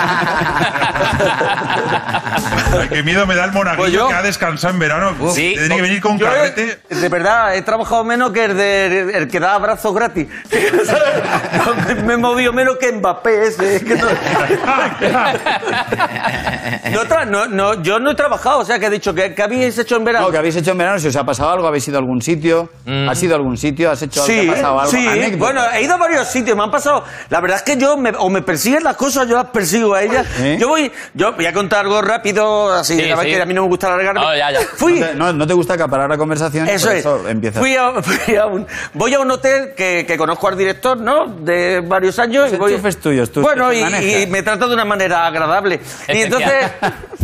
Qué 2.90 3.04
miedo 3.04 3.26
me 3.28 3.36
da 3.36 3.46
el 3.46 3.52
monaguillo 3.52 4.06
Pues 4.06 4.14
que 4.14 4.20
ha 4.20 4.24
descansado 4.24 4.74
en 4.74 4.80
verano. 4.80 5.14
Sí. 5.34 5.54
Tiene 5.58 5.76
que 5.76 5.82
venir 5.82 6.02
con 6.02 6.18
Yo, 6.18 6.26
carrete. 6.26 6.80
eh, 6.90 6.96
De 6.96 7.10
verdad, 7.10 7.56
he 7.56 7.62
trabajado 7.62 8.04
menos 8.04 8.32
que 8.32 8.46
el, 8.46 8.58
de, 8.58 9.18
el 9.18 9.28
que 9.28 9.40
da 9.40 9.54
abrazos 9.56 9.94
gratis. 9.94 10.28
me, 11.88 11.96
me 11.96 12.14
he 12.16 12.18
movido 12.18 12.52
menos 12.54 12.78
que 12.78 12.92
Mbappé 12.92 13.48
ese. 13.48 13.76
es 13.78 13.84
que 13.84 13.96
no- 17.28 17.46
No 17.48 17.82
yo 17.84 18.00
no 18.00 18.12
he 18.12 18.16
trabajado, 18.16 18.60
o 18.60 18.66
sea, 18.66 18.80
que 18.80 18.88
he 18.88 18.90
dicho 18.90 19.14
que, 19.14 19.34
que 19.34 19.44
habéis 19.44 19.78
hecho 19.78 19.96
en 19.98 20.06
verano. 20.06 20.26
No, 20.26 20.32
¿qué 20.32 20.38
habéis 20.40 20.56
hecho 20.56 20.72
en 20.72 20.78
verano? 20.78 20.97
Si 21.00 21.08
os 21.08 21.16
ha 21.16 21.24
pasado 21.24 21.50
algo, 21.52 21.68
habéis 21.68 21.88
ido 21.88 21.98
a 21.98 22.02
algún 22.02 22.22
sitio. 22.22 22.70
¿Has 23.10 23.22
ido 23.24 23.34
a 23.36 23.38
algún 23.38 23.58
sitio? 23.58 23.92
¿Has 23.92 24.02
hecho 24.02 24.22
algo? 24.24 24.34
Sí, 24.34 24.42
¿Te 24.46 24.50
ha 24.50 24.54
pasado 24.54 24.80
algo? 24.80 24.92
sí. 24.92 25.08
Anécdota. 25.08 25.38
Bueno, 25.38 25.62
he 25.74 25.82
ido 25.84 25.94
a 25.94 25.98
varios 25.98 26.28
sitios, 26.28 26.56
me 26.58 26.64
han 26.64 26.72
pasado. 26.72 27.04
La 27.30 27.40
verdad 27.42 27.58
es 27.58 27.64
que 27.64 27.78
yo 27.80 27.98
me- 27.98 28.12
o 28.18 28.30
me 28.30 28.42
persiguen 28.42 28.84
las 28.84 28.96
cosas, 28.96 29.28
yo 29.28 29.36
las 29.36 29.48
persigo 29.52 29.94
a 29.94 30.02
ellas. 30.04 30.26
¿Eh? 30.40 30.58
Yo 30.60 30.68
voy, 30.70 30.92
yo 31.14 31.34
voy 31.34 31.46
a 31.46 31.54
contar 31.54 31.82
algo 31.86 32.02
rápido, 32.02 32.72
así, 32.72 32.96
Sí, 32.96 33.04
sí. 33.04 33.28
que 33.28 33.42
a 33.42 33.46
mí 33.46 33.54
no 33.54 33.64
me 33.64 33.68
gusta 33.70 33.88
alargarme. 33.88 34.22
No, 34.22 34.36
ya, 34.36 34.52
ya. 34.52 34.60
Fui, 34.76 35.00
No 35.00 35.06
te, 35.08 35.16
no- 35.16 35.34
no 35.34 35.48
te 35.48 35.54
gusta 35.54 35.74
acaparar 35.76 36.10
la 36.10 36.18
conversación. 36.18 36.68
Eso 36.68 36.88
por 36.88 36.96
es. 36.96 37.00
Eso 37.02 37.28
empieza. 37.28 37.60
Fui 37.60 37.76
a, 37.76 37.92
fui 38.02 38.36
a 38.36 38.46
un, 38.46 38.66
voy 38.94 39.14
a 39.14 39.20
un 39.20 39.32
hotel 39.32 39.74
que, 39.76 40.06
que 40.08 40.18
conozco 40.18 40.48
al 40.48 40.58
director, 40.58 41.00
¿no? 41.00 41.26
De 41.28 41.82
varios 41.82 42.18
años. 42.20 42.46
Los 42.52 42.54
y 42.54 42.76
voy, 42.76 42.94
tuyos, 43.02 43.32
tú, 43.32 43.42
Bueno, 43.42 43.72
y 43.74 44.26
me 44.28 44.42
trata 44.44 44.68
de 44.68 44.74
una 44.74 44.86
manera 44.86 45.26
agradable. 45.28 45.80
Y 46.08 46.22
entonces 46.22 46.72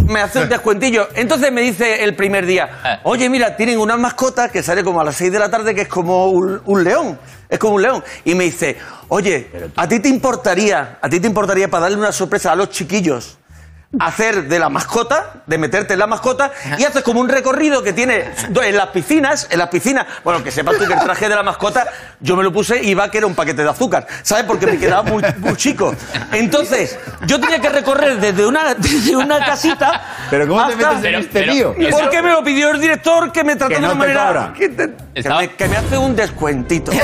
me 0.07 0.21
hace 0.21 0.41
un 0.41 0.49
descuentillo. 0.49 1.07
Entonces 1.15 1.51
me 1.51 1.61
dice 1.61 2.03
el 2.03 2.15
primer 2.15 2.45
día, 2.45 3.01
oye, 3.03 3.29
mira, 3.29 3.55
tienen 3.55 3.79
una 3.79 3.97
mascota 3.97 4.49
que 4.49 4.63
sale 4.63 4.83
como 4.83 5.01
a 5.01 5.03
las 5.03 5.15
6 5.15 5.31
de 5.31 5.39
la 5.39 5.49
tarde 5.49 5.73
que 5.73 5.81
es 5.81 5.87
como 5.87 6.27
un, 6.27 6.61
un 6.65 6.83
león. 6.83 7.19
Es 7.49 7.59
como 7.59 7.75
un 7.75 7.81
león. 7.81 8.03
Y 8.25 8.35
me 8.35 8.45
dice, 8.45 8.77
oye, 9.09 9.49
¿a 9.75 9.87
ti 9.87 9.99
te 9.99 10.09
importaría, 10.09 10.97
a 11.01 11.09
ti 11.09 11.19
te 11.19 11.27
importaría 11.27 11.67
para 11.67 11.83
darle 11.83 11.97
una 11.97 12.11
sorpresa 12.11 12.51
a 12.51 12.55
los 12.55 12.69
chiquillos? 12.69 13.37
Hacer 13.99 14.47
de 14.47 14.59
la 14.59 14.69
mascota, 14.69 15.33
de 15.45 15.57
meterte 15.57 15.93
en 15.93 15.99
la 15.99 16.07
mascota, 16.07 16.51
y 16.77 16.83
haces 16.83 17.03
como 17.03 17.19
un 17.19 17.29
recorrido 17.29 17.83
que 17.83 17.93
tiene 17.93 18.31
en 18.63 18.77
las 18.77 18.87
piscinas, 18.87 19.47
en 19.51 19.59
las 19.59 19.69
piscinas, 19.69 20.05
bueno, 20.23 20.43
que 20.43 20.51
sepas 20.51 20.77
tú 20.77 20.85
que 20.87 20.93
el 20.93 20.99
traje 20.99 21.29
de 21.29 21.35
la 21.35 21.43
mascota, 21.43 21.85
yo 22.19 22.35
me 22.35 22.43
lo 22.43 22.51
puse 22.51 22.81
y 22.81 22.89
iba 22.89 23.09
que 23.11 23.19
era 23.19 23.27
un 23.27 23.35
paquete 23.35 23.63
de 23.63 23.69
azúcar, 23.69 24.07
¿sabes? 24.23 24.45
Porque 24.45 24.65
me 24.65 24.77
quedaba 24.79 25.03
muy, 25.03 25.23
muy 25.37 25.55
chico. 25.55 25.93
Entonces, 26.31 26.97
yo 27.27 27.39
tenía 27.39 27.59
que 27.59 27.69
recorrer 27.69 28.17
desde 28.19 28.45
una, 28.45 28.73
desde 28.77 29.15
una 29.15 29.45
casita. 29.45 30.01
Pero 30.29 30.47
¿cómo 30.47 30.65
te 30.67 30.73
hasta- 30.73 30.91
metes 30.93 31.05
en 31.05 31.15
este 31.19 31.45
lío? 31.45 31.75
Porque 31.91 32.21
me 32.21 32.31
lo 32.31 32.43
pidió 32.43 32.71
el 32.71 32.79
director 32.81 33.31
que 33.31 33.43
me 33.43 33.55
trató 33.55 33.75
Que 33.75 33.79
de 33.79 33.85
una 33.85 33.91
te 33.93 33.99
manera. 33.99 34.27
cobra. 34.27 34.53
Que, 34.57 34.69
te- 34.69 35.29
me, 35.29 35.49
que 35.55 35.67
me 35.67 35.77
hace 35.77 35.97
un 35.97 36.15
descuentito. 36.15 36.91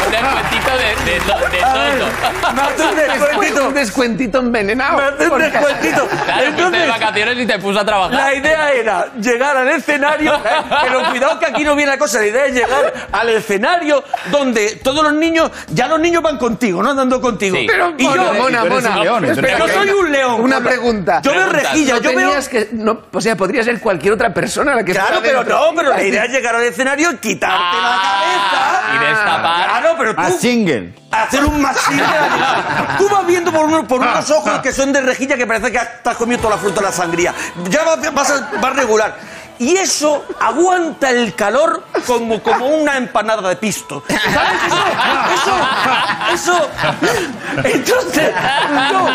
Un 0.00 0.10
descuentito 0.12 0.70
de, 0.76 1.04
de, 1.04 1.12
de 1.12 1.20
todo 1.20 1.38
me 2.54 2.62
hace 2.62 2.82
un 2.82 2.96
descuentito. 2.96 3.69
Un 3.70 3.74
descuentito 3.74 4.38
envenenado. 4.38 4.96
Me 4.98 5.02
hace 5.04 5.22
un 5.24 5.28
Porque- 5.30 5.50
descuentito. 5.50 6.08
Claro, 6.30 6.42
fuiste 6.42 6.42
de 6.42 6.46
Entonces, 6.48 6.88
vacaciones 6.88 7.38
y 7.38 7.46
te 7.46 7.58
puso 7.58 7.80
a 7.80 7.84
trabajar. 7.84 8.14
La 8.14 8.34
idea 8.34 8.72
era 8.72 9.06
llegar 9.20 9.56
al 9.56 9.68
escenario, 9.68 10.40
pero 10.82 11.02
cuidado 11.10 11.38
que 11.38 11.46
aquí 11.46 11.64
no 11.64 11.74
viene 11.74 11.92
la 11.92 11.98
cosa, 11.98 12.18
la 12.20 12.26
idea 12.26 12.46
es 12.46 12.54
llegar 12.54 12.92
al 13.10 13.28
escenario 13.30 14.04
donde 14.30 14.76
todos 14.82 15.02
los 15.02 15.12
niños, 15.14 15.50
ya 15.68 15.88
los 15.88 15.98
niños 16.00 16.22
van 16.22 16.36
contigo, 16.38 16.82
¿no? 16.82 16.90
Andando 16.90 17.20
contigo. 17.20 17.56
Sí. 17.56 17.66
Pero, 17.68 17.94
y 17.96 18.02
Mona, 18.04 18.24
yo, 18.24 18.32
Mona, 18.34 18.60
eres 18.62 18.72
Mona. 18.84 18.90
un 18.96 19.02
león, 19.04 19.24
Espera, 19.24 19.52
entonces- 19.52 19.76
yo 19.76 19.82
que- 19.82 19.88
soy 19.90 19.98
un 20.00 20.12
león. 20.12 20.40
Una 20.40 20.60
pregunta. 20.60 21.20
Yo 21.22 21.32
veo 21.32 21.48
rejilla, 21.48 21.94
No 21.94 22.00
yo 22.00 22.10
veo... 22.10 22.18
tenías 22.20 22.48
que... 22.48 22.68
No, 22.72 23.00
o 23.12 23.20
sea, 23.20 23.36
podría 23.36 23.62
ser 23.64 23.80
cualquier 23.80 24.12
otra 24.14 24.32
persona 24.34 24.74
la 24.74 24.84
que 24.84 24.92
Claro, 24.92 25.20
pero 25.22 25.38
dentro. 25.38 25.58
no, 25.70 25.74
pero 25.76 25.90
la 25.90 26.02
idea 26.02 26.24
es 26.24 26.32
llegar 26.32 26.54
al 26.54 26.62
escenario 26.64 27.10
y 27.12 27.16
quitarte 27.16 27.76
la 27.76 28.00
cabeza. 28.02 28.49
Y 28.94 28.98
destapar. 28.98 29.68
Claro, 29.68 29.94
pero 29.98 30.14
tú... 30.16 30.22
Single. 30.38 30.94
Hacer 31.10 31.44
un 31.44 31.60
machine. 31.60 32.02
Tú 32.98 33.08
vas 33.08 33.26
viendo 33.26 33.50
por, 33.52 33.64
uno- 33.66 33.86
por 33.86 34.00
unos 34.00 34.30
ojos 34.30 34.60
que 34.60 34.72
son 34.72 34.92
de 34.92 35.00
rejilla 35.00 35.36
que 35.36 35.46
parece 35.46 35.72
que 35.72 35.78
estás 35.78 36.16
comiendo 36.16 36.42
toda 36.46 36.54
la 36.56 36.62
fruta 36.62 36.80
de 36.80 36.86
la 36.86 36.92
sangría. 36.92 37.34
Ya 37.68 37.82
vas, 37.82 38.14
vas 38.14 38.30
a, 38.30 38.50
vas 38.60 38.76
regular. 38.76 39.16
Y 39.60 39.76
eso 39.76 40.24
aguanta 40.40 41.10
el 41.10 41.34
calor 41.34 41.84
como, 42.06 42.42
como 42.42 42.66
una 42.66 42.96
empanada 42.96 43.46
de 43.50 43.56
pisto. 43.56 44.02
¿Sabes 44.08 44.58
eso? 44.66 45.54
Eso. 46.32 46.56
Eso. 46.62 46.70
Entonces, 47.64 48.32
yo, 48.90 49.06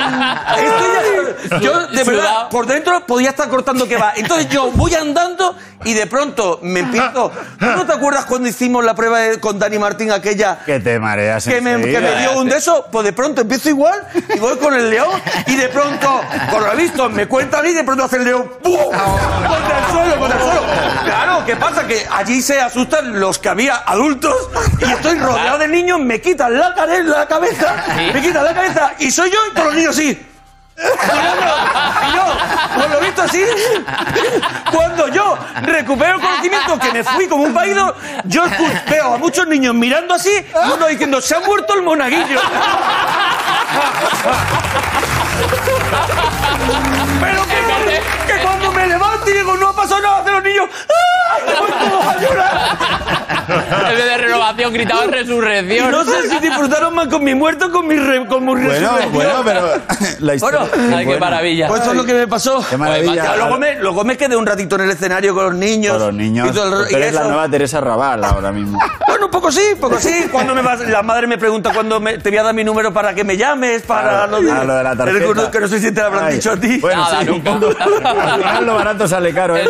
estoy- 1.49 1.59
yo 1.61 1.87
de 1.87 2.03
verdad, 2.03 2.49
por 2.49 2.67
dentro 2.67 3.05
podía 3.07 3.29
estar 3.29 3.49
cortando 3.49 3.87
que 3.87 3.97
va. 3.97 4.13
Entonces 4.15 4.47
yo 4.49 4.69
voy 4.71 4.93
andando 4.93 5.55
y 5.83 5.93
de 5.93 6.05
pronto 6.05 6.59
me 6.61 6.81
empiezo. 6.81 7.31
¿Tú 7.59 7.65
no 7.65 7.85
te 7.85 7.93
acuerdas 7.93 8.25
cuando 8.25 8.47
hicimos 8.47 8.83
la 8.85 8.93
prueba 8.93 9.19
de- 9.19 9.39
con 9.39 9.57
Dani 9.57 9.79
Martín 9.79 10.11
aquella? 10.11 10.59
Que 10.65 10.79
te 10.79 10.99
mareas 10.99 11.43
que 11.45 11.59
me, 11.61 11.81
que 11.81 11.99
me 11.99 12.19
dio 12.19 12.37
un 12.39 12.49
de 12.49 12.57
esos, 12.57 12.85
pues 12.91 13.03
de 13.05 13.13
pronto 13.13 13.41
empiezo 13.41 13.69
igual 13.69 13.99
y 14.33 14.37
voy 14.39 14.57
con 14.57 14.73
el 14.75 14.89
león 14.91 15.09
y 15.47 15.55
de 15.55 15.69
pronto, 15.69 16.21
por 16.51 16.61
lo 16.61 16.75
visto, 16.75 17.09
me 17.09 17.27
cuentan 17.27 17.65
y 17.65 17.73
de 17.73 17.83
pronto 17.83 18.03
hace 18.03 18.17
el 18.17 18.25
león 18.25 18.51
¡pum! 18.61 18.77
contra 18.77 19.79
el 19.79 19.91
suelo, 19.91 20.19
contra 20.19 20.34
suelo. 20.39 20.61
Claro, 21.03 21.43
¿qué 21.45 21.55
pasa? 21.55 21.87
Que 21.87 22.07
allí 22.11 22.41
se 22.41 22.59
asustan 22.61 23.19
los 23.19 23.39
que 23.39 23.49
había 23.49 23.75
adultos 23.85 24.49
y 24.79 24.85
estoy 24.85 25.19
rodeado 25.19 25.57
de 25.57 25.67
niños, 25.67 25.99
me 25.99 26.21
quitan 26.21 26.57
la, 26.57 26.69
la 26.69 27.27
cabeza, 27.27 27.83
me 28.13 28.21
quitan 28.21 28.43
la 28.43 28.53
cabeza 28.53 28.93
y 28.99 29.11
soy 29.11 29.31
yo 29.31 29.39
y 29.51 29.53
todos 29.53 29.67
los 29.67 29.75
niños 29.75 29.95
sí. 29.95 30.31
Y 30.77 32.15
yo, 32.15 32.23
por 32.75 32.89
lo 32.89 32.99
visto 32.99 33.21
así, 33.21 33.43
cuando 34.71 35.07
yo 35.07 35.37
recupero 35.61 36.15
el 36.15 36.21
conocimiento, 36.21 36.77
que 36.79 36.91
me 36.91 37.03
fui 37.03 37.27
como 37.27 37.43
un 37.43 37.53
paído, 37.53 37.95
yo 38.25 38.43
veo 38.89 39.13
a 39.13 39.17
muchos 39.17 39.47
niños 39.47 39.73
mirando 39.73 40.13
así 40.13 40.31
y 40.31 40.71
uno 40.71 40.87
diciendo, 40.87 41.21
se 41.21 41.35
ha 41.35 41.39
muerto 41.39 41.75
el 41.75 41.83
monaguillo. 41.83 42.41
Pero 47.21 47.43
que, 47.47 48.33
que 48.33 48.41
cuando 48.41 48.71
me 48.73 48.87
levanto 48.87 49.29
y 49.29 49.33
digo, 49.33 49.55
no 49.55 49.69
ha 49.69 49.75
pasado 49.75 50.01
nada, 50.01 50.23
de 50.23 50.31
los 50.31 50.43
niños. 50.43 50.69
¡ay! 50.89 51.55
todos 51.89 52.05
a 52.05 52.19
llorar. 52.19 52.77
En 53.91 53.97
vez 53.97 54.05
renovación 54.71 54.73
gritaban 54.73 55.11
resurrección. 55.11 55.91
no 55.91 56.03
sé 56.05 56.29
si 56.29 56.39
disfrutaron 56.39 56.95
más 56.95 57.07
con 57.07 57.23
mi 57.23 57.33
muerto 57.35 57.67
o 57.67 57.71
con 57.71 57.87
mi, 57.87 57.95
re- 57.95 58.25
con 58.27 58.45
mi 58.45 58.53
Bueno, 58.53 58.69
resurrección. 58.69 59.13
bueno, 59.13 59.41
pero 59.45 59.61
la 60.19 60.35
historia. 60.35 60.59
Bueno, 60.75 60.97
Ay, 60.97 61.05
qué 61.07 61.19
maravilla. 61.19 61.67
Pues 61.67 61.81
eso 61.81 61.91
es 61.91 61.97
lo 61.97 62.05
que 62.05 62.13
me 62.13 62.27
pasó. 62.27 62.65
Qué 62.69 62.77
maravilla. 62.77 63.15
Ya, 63.15 63.35
luego, 63.37 63.57
me, 63.57 63.75
luego 63.79 64.03
me 64.03 64.17
quedé 64.17 64.35
un 64.35 64.45
ratito 64.45 64.75
en 64.75 64.81
el 64.81 64.91
escenario 64.91 65.33
con 65.33 65.45
los 65.45 65.55
niños. 65.55 65.93
Con 65.97 66.07
los 66.07 66.13
niños. 66.13 66.49
y 66.49 66.51
todo 66.53 66.83
el 66.85 66.91
y 66.91 66.95
eres 66.95 67.13
la 67.13 67.21
eso. 67.21 67.29
nueva 67.29 67.49
Teresa 67.49 67.81
Raval 67.81 68.23
ahora 68.23 68.51
mismo. 68.51 68.79
Bueno, 69.15 69.27
un 69.27 69.31
poco 69.31 69.49
sí, 69.49 69.61
un 69.75 69.79
poco 69.79 69.97
sí. 69.99 70.25
Cuando 70.31 70.53
me 70.53 70.61
vas, 70.61 70.79
la 70.89 71.01
madre 71.01 71.25
me 71.25 71.37
pregunta 71.37 71.71
cuándo 71.73 72.01
me, 72.01 72.17
te 72.17 72.29
voy 72.29 72.37
a 72.39 72.43
dar 72.43 72.53
mi 72.53 72.65
número 72.65 72.91
para 72.91 73.13
que 73.15 73.23
me 73.23 73.37
llames, 73.37 73.81
para 73.83 74.25
Claro, 74.27 74.31
lo, 74.31 74.41
de, 74.41 74.51
ah, 74.51 74.63
lo 74.65 74.75
de 74.75 74.83
la 74.83 74.95
tarjeta. 74.95 75.25
Que 75.25 75.33
no, 75.33 75.51
que 75.51 75.59
no 75.61 75.67
sé 75.69 75.79
si 75.79 75.91
te 75.93 76.01
lo 76.01 76.07
habrán 76.07 76.25
Ay, 76.25 76.35
dicho 76.35 76.51
a 76.51 76.57
ti. 76.57 76.77
Bueno, 76.79 77.01
Nada, 77.01 77.19
sí, 77.21 77.25
nunca. 77.27 77.51
Al 77.53 78.39
final 78.41 78.65
lo 78.65 78.75
barato 78.75 79.07
sale 79.07 79.33
caro. 79.33 79.55
¿eh? 79.55 79.65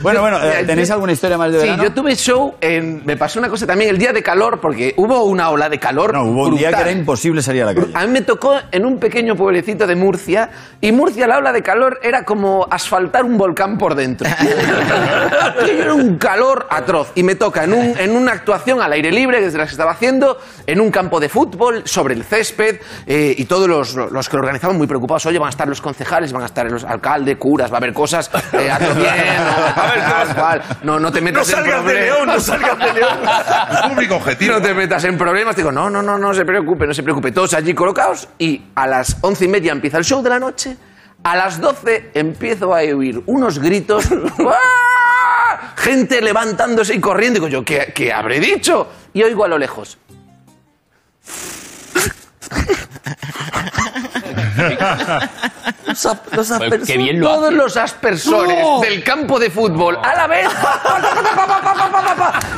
Bueno, 0.00 0.20
bueno, 0.20 0.38
eh, 0.42 0.64
¿tenéis 0.66 0.90
alguna 0.90 1.12
historia 1.12 1.38
más 1.38 1.52
de 1.52 1.60
Sí, 1.60 1.64
verano? 1.66 1.82
yo 1.84 1.92
tuve 1.92 2.14
show 2.16 2.54
en. 2.60 3.02
Me 3.04 3.16
pasó 3.26 3.40
una 3.40 3.48
cosa 3.48 3.66
también 3.66 3.90
el 3.90 3.98
día 3.98 4.12
de 4.12 4.22
calor, 4.22 4.60
porque 4.60 4.94
hubo 4.98 5.24
una 5.24 5.50
ola 5.50 5.68
de 5.68 5.80
calor. 5.80 6.12
No, 6.14 6.22
hubo 6.22 6.44
un 6.44 6.50
día 6.56 6.68
que 6.68 6.74
brutal. 6.76 6.88
era 6.90 6.98
imposible 6.98 7.42
salir 7.42 7.62
a 7.64 7.66
la 7.66 7.74
calle. 7.74 7.88
A 7.92 8.06
mí 8.06 8.12
me 8.12 8.22
tocó 8.22 8.54
en 8.70 8.86
un 8.86 8.98
pequeño 9.00 9.34
pueblecito 9.34 9.84
de 9.86 9.96
Murcia 9.96 10.48
y 10.80 10.92
Murcia 10.92 11.26
la 11.26 11.38
ola 11.38 11.52
de 11.52 11.62
calor 11.62 11.98
era 12.04 12.22
como 12.24 12.68
asfaltar 12.70 13.24
un 13.24 13.36
volcán 13.36 13.78
por 13.78 13.96
dentro. 13.96 14.28
Era 15.68 15.94
un 15.94 16.16
calor 16.18 16.66
atroz 16.70 17.12
y 17.14 17.22
me 17.22 17.34
toca 17.34 17.64
en, 17.64 17.72
un- 17.72 17.94
en 17.98 18.14
una 18.16 18.32
actuación 18.32 18.80
al 18.80 18.92
aire 18.92 19.10
libre 19.10 19.40
desde 19.40 19.58
las 19.58 19.68
que 19.68 19.72
estaba 19.72 19.92
haciendo 19.92 20.38
en 20.66 20.80
un 20.80 20.90
campo 20.90 21.18
de 21.20 21.28
fútbol 21.28 21.82
sobre 21.84 22.14
el 22.14 22.22
césped 22.24 22.76
eh, 23.06 23.34
y 23.36 23.44
todos 23.46 23.68
los, 23.68 23.94
los 23.94 24.28
que 24.28 24.36
lo 24.36 24.42
organizaban 24.42 24.76
muy 24.76 24.86
preocupados. 24.86 25.26
Oye, 25.26 25.38
van 25.38 25.48
a 25.48 25.50
estar 25.50 25.66
los 25.68 25.80
concejales, 25.80 26.32
van 26.32 26.42
a 26.42 26.46
estar 26.46 26.70
los 26.70 26.84
alcaldes, 26.84 27.36
curas, 27.38 27.70
va 27.70 27.76
a 27.76 27.78
haber 27.78 27.92
cosas. 27.92 28.30
Eh, 28.52 28.70
hazlo 28.70 28.94
bien, 28.94 29.12
no, 29.38 30.32
a 30.32 30.34
cual. 30.38 30.62
no, 30.82 31.00
no 31.00 31.10
te 31.12 31.20
No 31.20 31.24
metas 31.26 31.48
en 31.48 31.54
salgas 31.56 31.84
de. 31.84 31.94
León, 31.94 32.26
no 32.26 32.40
salgas 32.40 32.78
de 32.78 32.92
León. 32.92 33.15
Público 33.88 34.16
objetivo. 34.16 34.54
No 34.54 34.62
te 34.62 34.74
metas 34.74 35.04
en 35.04 35.18
problemas. 35.18 35.56
Digo, 35.56 35.72
no, 35.72 35.90
no, 35.90 36.02
no, 36.02 36.18
no 36.18 36.34
se 36.34 36.44
preocupe, 36.44 36.86
no 36.86 36.94
se 36.94 37.02
preocupe. 37.02 37.32
Todos 37.32 37.54
allí 37.54 37.74
colocados 37.74 38.28
y 38.38 38.62
a 38.74 38.86
las 38.86 39.16
once 39.20 39.44
y 39.44 39.48
media 39.48 39.72
empieza 39.72 39.98
el 39.98 40.04
show 40.04 40.22
de 40.22 40.30
la 40.30 40.38
noche. 40.38 40.76
A 41.22 41.36
las 41.36 41.60
doce 41.60 42.10
empiezo 42.14 42.74
a 42.74 42.80
oír 42.80 43.22
unos 43.26 43.58
gritos. 43.58 44.06
¡Ah! 44.46 45.74
Gente 45.76 46.20
levantándose 46.20 46.94
y 46.94 47.00
corriendo. 47.00 47.40
Digo 47.40 47.48
yo, 47.48 47.64
¿qué, 47.64 47.92
qué 47.94 48.12
habré 48.12 48.40
dicho? 48.40 48.88
Y 49.12 49.22
oigo 49.22 49.44
a 49.44 49.48
lo 49.48 49.58
lejos. 49.58 49.98
Los, 55.86 56.04
los 56.04 56.16
Pues 56.34 56.50
aspersores. 56.50 56.86
qué 56.86 56.98
bien 56.98 57.20
lo 57.20 57.28
Todos 57.28 57.44
hace. 57.46 57.54
los 57.54 57.76
aspersores 57.76 58.58
No. 58.60 58.80
del 58.80 59.04
campo 59.04 59.38
de 59.38 59.50
fútbol 59.50 59.96
a 60.02 60.16
la 60.16 60.26
vez. 60.26 60.48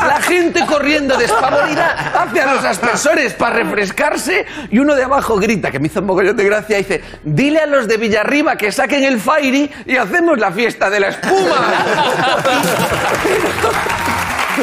La 0.07 0.21
gente 0.23 0.65
corriendo 0.67 1.17
despavorida 1.17 2.13
hacia 2.23 2.55
los 2.55 2.65
aspersores 2.65 3.35
para 3.35 3.57
refrescarse 3.57 4.47
y 4.71 4.79
uno 4.79 4.95
de 4.95 5.05
abajo 5.05 5.37
grita, 5.37 5.71
que 5.71 5.79
me 5.79 5.87
hizo 5.89 6.01
un 6.01 6.07
mogollón 6.07 6.37
de 6.37 6.45
gracia, 6.45 6.79
y 6.79 6.83
dice, 6.83 7.03
dile 7.23 7.61
a 7.61 7.67
los 7.67 7.87
de 7.87 7.97
Villarriba 7.99 8.57
que 8.57 8.73
saquen 8.73 9.05
el 9.05 9.21
Fairy 9.21 9.71
y 9.87 9.97
hacemos 9.97 10.39
la 10.39 10.51
fiesta 10.51 10.89
de 10.91 11.01
la 11.01 11.09
espuma. 11.09 11.39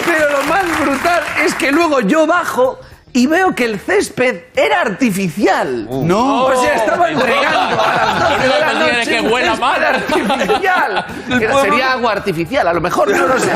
Pero 0.05 0.29
lo 0.29 0.43
más 0.43 0.65
brutal 0.81 1.23
es 1.45 1.55
que 1.55 1.71
luego 1.71 2.01
yo 2.01 2.27
bajo 2.27 2.79
y 3.15 3.27
veo 3.27 3.55
que 3.55 3.63
el 3.65 3.79
césped 3.79 4.41
era 4.55 4.81
artificial. 4.81 5.87
No. 5.89 6.45
O 6.45 6.61
sea, 6.61 6.75
estaban 6.75 7.19
regando 7.19 7.81
a 7.81 7.95
las 7.95 8.29
12 8.29 8.43
de 8.43 8.59
la 8.59 8.73
noche. 8.73 9.09
que 9.09 9.21
huela 9.21 9.55
mal. 9.55 9.83
artificial. 9.83 11.05
Era- 11.41 11.61
sería 11.61 11.91
agua 11.93 12.11
artificial, 12.11 12.67
a 12.67 12.73
lo 12.73 12.81
mejor, 12.81 13.09
no 13.09 13.25
lo 13.27 13.39
sé. 13.39 13.51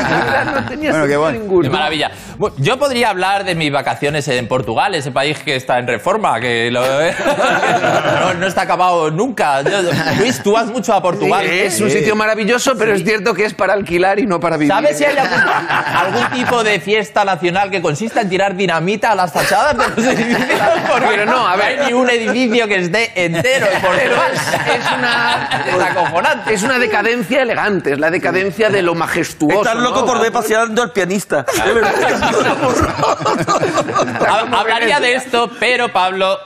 No 0.54 0.64
tenía 0.66 0.90
Bueno, 0.90 1.06
qué 1.06 1.12
sentido 1.12 1.20
bueno. 1.20 1.38
ninguno. 1.38 1.62
Qué 1.62 1.70
maravilla. 1.70 2.10
Bueno, 2.38 2.56
Yo 2.58 2.78
podría 2.78 3.10
hablar 3.10 3.44
de 3.44 3.54
mis 3.54 3.70
vacaciones 3.70 4.26
en 4.28 4.48
Portugal, 4.48 4.94
ese 4.94 5.10
país 5.12 5.38
que 5.38 5.54
está 5.56 5.78
en 5.78 5.86
reforma, 5.86 6.40
que 6.40 6.70
lo- 6.70 6.80
no, 8.20 8.34
no 8.34 8.46
está 8.46 8.62
acabado 8.62 9.10
nunca. 9.10 9.62
Yo- 9.62 9.82
Luis, 10.18 10.42
tú 10.42 10.52
vas 10.52 10.66
mucho 10.66 10.94
a 10.94 11.02
Portugal. 11.02 11.44
Es 11.44 11.80
un 11.80 11.90
sitio 11.90 12.16
maravilloso, 12.16 12.76
pero 12.78 12.94
es 12.94 13.04
cierto 13.04 13.34
que 13.34 13.44
es 13.44 13.54
para 13.54 13.74
alquilar 13.74 14.18
y 14.18 14.26
no 14.26 14.40
para 14.40 14.56
vivir. 14.56 14.72
¿Sabes 14.72 14.96
si 14.98 15.04
hay 15.04 15.16
algún, 15.16 15.38
algún 15.38 16.30
tipo 16.38 16.64
de 16.64 16.80
fiesta 16.80 17.24
nacional 17.24 17.70
que 17.70 17.82
consista 17.82 18.22
en 18.22 18.28
tirar 18.28 18.56
dinamita 18.56 19.12
a 19.12 19.14
las 19.14 19.32
fachadas 19.50 19.96
de 19.96 20.02
los 20.02 20.14
edificios? 20.14 20.60
Porque 20.90 21.06
Pero 21.08 21.26
no, 21.32 21.46
a 21.48 21.56
ver. 21.56 21.80
hay 21.80 21.86
ni 21.86 21.92
un 21.92 22.08
edificio 22.10 22.68
que 22.68 22.76
esté 22.76 23.24
entero 23.24 23.66
en 23.66 23.80
Pero 23.82 24.14
es, 24.32 24.40
es 24.40 24.92
una, 24.96 25.64
Es 25.66 25.82
acojonante. 25.82 26.54
es 26.54 26.62
una 26.62 26.78
decadencia 26.78 27.42
elegante, 27.42 27.92
es 27.92 27.98
la 27.98 28.10
decadencia 28.10 28.70
de 28.70 28.82
lo 28.82 28.94
majestuoso. 28.94 29.58
Estás 29.62 29.76
loco 29.76 30.00
¿no? 30.00 30.06
por 30.06 30.20
ver 30.20 30.32
paseando 30.32 30.82
al 30.82 30.92
pianista. 30.92 31.44
De 31.64 31.72
verdad. 31.72 31.92
Ha- 34.28 34.60
Hablaría 34.60 35.00
de 35.00 35.14
esto, 35.14 35.50
pero 35.58 35.92
Pablo, 35.92 36.38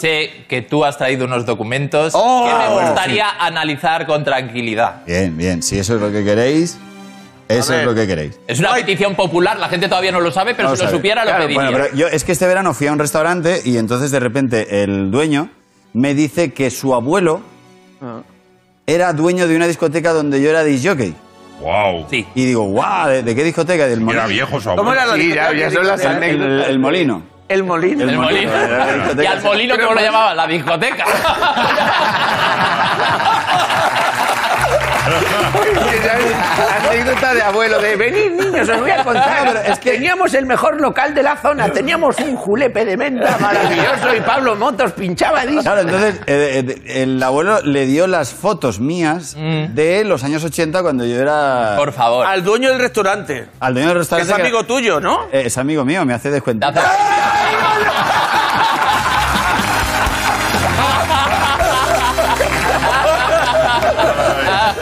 sé 0.00 0.44
que 0.48 0.62
tú 0.62 0.84
has 0.84 0.96
traído 0.98 1.24
unos 1.26 1.46
documentos 1.46 2.12
Oh, 2.14 2.46
que 2.48 2.54
me 2.54 2.84
gustaría 2.86 3.30
analizar 3.38 4.06
con 4.06 4.24
tranquilidad. 4.24 5.02
Bien, 5.06 5.36
bien. 5.36 5.62
Si 5.62 5.78
eso 5.78 5.94
es 5.96 6.00
lo 6.00 6.10
que 6.12 6.24
queréis, 6.24 6.78
eso 7.48 7.74
es 7.74 7.84
lo 7.84 7.94
que 7.94 8.06
queréis. 8.06 8.38
Es 8.46 8.58
una 8.60 8.74
petición 8.74 9.14
popular, 9.14 9.58
la 9.58 9.68
gente 9.68 9.88
todavía 9.88 10.12
no 10.12 10.20
lo 10.20 10.30
sabe, 10.30 10.54
pero 10.54 10.70
No 10.70 10.76
si 10.76 10.84
lo 10.84 10.90
supiera 10.90 11.24
lo 11.24 11.30
Claro, 11.30 11.44
pediría. 11.44 11.62
bueno, 11.70 11.78
pero 11.84 11.96
yo 11.96 12.06
es 12.08 12.24
que 12.24 12.32
este 12.32 12.46
verano 12.46 12.74
fui 12.74 12.86
a 12.86 12.92
un 12.92 12.98
restaurante 12.98 13.60
y 13.64 13.78
entonces 13.78 14.10
de 14.10 14.20
repente 14.20 14.82
el 14.82 15.10
dueño 15.10 15.48
me 15.94 16.14
dice 16.14 16.52
que 16.52 16.70
su 16.70 16.94
abuelo 16.94 17.40
era 18.86 19.12
dueño 19.12 19.48
de 19.48 19.56
una 19.56 19.66
discoteca 19.66 20.12
donde 20.12 20.40
yo 20.42 20.50
era 20.50 20.62
disjockey. 20.64 21.14
Wow. 21.60 22.06
Sí. 22.08 22.24
Y 22.36 22.44
digo, 22.44 22.62
guau, 22.64 23.08
¿de, 23.08 23.22
de 23.24 23.34
qué 23.34 23.42
discoteca? 23.42 23.84
Del 23.86 23.94
Era 23.98 24.04
molino. 24.04 24.28
viejo 24.28 24.60
su 24.60 24.68
¿Cómo 24.68 24.92
abuelo. 24.92 25.00
era 25.00 25.06
la 25.06 25.14
Sí, 25.16 25.34
ya, 25.34 25.52
ya 25.52 25.70
son 25.72 25.86
las 25.86 26.00
El, 26.04 26.22
el- 26.22 26.60
el 26.62 26.78
molino. 26.78 27.22
El 27.48 27.64
molino. 27.64 28.04
El 28.04 28.16
molino. 28.16 28.52
Era 28.52 29.12
la 29.14 29.24
Y 29.24 29.26
al 29.26 29.42
molino, 29.42 29.74
¿cómo 29.76 29.94
lo 29.94 30.00
llamaban? 30.00 30.36
La 30.36 30.46
discoteca. 30.46 31.04
La 35.08 36.90
anécdota 36.90 37.34
de 37.34 37.42
abuelo 37.42 37.80
de 37.80 37.96
venir 37.96 38.32
niños, 38.32 38.68
os 38.68 38.80
voy 38.80 38.90
a 38.90 39.04
contar. 39.04 39.44
No, 39.46 39.52
pero 39.52 39.72
es 39.72 39.78
que- 39.78 39.92
Teníamos 39.92 40.34
el 40.34 40.46
mejor 40.46 40.80
local 40.80 41.14
de 41.14 41.22
la 41.22 41.36
zona, 41.36 41.70
teníamos 41.70 42.18
un 42.18 42.36
julepe 42.36 42.84
de 42.84 42.96
menta 42.96 43.36
maravilloso 43.38 44.14
y 44.16 44.20
Pablo 44.20 44.54
Motos 44.56 44.92
pinchaba 44.92 45.44
discos. 45.46 45.64
Claro, 45.64 45.80
entonces 45.82 46.20
eh, 46.26 46.64
eh, 46.86 47.02
el 47.02 47.22
abuelo 47.22 47.60
le 47.62 47.86
dio 47.86 48.06
las 48.06 48.32
fotos 48.32 48.80
mías 48.80 49.36
de 49.36 50.04
los 50.04 50.24
años 50.24 50.44
80 50.44 50.82
cuando 50.82 51.04
yo 51.04 51.16
era 51.20 51.74
Por 51.76 51.92
favor. 51.92 52.26
Al 52.26 52.42
dueño 52.44 52.70
del 52.70 52.78
restaurante. 52.80 53.48
al 53.60 53.74
dueño 53.74 53.88
del 53.88 53.96
Que 53.96 53.98
restaurante. 54.00 54.30
es 54.32 54.36
que 54.36 54.40
era- 54.42 54.48
amigo 54.48 54.64
tuyo, 54.64 55.00
¿no? 55.00 55.24
Eh, 55.32 55.42
es 55.46 55.58
amigo 55.58 55.84
mío, 55.84 56.04
me 56.04 56.14
hace 56.14 56.30
descuento. 56.30 56.66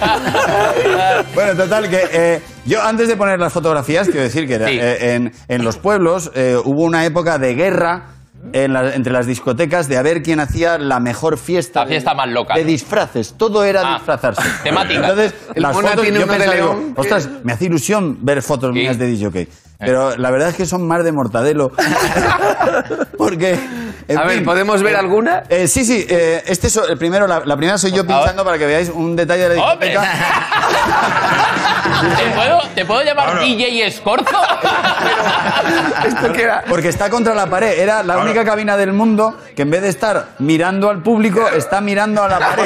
Bueno, 1.35 1.54
total, 1.56 1.88
que 1.88 2.02
eh, 2.12 2.40
yo 2.66 2.82
antes 2.82 3.09
de 3.09 3.16
poner 3.16 3.38
las 3.38 3.52
fotografías, 3.52 4.06
quiero 4.09 4.22
decir 4.22 4.46
que 4.46 4.54
era, 4.54 4.68
Sí. 4.68 4.78
eh, 4.80 5.14
en, 5.14 5.32
en 5.48 5.64
los 5.64 5.76
pueblos 5.78 6.30
eh, 6.35 6.56
hubo 6.64 6.85
una 6.85 7.04
época 7.04 7.38
de 7.38 7.54
guerra 7.54 8.15
en 8.52 8.72
la- 8.72 8.94
entre 8.94 9.12
las 9.12 9.26
discotecas 9.26 9.88
de 9.88 9.96
a 9.98 10.02
ver 10.02 10.22
quién 10.22 10.40
hacía 10.40 10.78
la 10.78 11.00
mejor 11.00 11.38
fiesta. 11.38 11.80
La 11.80 11.87
fiesta 11.87 12.11
de, 12.11 12.16
más 12.16 12.28
loca. 12.28 12.54
De 12.54 12.64
disfraces, 12.64 13.35
todo 13.37 13.64
era 13.64 13.82
Ah, 13.85 13.94
disfrazarse. 13.94 14.42
temática. 14.62 15.00
Entonces, 15.09 15.35
El 15.54 15.62
las 15.62 15.74
Mona 15.74 15.88
fotos, 15.88 16.02
tiene 16.04 16.18
yo 16.20 16.24
uno 16.24 16.32
de 16.35 16.38
pensaba, 16.38 16.56
digo, 16.61 16.74
León 16.80 16.94
que- 16.94 17.00
ostras, 17.00 17.28
me 17.44 17.52
hace 17.52 17.64
ilusión 17.66 18.18
ver 18.22 18.42
fotos 18.42 18.70
Sí. 18.72 18.78
mías 18.80 18.98
de 18.98 19.06
DJ. 19.06 19.48
Pero 19.78 20.16
la 20.16 20.30
verdad 20.30 20.48
es 20.48 20.56
que 20.56 20.64
son 20.64 20.87
más 20.88 21.04
de 21.04 21.12
mortadelo. 21.12 21.70
Porque. 23.18 23.59
en 24.09 24.18
A 24.18 24.24
ver, 24.24 24.42
¿podemos 24.44 24.82
ver 24.82 24.94
eh, 24.94 24.98
alguna? 24.98 25.42
eh, 25.50 25.68
sí, 25.68 25.85
sí, 25.85 26.06
eh, 26.09 26.42
este 26.46 26.68
es 26.68 26.76
el 26.76 26.96
primero, 26.96 27.26
la, 27.26 27.40
la 27.44 27.56
primera 27.56 27.76
soy 27.76 27.90
yo 27.90 28.04
favor. 28.04 28.20
pinchando 28.22 28.44
para 28.44 28.56
que 28.56 28.64
veáis 28.66 28.88
un 28.88 29.14
detalle 29.16 29.48
de 29.50 29.56
la 29.56 29.64
¡Hombre! 29.72 29.88
discoteca. 29.90 30.14
¿Te 32.16 32.30
puedo, 32.30 32.59
¿Te 32.74 32.84
puedo 32.84 33.03
llamar. 33.03 33.40
DJ 33.40 33.86
Escorzo? 33.86 34.36
¿Esto 36.07 36.32
qué 36.32 36.42
era? 36.42 36.64
Porque 36.68 36.88
está 36.88 37.11
contra 37.11 37.34
la 37.34 37.46
pared. 37.46 37.78
Era 37.78 38.02
la 38.02 38.18
única 38.18 38.44
cabina 38.44 38.76
del 38.76 38.92
mundo 38.92 39.36
que 39.54 39.62
en 39.62 39.70
vez 39.70 39.82
de 39.82 39.88
estar 39.88 40.28
mirando 40.38 40.90
al 40.90 41.02
público, 41.02 41.48
está 41.48 41.80
mirando 41.80 42.22
a 42.22 42.28
la 42.28 42.38
pared. 42.38 42.64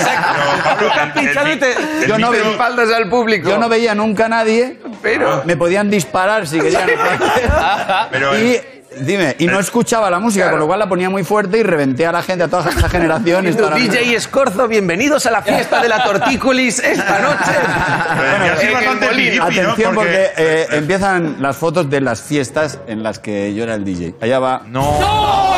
Yo 2.07 2.19
no 2.19 2.31
veo- 2.31 2.51
Espaldas 2.53 2.93
al 2.93 3.09
público. 3.09 3.49
Yo 3.49 3.59
no 3.59 3.69
veía 3.69 3.95
nunca 3.95 4.27
a 4.27 4.29
nadie, 4.29 4.81
Pero- 5.03 5.43
me 5.45 5.57
podían 5.57 5.91
disparar 5.91 6.47
si 6.47 6.61
querían. 6.61 6.89
Pero 8.11 8.39
y 8.39 8.61
dime, 9.01 9.37
y 9.39 9.47
no 9.47 9.59
escuchaba 9.61 10.11
la 10.11 10.19
música, 10.19 10.51
con 10.51 10.59
lo 10.59 10.67
cual 10.67 10.79
la 10.79 10.89
ponía 10.89 11.09
muy 11.11 11.25
fuerte 11.25 11.59
y 11.59 11.63
reventé 11.63 12.07
a 12.07 12.13
la 12.13 12.23
gente, 12.23 12.45
a 12.45 12.49
toda 12.49 12.71
esa 12.71 12.89
generación. 12.89 13.47
y 13.47 13.53
la- 13.53 13.71
DJ 13.71 14.15
Escorzo, 14.17 14.67
bienvenidos 14.69 15.27
a 15.27 15.31
la 15.31 15.43
fiesta 15.43 15.81
de 15.83 15.89
la 15.89 16.03
tortícolis 16.05 16.79
esta 16.81 17.19
noche. 17.21 18.67
el 18.67 18.73
bastante 18.73 19.07
molino. 19.07 19.47
piripi, 19.47 19.61
¿no? 19.63 19.71
Atención 19.73 19.95
porque 19.95 20.31
eh, 20.37 20.67
empiezan 20.73 21.37
las 21.41 21.57
fotos 21.57 21.89
de 21.91 22.01
las 22.01 22.21
fiestas 22.23 22.79
en 22.87 23.03
las 23.03 23.19
que 23.19 23.55
yo 23.55 23.63
era 23.65 23.75
el 23.75 23.85
DJ. 23.85 24.15
Allá 24.21 24.39
va. 24.39 24.63
No. 24.67 25.50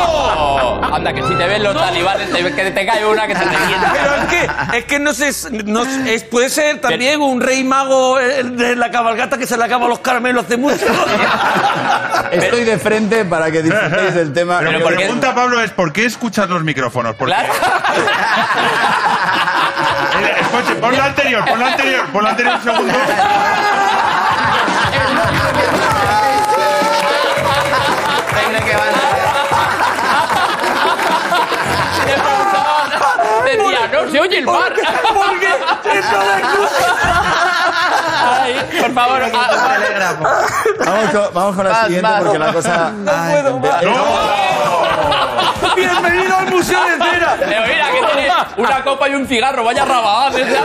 Anda, 0.91 1.13
que 1.13 1.23
si 1.23 1.33
te 1.35 1.47
ven 1.47 1.63
los 1.63 1.73
talibanes, 1.75 2.29
te- 2.31 2.43
que 2.53 2.71
te 2.71 2.85
cae 2.85 3.05
una 3.05 3.25
que 3.27 3.35
se 3.35 3.45
te 3.45 3.57
revienta. 3.57 3.93
Pero 3.93 4.15
es 4.15 4.25
que, 4.25 4.77
es 4.77 4.85
que 4.85 4.99
no 4.99 5.13
sé, 5.13 5.31
no 5.65 5.85
sé, 5.85 6.13
es- 6.15 6.23
puede 6.25 6.49
ser 6.49 6.79
también 6.81 7.21
un 7.21 7.39
rey 7.41 7.63
mago 7.63 8.19
eh, 8.19 8.43
de 8.43 8.75
la 8.75 8.91
cabalgata 8.91 9.37
que 9.37 9.47
se 9.47 9.57
le 9.57 9.63
acaba 9.63 9.87
los 9.87 9.99
caramelos 9.99 10.45
hace 10.45 10.57
mucho. 10.57 10.85
Estoy 12.31 12.63
de 12.63 12.77
frente 12.77 13.25
para 13.25 13.49
que 13.51 13.61
disfrutéis 13.61 14.13
del 14.15 14.33
tema. 14.33 14.59
Pero, 14.59 14.79
¿por 14.81 14.91
qué? 14.91 14.97
pregunta, 15.03 15.33
Pablo, 15.35 15.61
es 15.61 15.71
¿por 15.71 15.91
qué 15.93 16.05
escuchas 16.05 16.49
los 16.49 16.63
micrófonos? 16.63 17.15
Porque, 17.15 17.33
Claro. 17.33 17.53
Eh, 20.23 20.35
escuche, 20.41 20.75
pon 20.75 20.95
la 20.95 21.05
anterior, 21.05 21.43
pon 21.43 21.59
la 21.59 21.67
anterior, 21.67 22.05
pon 22.13 22.23
la 22.23 22.29
anterior 22.29 22.55
un 22.55 22.63
segundo. 22.63 22.93
Decía, 33.43 33.89
no 33.91 34.11
se 34.11 34.19
oye 34.19 34.37
el 34.39 34.45
mar. 34.45 34.73
Ay, 38.25 38.55
por 38.81 38.93
favor. 38.93 39.21
ah. 39.33 40.15
Vamos 40.85 41.09
con, 41.11 41.33
vamos 41.33 41.55
con 41.55 41.65
la 41.65 41.71
Vas, 41.71 41.85
siguiente 41.85 42.09
vas. 42.09 42.21
porque 42.23 42.39
la 42.39 42.53
cosa. 42.53 42.91
puedo 43.31 43.59
más. 43.59 43.81
Bienvenido 45.75 46.37
al 46.37 46.47
Museo 46.51 46.83
de 46.83 46.91
Cera. 47.03 47.37
eh, 47.41 47.63
mira, 47.67 47.91
que 47.91 48.01
tiene 48.13 48.33
una 48.57 48.83
copa 48.83 49.09
y 49.09 49.15
un 49.15 49.27
cigarro. 49.27 49.63
Vaya 49.63 49.85
rabagán. 49.85 50.33
ese 50.35 50.57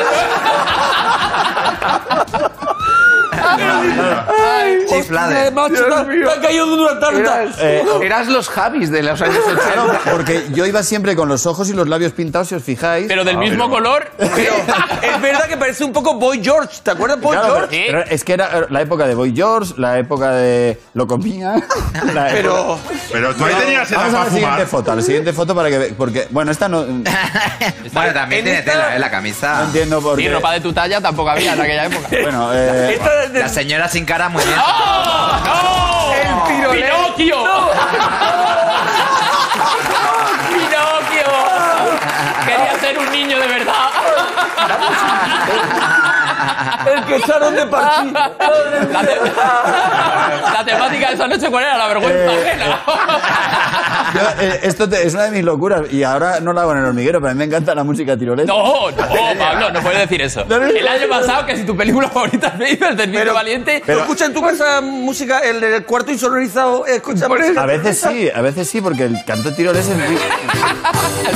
Chiflade. 4.88 5.46
Eh, 5.48 5.50
macho, 5.50 5.74
te, 5.84 6.18
te 6.20 6.30
ha 6.30 6.40
caído 6.40 6.66
de 6.76 6.82
una 6.82 6.98
tarta. 7.00 7.18
Eras, 7.42 7.56
Eh, 7.60 7.84
eras 8.02 8.26
los 8.28 8.48
Javis 8.48 8.90
de 8.90 9.02
los 9.02 9.20
años 9.20 9.38
80. 9.46 9.62
Claro, 9.72 9.98
porque 10.12 10.46
yo 10.52 10.66
iba 10.66 10.82
siempre 10.82 11.14
con 11.16 11.28
los 11.28 11.46
ojos 11.46 11.68
y 11.70 11.72
los 11.74 11.88
labios 11.88 12.12
pintados, 12.12 12.48
si 12.48 12.54
os 12.54 12.62
fijáis. 12.62 13.06
Pero 13.08 13.24
del 13.24 13.38
mismo 13.38 13.68
color. 13.68 14.10
es 14.18 15.20
verdad 15.20 15.46
que 15.46 15.56
parece 15.56 15.84
un 15.84 15.92
poco 15.92 16.14
Boy 16.14 16.40
George. 16.42 16.80
¿Te 16.82 16.90
acuerdas 16.92 17.20
Boy 17.20 17.36
Claro, 17.36 17.54
George? 17.54 17.84
pero- 17.86 17.98
pero 18.04 18.14
es 18.14 18.24
que 18.24 18.32
era 18.32 18.66
la 18.70 18.80
época 18.80 19.06
de 19.06 19.14
Boy 19.14 19.32
George, 19.34 19.74
la 19.76 19.98
época 19.98 20.30
de 20.32 20.78
Lo 20.94 21.06
comía. 21.06 21.54
la 22.14 22.28
Pero 22.32 22.78
Pero 23.12 23.34
tú 23.34 23.44
ahí 23.44 23.54
tenías 23.54 23.90
edad 23.90 24.00
Vamos 24.00 24.14
a 24.14 24.18
la 24.24 24.30
siguiente 24.30 24.48
fumar. 24.54 24.66
foto, 24.66 24.92
a 24.92 24.96
la 24.96 25.02
siguiente 25.02 25.32
foto 25.32 25.54
para 25.54 25.68
que 25.70 25.78
porque 25.96 26.26
bueno, 26.30 26.50
esta 26.50 26.68
no, 26.68 26.84
no 26.84 27.02
Bueno, 27.92 28.12
también 28.14 28.40
En 28.40 28.44
tiene 28.44 28.58
esta- 28.60 28.72
tela, 28.72 28.96
¿eh? 28.96 28.98
La 28.98 29.10
camisa. 29.10 29.62
entiendo 29.64 30.00
por 30.00 30.18
Y 30.20 30.24
qué. 30.24 30.32
ropa 30.32 30.52
de 30.52 30.60
tu 30.60 30.72
talla 30.72 31.00
tampoco 31.00 31.30
había 31.30 31.52
en 31.54 31.60
aquella 31.60 31.86
época. 31.86 32.08
Bueno, 32.22 32.50
eh, 32.54 32.94
esta 32.94 33.27
de- 33.32 33.40
La 33.40 33.48
señora 33.48 33.88
sin 33.88 34.04
cara 34.04 34.28
muy 34.28 34.44
bien. 34.44 34.58
¡Oh! 34.58 35.32
¡No! 35.44 36.12
El 36.14 36.42
tirolés. 36.56 36.84
¡Pinocchio! 36.90 37.44
¡Pinocchio! 40.48 41.28
Quería 42.46 42.78
ser 42.80 42.98
un 42.98 43.10
niño 43.12 43.38
de 43.38 43.46
verdad. 43.46 43.90
El 46.86 47.04
que 47.04 47.16
echaron 47.16 47.54
de 47.54 47.66
partir. 47.66 48.12
La, 48.12 48.30
te- 49.00 49.20
la 50.52 50.64
temática 50.64 51.08
de 51.08 51.14
esa 51.14 51.28
noche, 51.28 51.50
¿cuál 51.50 51.64
era? 51.64 51.76
La 51.78 51.86
vergüenza 51.88 52.18
Eh, 52.18 52.48
ajena. 52.48 52.80
yo, 54.14 54.20
eh, 54.44 54.60
esto 54.62 54.88
te- 54.88 55.06
es 55.06 55.14
una 55.14 55.24
de 55.24 55.30
mis 55.32 55.44
locuras 55.44 55.82
y 55.92 56.02
ahora 56.02 56.40
no 56.40 56.52
lo 56.52 56.60
hago 56.60 56.72
en 56.72 56.78
el 56.78 56.84
hormiguero, 56.86 57.20
pero 57.20 57.30
a 57.30 57.34
mí 57.34 57.38
me 57.38 57.44
encanta 57.44 57.74
la 57.74 57.84
música 57.84 58.16
tirolesa. 58.16 58.52
No, 58.52 58.90
no, 58.90 58.96
Pablo, 59.38 59.70
no 59.72 59.80
puedes 59.80 60.00
decir 60.00 60.22
eso. 60.22 60.44
El 60.48 60.86
año 60.88 61.08
pasado, 61.08 61.46
que 61.46 61.56
si 61.56 61.64
tu 61.64 61.76
película 61.76 62.08
favorita 62.08 62.52
me 62.58 62.66
dices 62.70 62.96
del 62.96 63.10
niño 63.12 63.34
valiente. 63.34 63.82
¿Tú 63.84 63.92
escuchas 63.92 64.28
en 64.28 64.34
tu 64.34 64.42
casa 64.42 64.80
música, 64.80 65.40
el, 65.40 65.62
el 65.62 65.84
cuarto 65.84 66.10
insonorizado? 66.12 66.86
Escucha 66.86 67.28
música. 67.28 67.62
A 67.62 67.66
veces 67.66 68.00
sí, 68.00 68.30
a 68.34 68.40
veces 68.40 68.68
sí, 68.68 68.80
porque 68.80 69.04
el 69.04 69.24
canto 69.24 69.52
tirolés 69.54 69.86
es 69.88 69.96
muy... 69.96 70.18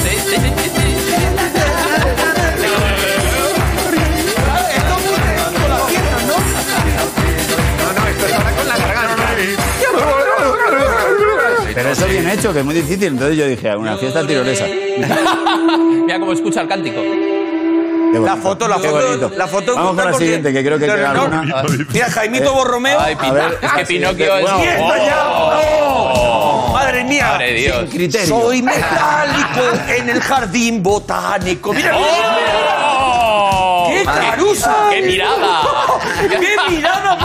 Sí, 0.02 0.18
sí, 0.18 0.36
sí, 0.36 1.11
Pero 11.74 11.90
eso 11.90 12.06
bien 12.06 12.28
hecho, 12.28 12.52
que 12.52 12.60
es 12.60 12.64
muy 12.64 12.74
difícil. 12.74 13.08
Entonces 13.08 13.36
yo 13.36 13.46
dije, 13.46 13.76
una 13.76 13.96
fiesta 13.96 14.26
tirolesa. 14.26 14.66
Mira 16.06 16.18
cómo 16.18 16.32
escucha 16.32 16.62
el 16.62 16.68
cántico. 16.68 17.00
La 18.12 18.36
foto, 18.36 18.68
la 18.68 18.78
foto, 18.78 19.30
la 19.30 19.46
foto. 19.46 19.74
Vamos 19.74 19.96
con 19.96 20.12
la 20.12 20.18
siguiente, 20.18 20.52
que 20.52 20.62
creo 20.62 20.78
que 20.78 20.84
queda 20.84 21.14
no, 21.14 21.22
alguna. 21.22 21.64
Mira, 21.92 22.10
Jaimito 22.10 22.52
Borromeo. 22.52 23.00
Ay, 23.00 23.16
Pita, 23.16 23.32
ver, 23.32 23.58
es 23.62 23.72
que 23.72 23.86
Pinocchio 23.86 24.36
es. 24.36 24.50
siguiente. 24.50 24.82
¡Y 24.82 24.90
esta 24.90 25.06
ya! 25.06 25.24
¡Oh! 25.26 26.70
¡Madre 26.74 27.04
mía! 27.04 27.26
Madre 27.32 27.54
Dios. 27.54 27.90
Criterio. 27.90 28.26
Soy 28.26 28.62
metálico 28.62 29.60
en 29.88 30.10
el 30.10 30.20
jardín 30.20 30.82
botánico. 30.82 31.72
¡Mira! 31.72 31.96
¡Oh! 31.96 33.88
¡Qué 33.90 34.04
carusa! 34.04 34.88
¡Qué 34.90 35.02
mirada! 35.02 35.62
¡Qué 36.28 36.56
mirada 36.70 37.16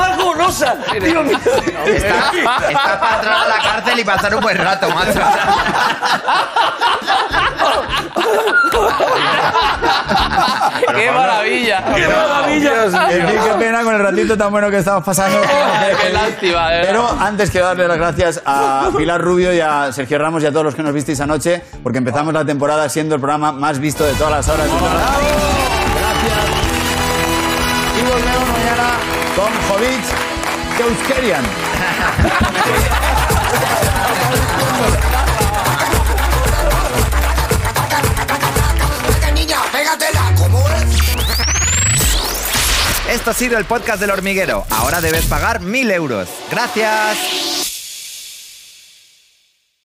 Dios 0.47 1.25
mío. 1.25 1.37
Está, 1.85 2.31
está 2.69 2.99
para 2.99 3.15
entrar 3.15 3.35
a 3.35 3.47
la 3.47 3.57
cárcel 3.61 3.99
y 3.99 4.03
pasar 4.03 4.35
un 4.35 4.41
buen 4.41 4.57
rato, 4.57 4.89
macho. 4.89 5.19
¡Qué 10.95 11.11
maravilla! 11.11 11.83
¡Qué 11.95 12.07
maravilla! 12.07 12.71
Qué 13.09 13.53
pena 13.59 13.83
con 13.83 13.95
el 13.95 14.01
ratito 14.01 14.37
tan 14.37 14.51
bueno 14.51 14.69
que 14.69 14.77
estamos 14.77 15.03
pasando. 15.03 15.39
¡Qué 16.01 16.09
lástima! 16.13 16.67
verdad. 16.69 16.83
Pero 16.87 17.17
antes 17.19 17.51
quiero 17.51 17.67
darle 17.67 17.87
las 17.87 17.97
gracias 17.97 18.41
a 18.45 18.89
Pilar 18.95 19.21
Rubio 19.21 19.53
y 19.53 19.59
a 19.59 19.91
Sergio 19.91 20.17
Ramos 20.17 20.43
y 20.43 20.45
a 20.45 20.51
todos 20.51 20.65
los 20.65 20.75
que 20.75 20.83
nos 20.83 20.93
visteis 20.93 21.19
anoche, 21.19 21.63
porque 21.83 21.97
empezamos 21.99 22.33
la 22.33 22.45
temporada 22.45 22.87
siendo 22.89 23.15
el 23.15 23.21
programa 23.21 23.51
más 23.51 23.79
visto 23.79 24.03
de 24.05 24.13
todas 24.13 24.31
las 24.31 24.47
horas. 24.47 24.67
las- 24.67 24.77
Gracias. 25.97 26.45
Y 27.97 28.01
volvemos 28.03 28.47
mañana 28.49 28.89
con 29.35 29.51
Jovic 29.69 30.16
Euskerian. 30.83 31.43
Esto 43.09 43.31
ha 43.31 43.33
sido 43.33 43.57
el 43.57 43.65
podcast 43.65 43.99
del 43.99 44.11
hormiguero. 44.11 44.65
Ahora 44.69 45.01
debes 45.01 45.25
pagar 45.25 45.61
mil 45.61 45.89
euros. 45.91 46.27
Gracias. 46.51 47.66